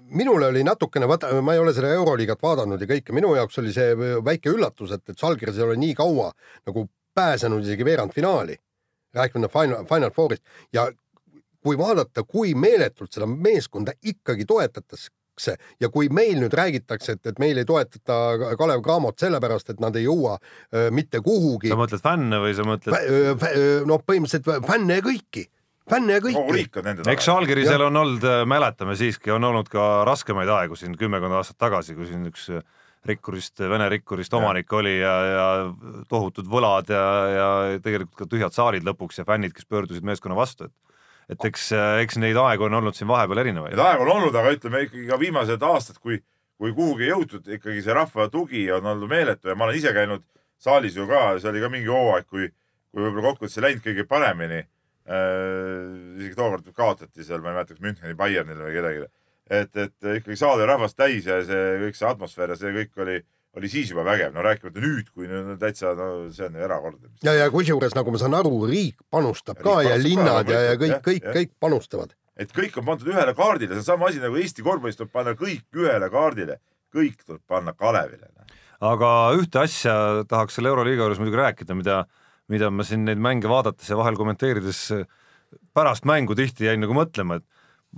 minule 0.08 0.50
oli 0.54 0.64
natukene, 0.64 1.10
vaata, 1.10 1.34
ma 1.44 1.58
ei 1.58 1.62
ole 1.62 1.76
seda 1.76 1.92
Euroliigat 1.94 2.42
vaadanud 2.44 2.82
ja 2.82 2.90
kõike, 2.90 3.16
minu 3.16 3.36
jaoks 3.36 3.60
oli 3.60 3.76
see 3.76 3.92
väike 4.24 4.56
üllatus, 4.56 4.96
et, 4.96 5.04
et 5.10 5.20
Žalgiris 5.20 5.60
ei 5.60 5.68
ole 5.68 5.80
nii 5.84 5.98
kaua 6.00 6.32
nagu 6.64 6.88
pääsenud 7.14 7.68
isegi 7.68 7.86
veerandfinaali 7.86 8.56
rääkimine 9.14 9.50
Final, 9.52 9.86
Final 9.90 10.12
Fourist 10.12 10.44
ja 10.74 10.88
kui 11.64 11.78
vaadata, 11.80 12.24
kui 12.28 12.54
meeletult 12.60 13.14
seda 13.16 13.28
meeskonda 13.30 13.96
ikkagi 14.04 14.46
toetatakse 14.46 15.56
ja 15.82 15.90
kui 15.90 16.10
meil 16.14 16.38
nüüd 16.42 16.54
räägitakse, 16.54 17.16
et, 17.18 17.26
et 17.32 17.40
meil 17.42 17.58
ei 17.58 17.66
toetata 17.66 18.56
Kalev 18.60 18.84
Cramot 18.86 19.18
sellepärast, 19.22 19.74
et 19.74 19.82
nad 19.82 19.96
ei 19.98 20.06
jõua 20.06 20.36
öö, 20.38 20.92
mitte 20.94 21.24
kuhugi. 21.26 21.72
sa 21.72 21.80
mõtled 21.80 22.04
fänne 22.04 22.42
või 22.44 22.54
sa 22.58 22.68
mõtled? 22.68 23.48
no 23.90 24.00
põhimõtteliselt 24.04 24.68
fänne 24.68 25.00
ja 25.00 25.06
kõiki 25.06 25.48
fänne 25.90 26.20
ja 26.20 26.24
kõiki 26.24 26.84
no,. 26.84 27.10
eks 27.12 27.28
Žalgirisel 27.32 27.88
on 27.88 27.98
olnud, 28.04 28.28
mäletame 28.50 28.96
siiski, 29.00 29.34
on 29.34 29.44
olnud 29.50 29.72
ka 29.72 30.04
raskemaid 30.08 30.52
aegu 30.60 30.78
siin 30.80 30.98
kümmekond 31.00 31.40
aastat 31.40 31.60
tagasi, 31.66 31.98
kui 31.98 32.08
siin 32.12 32.28
üks 32.30 32.52
rikkurist, 33.08 33.60
Vene 33.60 33.90
rikkurist 33.92 34.34
omanik 34.34 34.70
ja. 34.72 34.78
oli 34.80 34.94
ja, 35.00 35.14
ja 35.28 35.48
tohutud 36.10 36.48
võlad 36.50 36.90
ja, 36.94 37.06
ja 37.34 37.48
tegelikult 37.84 38.16
ka 38.22 38.28
tühjad 38.30 38.56
saalid 38.56 38.88
lõpuks 38.88 39.20
ja 39.20 39.28
fännid, 39.28 39.54
kes 39.56 39.68
pöördusid 39.70 40.06
meeskonna 40.08 40.38
vastu, 40.40 40.70
et 40.70 40.76
et 41.32 41.46
eks, 41.48 41.70
eks 42.04 42.18
neid 42.20 42.36
aegu 42.36 42.66
on 42.68 42.74
olnud 42.82 42.98
siin 42.98 43.08
vahepeal 43.08 43.40
erinevaid. 43.46 43.78
Neid 43.78 43.86
aegu 43.86 44.04
on 44.04 44.12
olnud, 44.18 44.36
aga 44.36 44.52
ütleme 44.58 44.82
ikkagi 44.84 45.06
ka 45.08 45.18
viimased 45.22 45.62
aastad, 45.64 46.02
kui, 46.04 46.18
kui 46.60 46.74
kuhugi 46.76 47.08
jõutud, 47.08 47.48
ikkagi 47.58 47.80
see 47.86 47.96
rahva 47.96 48.28
tugi 48.32 48.66
on 48.76 48.92
olnud 48.92 49.12
meeletu 49.12 49.48
ja 49.48 49.56
ma 49.56 49.70
olen 49.70 49.80
ise 49.80 49.96
käinud 49.96 50.26
saalis 50.60 51.00
ju 51.00 51.08
ka, 51.08 51.38
see 51.40 51.50
oli 51.54 51.64
ka 51.64 51.72
mingi 51.72 51.88
hooaeg, 51.88 52.28
kui, 52.28 52.50
kui 52.92 53.06
võib-olla 53.06 53.32
kokkuvõttes 53.32 53.56
ei 53.60 53.68
läinud 53.70 53.88
kõige 53.88 54.08
paremini 54.10 54.62
isegi 55.04 56.36
tookord 56.38 56.70
kaotati 56.76 57.26
seal, 57.26 57.42
ma 57.44 57.52
ei 57.52 57.58
mäleta, 57.58 57.76
kas 57.76 57.84
Müncheni 57.84 58.16
Bayernile 58.16 58.64
või 58.64 58.76
kellelegi. 58.78 59.10
Et, 59.50 59.76
et 59.76 60.10
ikkagi 60.20 60.38
saada 60.40 60.68
rahvast 60.70 60.98
täis 60.98 61.28
ja 61.28 61.42
see 61.46 61.78
kõik 61.86 62.00
see 62.00 62.10
atmosfäär 62.10 62.54
ja 62.54 62.58
see 62.60 62.74
kõik 62.76 63.04
oli, 63.04 63.20
oli 63.60 63.70
siis 63.72 63.92
juba 63.92 64.06
vägev, 64.08 64.34
no 64.36 64.44
rääkimata 64.46 64.84
nüüd, 64.84 65.12
kui 65.14 65.30
no, 65.30 65.58
täitsa, 65.62 65.94
no 65.98 66.10
see 66.34 66.48
on 66.48 66.58
erakordne. 66.60 67.14
ja, 67.26 67.36
ja 67.38 67.50
kusjuures 67.54 67.96
nagu 67.98 68.14
ma 68.14 68.22
saan 68.22 68.38
aru, 68.40 68.64
riik 68.70 69.00
panustab 69.14 69.60
riik 69.60 69.68
ka 69.68 69.78
panustab 69.78 69.92
ja 69.92 70.02
linnad 70.02 70.50
ka, 70.50 70.58
ja, 70.58 70.74
ja 70.74 70.80
kõik, 70.80 71.00
kõik, 71.06 71.30
kõik 71.38 71.56
panustavad. 71.60 72.16
et 72.40 72.56
kõik 72.56 72.80
on 72.82 72.90
pandud 72.92 73.14
ühele 73.14 73.36
kaardile, 73.38 73.76
see 73.76 73.84
on 73.84 73.92
sama 73.92 74.12
asi 74.12 74.24
nagu 74.24 74.40
Eesti 74.40 74.66
korvpallis 74.66 75.00
tuleb 75.00 75.14
panna 75.14 75.38
kõik 75.38 75.84
ühele 75.84 76.10
kaardile, 76.14 76.60
kõik 76.94 77.24
tuleb 77.26 77.44
panna 77.48 77.76
Kalevile. 77.78 78.32
aga 78.84 79.14
ühte 79.38 79.64
asja 79.64 79.96
tahaks 80.30 80.60
selle 80.60 80.72
Euroliiga 80.72 81.06
juures 81.06 81.22
muidugi 81.22 81.44
rääkida, 81.44 81.76
mida 81.78 82.04
mida 82.52 82.70
ma 82.72 82.86
siin 82.88 83.06
neid 83.08 83.22
mänge 83.24 83.50
vaadates 83.52 83.90
ja 83.90 83.98
vahel 84.00 84.18
kommenteerides 84.20 84.82
pärast 85.76 86.08
mängu 86.10 86.36
tihti 86.38 86.68
jäin 86.68 86.82
nagu 86.84 86.96
mõtlema, 86.98 87.40
et 87.40 87.46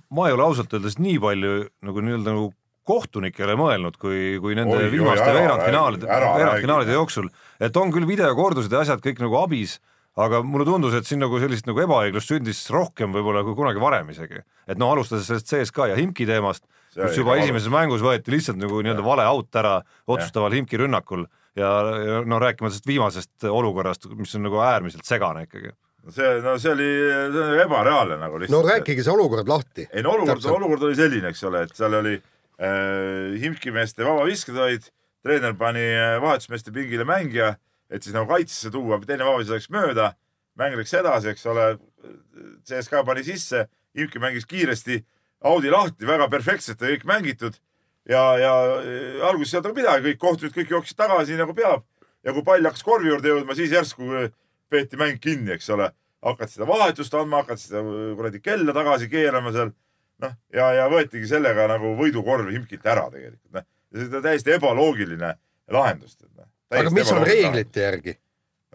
ma 0.09 0.27
ei 0.29 0.35
ole 0.35 0.45
ausalt 0.45 0.73
öeldes 0.75 0.99
nii 1.01 1.17
palju 1.23 1.55
nagu 1.85 2.03
nii-öelda 2.05 2.35
nagu 2.35 2.51
kohtunikele 2.85 3.55
mõelnud, 3.57 3.97
kui, 3.97 4.37
kui 4.41 4.55
nende 4.57 4.77
oi, 4.77 4.89
viimaste 4.93 5.25
veerandfinaalide, 5.33 6.05
veerandfinaalide 6.05 6.93
jooksul, 6.93 7.29
et 7.59 7.77
on 7.81 7.93
küll 7.93 8.05
videokordused 8.09 8.73
ja 8.73 8.83
asjad 8.85 9.01
kõik 9.01 9.23
nagu 9.23 9.39
abis, 9.41 9.79
aga 10.21 10.39
mulle 10.45 10.67
tundus, 10.67 10.93
et 10.95 11.07
siin 11.07 11.19
nagu 11.23 11.39
sellist 11.41 11.65
nagu 11.67 11.81
ebaõiglust 11.81 12.29
sündis 12.31 12.61
rohkem 12.71 13.15
võib-olla 13.15 13.41
kui 13.47 13.57
kunagi 13.57 13.81
varem 13.81 14.11
isegi. 14.13 14.43
et 14.67 14.77
no 14.79 14.91
alustades 14.93 15.25
sellest 15.27 15.49
CSKA 15.49 15.89
ja 15.91 15.95
Himki 15.97 16.27
teemast, 16.29 16.63
kus 16.93 17.17
juba 17.17 17.39
esimeses 17.41 17.71
mängus 17.73 18.05
võeti 18.05 18.31
lihtsalt 18.31 18.61
nagu 18.61 18.79
nii-öelda 18.79 19.03
vale 19.03 19.25
out 19.27 19.59
ära 19.59 19.79
otsustaval 20.07 20.53
Himki 20.55 20.79
rünnakul. 20.79 21.25
Ja, 21.55 21.69
ja 22.03 22.21
no 22.27 22.35
rääkimata 22.39 22.73
sellest 22.75 22.87
viimasest 22.87 23.45
olukorrast, 23.47 24.09
mis 24.19 24.33
on 24.35 24.43
nagu 24.43 24.59
äärmiselt 24.59 25.07
segane 25.07 25.45
ikkagi 25.47 25.71
see, 26.13 26.41
no 26.43 26.55
see 26.61 26.71
oli, 26.73 26.89
see 27.33 27.45
oli 27.45 27.61
ebareaalne 27.63 28.17
nagu 28.21 28.39
lihtsalt. 28.41 28.57
no 28.57 28.69
rääkige 28.69 29.05
see 29.05 29.13
olukord 29.13 29.49
lahti. 29.49 29.87
ei 29.91 30.03
no 30.05 30.15
olukord, 30.17 30.45
olukord 30.53 30.85
oli 30.89 30.97
selline, 30.99 31.31
eks 31.33 31.43
ole, 31.49 31.65
et 31.65 31.73
seal 31.77 31.97
oli 32.01 32.15
äh, 32.15 33.35
Himki 33.41 33.73
meeste 33.75 34.05
vabavisked 34.05 34.57
olid, 34.57 34.85
treener 35.25 35.55
pani 35.57 35.85
äh, 35.93 36.17
vahetusmeeste 36.23 36.73
pingile 36.75 37.07
mängija, 37.09 37.55
et 37.89 38.05
siis 38.05 38.15
nagu 38.15 38.29
kaitsesse 38.29 38.71
tuua, 38.73 38.99
teine 39.05 39.27
vabavisk 39.27 39.55
läks 39.55 39.71
mööda, 39.73 40.13
mäng 40.59 40.77
läks 40.79 40.93
edasi, 40.95 41.33
eks 41.33 41.45
ole. 41.51 41.75
CSKA 42.65 43.01
pani 43.05 43.23
sisse, 43.25 43.65
Himki 43.97 44.19
mängis 44.21 44.45
kiiresti 44.45 44.99
Audi 45.45 45.71
lahti, 45.73 46.05
väga 46.05 46.27
perfektselt 46.29 46.81
ja 46.81 46.91
kõik 46.91 47.05
mängitud 47.09 47.57
ja, 48.09 48.21
ja 48.37 48.53
alguses 49.25 49.53
ei 49.53 49.59
olnud 49.59 49.69
nagu 49.69 49.77
midagi, 49.79 50.05
kõik 50.09 50.21
kohtunikud 50.21 50.57
kõik 50.59 50.73
jooksid 50.75 50.97
tagasi 50.99 51.37
nagu 51.39 51.55
peab 51.57 51.85
ja 52.25 52.33
kui 52.33 52.45
pall 52.45 52.65
hakkas 52.65 52.85
korvi 52.85 53.11
juurde 53.11 53.31
jõudma, 53.31 53.57
siis 53.57 53.73
järsku 53.73 54.27
peeti 54.69 54.99
mäng 54.99 55.21
kinni, 55.21 55.53
eks 55.55 55.69
ole. 55.75 55.91
hakati 56.25 56.55
seda 56.55 56.65
vahetust 56.65 57.13
andma, 57.13 57.43
hakati 57.43 57.67
seda 57.67 57.81
kuradi 58.17 58.39
kella 58.41 58.73
tagasi 58.73 59.09
keerama 59.09 59.51
seal. 59.53 59.71
noh, 60.23 60.35
ja, 60.53 60.71
ja 60.73 60.85
võetigi 60.89 61.27
sellega 61.29 61.67
nagu 61.69 61.91
võidukorv 61.99 62.49
Himkilt 62.53 62.85
ära 62.87 63.07
tegelikult, 63.13 63.51
noh. 63.53 63.65
ja 63.91 64.01
see 64.01 64.19
on 64.19 64.23
täiesti 64.25 64.55
ebaloogiline 64.55 65.33
lahendus. 65.71 66.17
No. 66.23 66.47
aga 66.71 66.93
mis 66.95 67.11
on 67.11 67.25
reeglite 67.27 67.83
järgi? 67.87 68.17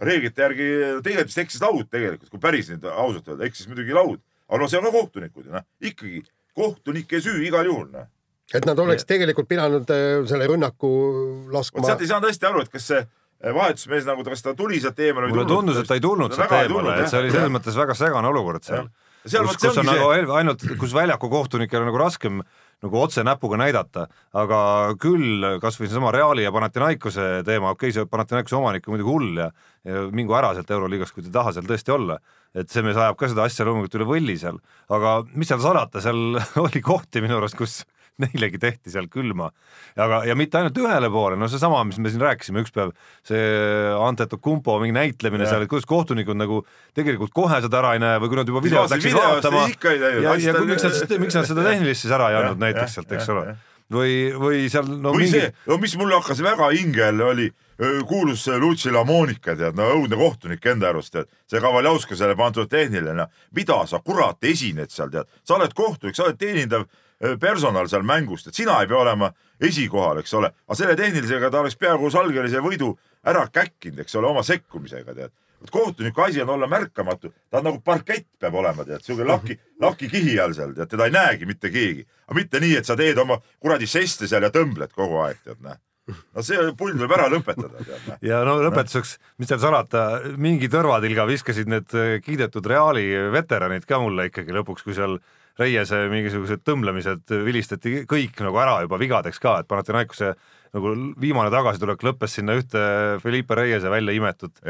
reeglite 0.01 0.47
järgi 0.47 0.69
tegelikult 1.05 1.33
vist 1.33 1.45
eksis 1.45 1.65
laud 1.65 1.89
tegelikult, 1.91 2.31
kui 2.31 2.43
päris 2.43 2.71
nüüd 2.73 2.87
ausalt 2.91 3.29
öelda, 3.29 3.49
eksis 3.49 3.69
muidugi 3.69 3.97
laud. 3.97 4.23
aga 4.49 4.63
no 4.63 4.71
see 4.71 4.81
on 4.81 4.89
ka 4.89 4.95
kohtunikud 4.99 5.49
ju 5.49 5.55
noh, 5.57 5.67
ikkagi 5.81 6.25
kohtunike 6.57 7.21
süü 7.25 7.45
igal 7.49 7.67
juhul 7.67 7.91
noh 7.93 8.09
et 8.55 8.67
nad 8.67 8.79
oleks 8.83 9.05
ja. 9.05 9.13
tegelikult 9.13 9.49
pidanud 9.51 9.91
äh, 9.95 10.25
selle 10.29 10.47
rünnaku 10.51 10.91
laskma. 11.55 11.85
sealt 11.87 12.03
ei 12.03 12.11
saanud 12.11 12.31
hästi 12.31 12.49
aru, 12.49 12.65
et 12.65 12.73
kas 12.73 12.89
see 12.91 12.99
äh, 12.99 13.09
vahetusmees 13.41 14.09
nagu, 14.09 14.25
kas 14.27 14.43
ta 14.45 14.55
tuli 14.57 14.81
sealt 14.83 14.99
eemale 15.01 15.29
või 15.29 15.39
mulle 15.39 15.49
tundus, 15.49 15.79
et 15.81 15.89
ta 15.89 15.97
ei 15.97 16.05
tulnud 16.05 16.35
sealt 16.37 16.57
eemale, 16.59 16.97
et 17.01 17.13
see 17.13 17.23
oli 17.23 17.31
selles 17.35 17.55
mõttes 17.55 17.79
väga 17.79 17.97
segane 17.97 18.29
olukord 18.29 18.67
seal. 18.67 18.91
kus, 19.25 19.57
kus 19.57 19.79
on 19.81 19.89
nagu 19.89 20.35
ainult, 20.37 20.65
kus 20.81 20.97
väljaku 20.97 21.31
kohtunikel 21.33 21.81
on 21.81 21.89
nagu 21.91 22.03
raskem 22.03 22.43
nagu 22.81 22.97
otse 23.01 23.25
näpuga 23.27 23.59
näidata, 23.61 24.07
aga 24.37 24.59
küll 25.01 25.45
kasvõi 25.61 25.89
seesama 25.89 26.13
Reali 26.15 26.47
ja 26.47 26.53
Panathinaikose 26.53 27.43
teema, 27.45 27.75
okei 27.75 27.91
okay,, 27.91 27.97
see 27.97 28.09
Panathinaikose 28.09 28.57
omanik 28.57 28.89
on 28.89 28.95
muidugi 28.95 29.11
hull 29.11 29.43
ja, 29.43 29.51
ja 29.85 30.05
mingu 30.17 30.37
ära 30.37 30.55
sealt 30.57 30.73
Euroliigast, 30.73 31.13
kui 31.13 31.25
te 31.25 31.29
ei 31.29 31.37
taha 31.37 31.53
seal 31.57 31.69
tõesti 31.69 31.93
olla. 31.97 32.19
et 32.57 32.73
see 32.73 32.83
mees 32.83 32.97
ajab 32.99 33.19
ka 33.21 33.29
seda 33.31 33.45
asja 33.47 33.67
loomulikult 33.69 34.01
üle 34.01 34.09
võlli 34.09 34.35
seal, 34.41 34.57
aga 34.91 35.21
mis 35.39 35.53
seal 35.53 35.61
salata, 35.63 36.01
seal 36.03 36.41
oli 36.65 36.81
kohti 36.83 37.23
minu 37.23 37.37
arust, 37.37 37.59
kus 37.59 37.83
neilegi 38.27 38.61
tehti 38.63 38.93
seal 38.93 39.09
külma. 39.13 39.51
aga, 39.97 40.23
ja 40.29 40.37
mitte 40.39 40.61
ainult 40.61 40.79
ühele 40.81 41.11
poole, 41.13 41.39
no 41.41 41.49
seesama, 41.51 41.83
mis 41.89 41.99
me 42.03 42.13
siin 42.13 42.25
rääkisime 42.25 42.65
üks 42.65 42.75
päev, 42.75 42.93
see 43.27 43.41
Antetokounmpo 44.01 44.79
mingi 44.83 44.97
näitlemine 44.97 45.47
ja. 45.47 45.55
seal, 45.55 45.65
et 45.67 45.73
kuidas 45.73 45.89
kohtunikud 45.91 46.39
nagu 46.39 46.63
tegelikult 46.97 47.35
kohe 47.37 47.63
seda 47.65 47.81
ära 47.83 47.97
ei 47.97 48.05
näe 48.05 48.21
või 48.23 48.33
kui 48.33 48.41
nad 48.41 48.53
juba 48.53 48.65
videot 48.65 48.95
läksid 48.95 49.17
vaatama 49.17 49.67
ja, 49.71 50.37
ja 50.37 50.37
miks 50.37 50.87
nad 50.87 51.19
miks 51.25 51.41
nad 51.41 51.51
seda 51.51 51.67
tehnilist 51.67 52.07
siis 52.07 52.15
ära 52.15 52.31
ei 52.33 52.41
andnud 52.43 52.63
näiteks 52.63 52.99
sealt, 52.99 53.19
eks 53.19 53.33
ole 53.35 53.57
või, 53.93 54.15
või 54.37 54.69
seal 54.71 54.89
no 54.91 55.15
või 55.15 55.27
mingi... 55.27 55.41
see, 55.49 55.81
mis 55.83 55.97
mulle 55.99 56.19
hakkas 56.21 56.43
väga 56.45 56.71
hingel, 56.75 57.21
oli 57.27 57.51
kuulus 58.07 58.47
Luci 58.61 58.91
Lamonica, 58.93 59.55
tead, 59.57 59.77
no 59.77 59.87
õudne 59.95 60.19
kohtunik 60.21 60.67
enda 60.73 60.91
arust, 60.91 61.15
tead. 61.15 61.31
see 61.49 61.63
Kavaljauska 61.63 62.17
selle 62.19 62.37
pandud 62.37 62.69
tehniline, 62.69 63.15
no 63.23 63.27
mida 63.57 63.79
sa 63.89 64.03
kurat 64.05 64.45
esined 64.45 64.93
seal, 64.93 65.11
tead. 65.13 65.31
sa 65.45 65.57
oled 65.57 65.73
kohtunik, 65.77 66.17
sa 66.17 66.27
oled 66.29 66.41
teenindav 66.41 66.87
personal 67.41 67.89
seal 67.89 68.05
mängust, 68.07 68.49
et 68.49 68.57
sina 68.57 68.79
ei 68.81 68.89
pea 68.89 68.99
olema 69.03 69.31
esikohal, 69.61 70.23
eks 70.23 70.33
ole, 70.39 70.51
aga 70.67 70.79
selle 70.79 70.97
tehnilisega 70.97 71.51
ta 71.53 71.61
oleks 71.61 71.77
peaaegu 71.81 72.11
Salgerise 72.13 72.63
võidu 72.65 72.95
ära 73.29 73.45
käkkinud, 73.53 74.01
eks 74.01 74.17
ole, 74.17 74.31
oma 74.31 74.45
sekkumisega, 74.47 75.15
tead. 75.15 75.35
kohtuniku 75.71 76.23
asi 76.25 76.41
on 76.41 76.49
olla 76.49 76.67
märkamatu, 76.67 77.33
ta 77.51 77.59
on 77.59 77.69
nagu 77.69 77.83
parkett 77.85 78.29
peab 78.41 78.55
olema, 78.55 78.85
tead, 78.89 79.05
siuke 79.05 79.27
lahki, 79.29 79.59
lahki 79.85 80.09
kihi 80.09 80.41
all 80.41 80.57
seal, 80.57 80.73
tead, 80.75 80.89
teda 80.89 81.11
ei 81.11 81.15
näegi 81.19 81.47
mitte 81.47 81.71
keegi. 81.71 82.07
aga 82.27 82.41
mitte 82.41 82.61
nii, 82.61 82.77
et 82.81 82.89
sa 82.89 82.97
teed 82.97 83.19
oma 83.19 83.37
kuradi 83.61 83.87
seste 83.87 84.29
seal 84.29 84.43
ja 84.43 84.51
tõmbled 84.55 84.97
kogu 84.97 85.21
aeg, 85.27 85.45
tead, 85.45 85.61
näe 85.61 85.77
no 86.11 86.43
see 86.43 86.71
pull 86.79 86.97
tuleb 86.97 87.13
ära 87.15 87.29
lõpetada. 87.31 88.17
ja 88.25 88.41
no 88.47 88.57
lõpetuseks, 88.65 89.19
mis 89.39 89.51
seal 89.51 89.61
salata, 89.63 90.07
mingi 90.41 90.71
tõrvatilga 90.73 91.27
viskasid 91.29 91.69
need 91.71 91.93
kiidetud 92.25 92.67
Reali 92.67 93.05
veteranid 93.31 93.87
ka 93.87 94.01
mulle 94.03 94.31
ikkagi 94.31 94.57
lõpuks, 94.57 94.87
kui 94.87 94.97
seal 94.97 95.21
Reiese 95.61 96.05
mingisugused 96.13 96.65
tõmblemised 96.67 97.35
vilistati 97.47 98.03
kõik 98.09 98.41
nagu 98.45 98.59
ära 98.63 98.81
juba 98.85 98.99
vigadeks 99.01 99.43
ka, 99.43 99.61
et 99.61 99.71
Panathinaikose 99.71 100.35
nagu 100.77 100.93
viimane 101.21 101.51
tagasitulek 101.53 102.05
lõppes 102.07 102.37
sinna 102.39 102.57
ühte 102.59 102.83
Felipe 103.23 103.59
Reiese 103.59 103.91
välja 103.91 104.15
imetud 104.17 104.61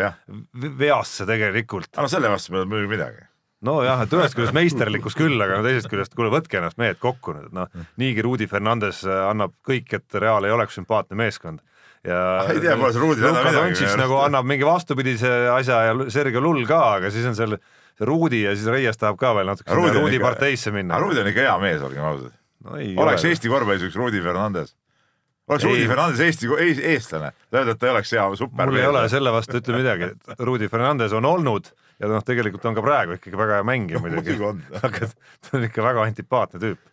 veasse 0.81 1.27
tegelikult. 1.29 1.93
no 1.97 2.09
selle 2.09 2.33
vastu 2.33 2.55
olnud 2.55 2.73
muidugi 2.73 2.95
midagi. 2.97 3.27
Nojah, 3.61 4.07
et 4.07 4.15
ühest 4.17 4.33
küljest 4.33 4.57
meisterlikkus 4.57 5.17
küll, 5.19 5.37
aga 5.37 5.59
no 5.59 5.65
teisest 5.67 5.91
küljest, 5.93 6.15
kuule, 6.17 6.31
võtke 6.33 6.57
ennast 6.57 6.79
mehed 6.81 6.97
kokku 7.01 7.35
nüüd, 7.37 7.51
noh, 7.53 7.69
niigi 8.01 8.25
Rudi 8.25 8.47
Fernandes 8.49 9.03
annab 9.05 9.53
kõik, 9.69 9.93
et 9.99 10.17
Real 10.17 10.49
ei 10.49 10.55
oleks 10.55 10.79
sümpaatne 10.81 11.19
meeskond. 11.21 11.61
Ja 12.09 12.21
ei 12.55 12.63
tea, 12.63 12.79
pole 12.81 12.95
see 12.95 13.03
Rudi 13.03 13.27
Luka 13.27 13.53
Dontšis 13.53 13.99
nagu 14.01 14.17
annab 14.23 14.49
mingi 14.49 14.65
vastupidise 14.65 15.29
asja 15.53 15.83
ja 15.91 16.09
Sergei 16.09 16.41
Lull 16.41 16.65
ka, 16.69 16.81
aga 16.97 17.13
siis 17.13 17.29
on 17.29 17.37
seal 17.37 17.59
Rudi 18.07 18.43
ja 18.45 18.55
siis 18.57 18.69
Reias 18.71 19.01
tahab 19.01 19.19
ka 19.21 19.33
veel 19.37 19.51
natuke 19.51 19.75
Rudi, 19.77 19.97
Rudi 19.99 20.19
ikka, 20.19 20.27
parteisse 20.29 20.73
minna. 20.75 21.01
Rudi 21.03 21.23
on 21.23 21.31
ikka 21.31 21.47
hea 21.47 21.57
mees, 21.63 21.83
olgem 21.85 22.07
ausad 22.07 22.31
no,. 22.65 22.77
oleks 22.77 23.25
ole. 23.25 23.33
Eesti 23.33 23.53
korvpallis 23.53 23.87
üks 23.89 23.99
Rudi 24.01 24.23
Fernandes. 24.25 24.75
oleks 25.49 25.67
ei. 25.67 25.75
Rudi 25.75 25.91
Fernandes 25.91 26.25
Eesti 26.25 26.51
eestlane, 26.95 27.33
tähendab, 27.51 27.77
et 27.77 27.83
ta 27.83 27.91
ei 27.91 27.95
oleks 27.97 28.15
hea 28.17 28.27
super. 28.41 28.73
mul 28.73 28.81
ei 28.81 28.91
ole 28.91 29.07
selle 29.13 29.35
vastu 29.35 29.61
ütle 29.63 29.81
midagi, 29.83 30.13
et 30.15 30.45
Rudi 30.49 30.69
Fernandes 30.73 31.17
on 31.17 31.29
olnud 31.29 31.73
ja 32.01 32.09
noh, 32.09 32.25
tegelikult 32.25 32.65
on 32.71 32.79
ka 32.79 32.85
praegu 32.85 33.19
ikkagi 33.19 33.41
väga 33.41 33.61
hea 33.61 33.69
mängija 33.69 34.01
muidugi, 34.05 34.39
aga 34.87 35.11
ta 35.11 35.59
on 35.59 35.69
ikka 35.69 35.85
väga 35.91 36.09
antipaatne 36.09 36.63
tüüp 36.63 36.87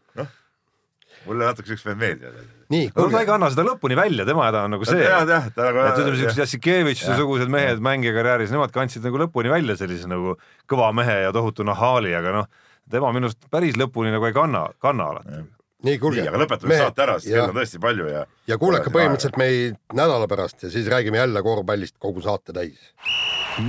mulle 1.27 1.47
natuke 1.47 1.71
siuksed 1.71 1.89
vend 1.91 2.01
meeldivad. 2.03 2.56
Nii, 2.73 2.91
no 2.95 3.07
ta 3.11 3.23
ei 3.23 3.29
kanna 3.29 3.49
seda 3.53 3.65
lõpuni 3.67 3.97
välja, 3.99 4.25
tema 4.27 4.47
häda 4.47 4.63
on 4.67 4.75
nagu 4.75 4.87
see. 4.87 5.09
ta 5.25 5.41
nagu. 5.67 5.83
et 5.87 5.99
ütleme 6.03 6.21
siuksed 6.21 6.41
Jassikevitši 6.43 7.17
sugused 7.19 7.51
mehed 7.53 7.83
mängijakarjääris, 7.83 8.53
nemad 8.53 8.73
kandsid 8.75 9.05
nagu 9.07 9.21
lõpuni 9.25 9.53
välja 9.53 9.77
sellise 9.79 10.09
nagu 10.11 10.37
kõva 10.69 10.93
mehe 10.95 11.21
ja 11.25 11.35
tohutu 11.35 11.67
nahaali, 11.67 12.15
aga 12.17 12.39
noh, 12.41 12.49
tema 12.91 13.13
minu 13.15 13.31
arust 13.31 13.47
päris 13.51 13.79
lõpuni 13.79 14.11
nagu 14.15 14.27
ei 14.27 14.35
kanna, 14.35 14.67
kanna 14.83 15.11
alati 15.13 15.43
nii, 15.85 15.97
kuulge. 16.01 16.23
aga 16.27 16.41
lõpetame 16.41 16.73
me... 16.73 16.79
saate 16.81 17.05
ära, 17.05 17.17
sest 17.21 17.33
kell 17.33 17.51
on 17.51 17.57
tõesti 17.57 17.81
palju 17.81 18.07
ja. 18.09 18.23
ja 18.49 18.57
kuulake 18.61 18.93
põhimõtteliselt 18.93 19.37
meid 19.41 19.77
nädala 19.97 20.29
pärast 20.29 20.65
ja 20.65 20.71
siis 20.73 20.89
räägime 20.91 21.21
jälle 21.21 21.43
korvpallist 21.45 21.97
kogu 22.01 22.23
saate 22.25 22.55
täis. 22.55 22.89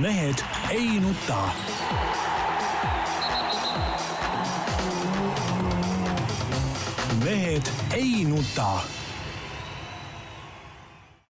mehed 0.01 0.43
ei 0.73 0.97
nuta 1.03 1.43
mehed 7.23 7.71
ei 7.91 8.23
nuta 8.23 8.83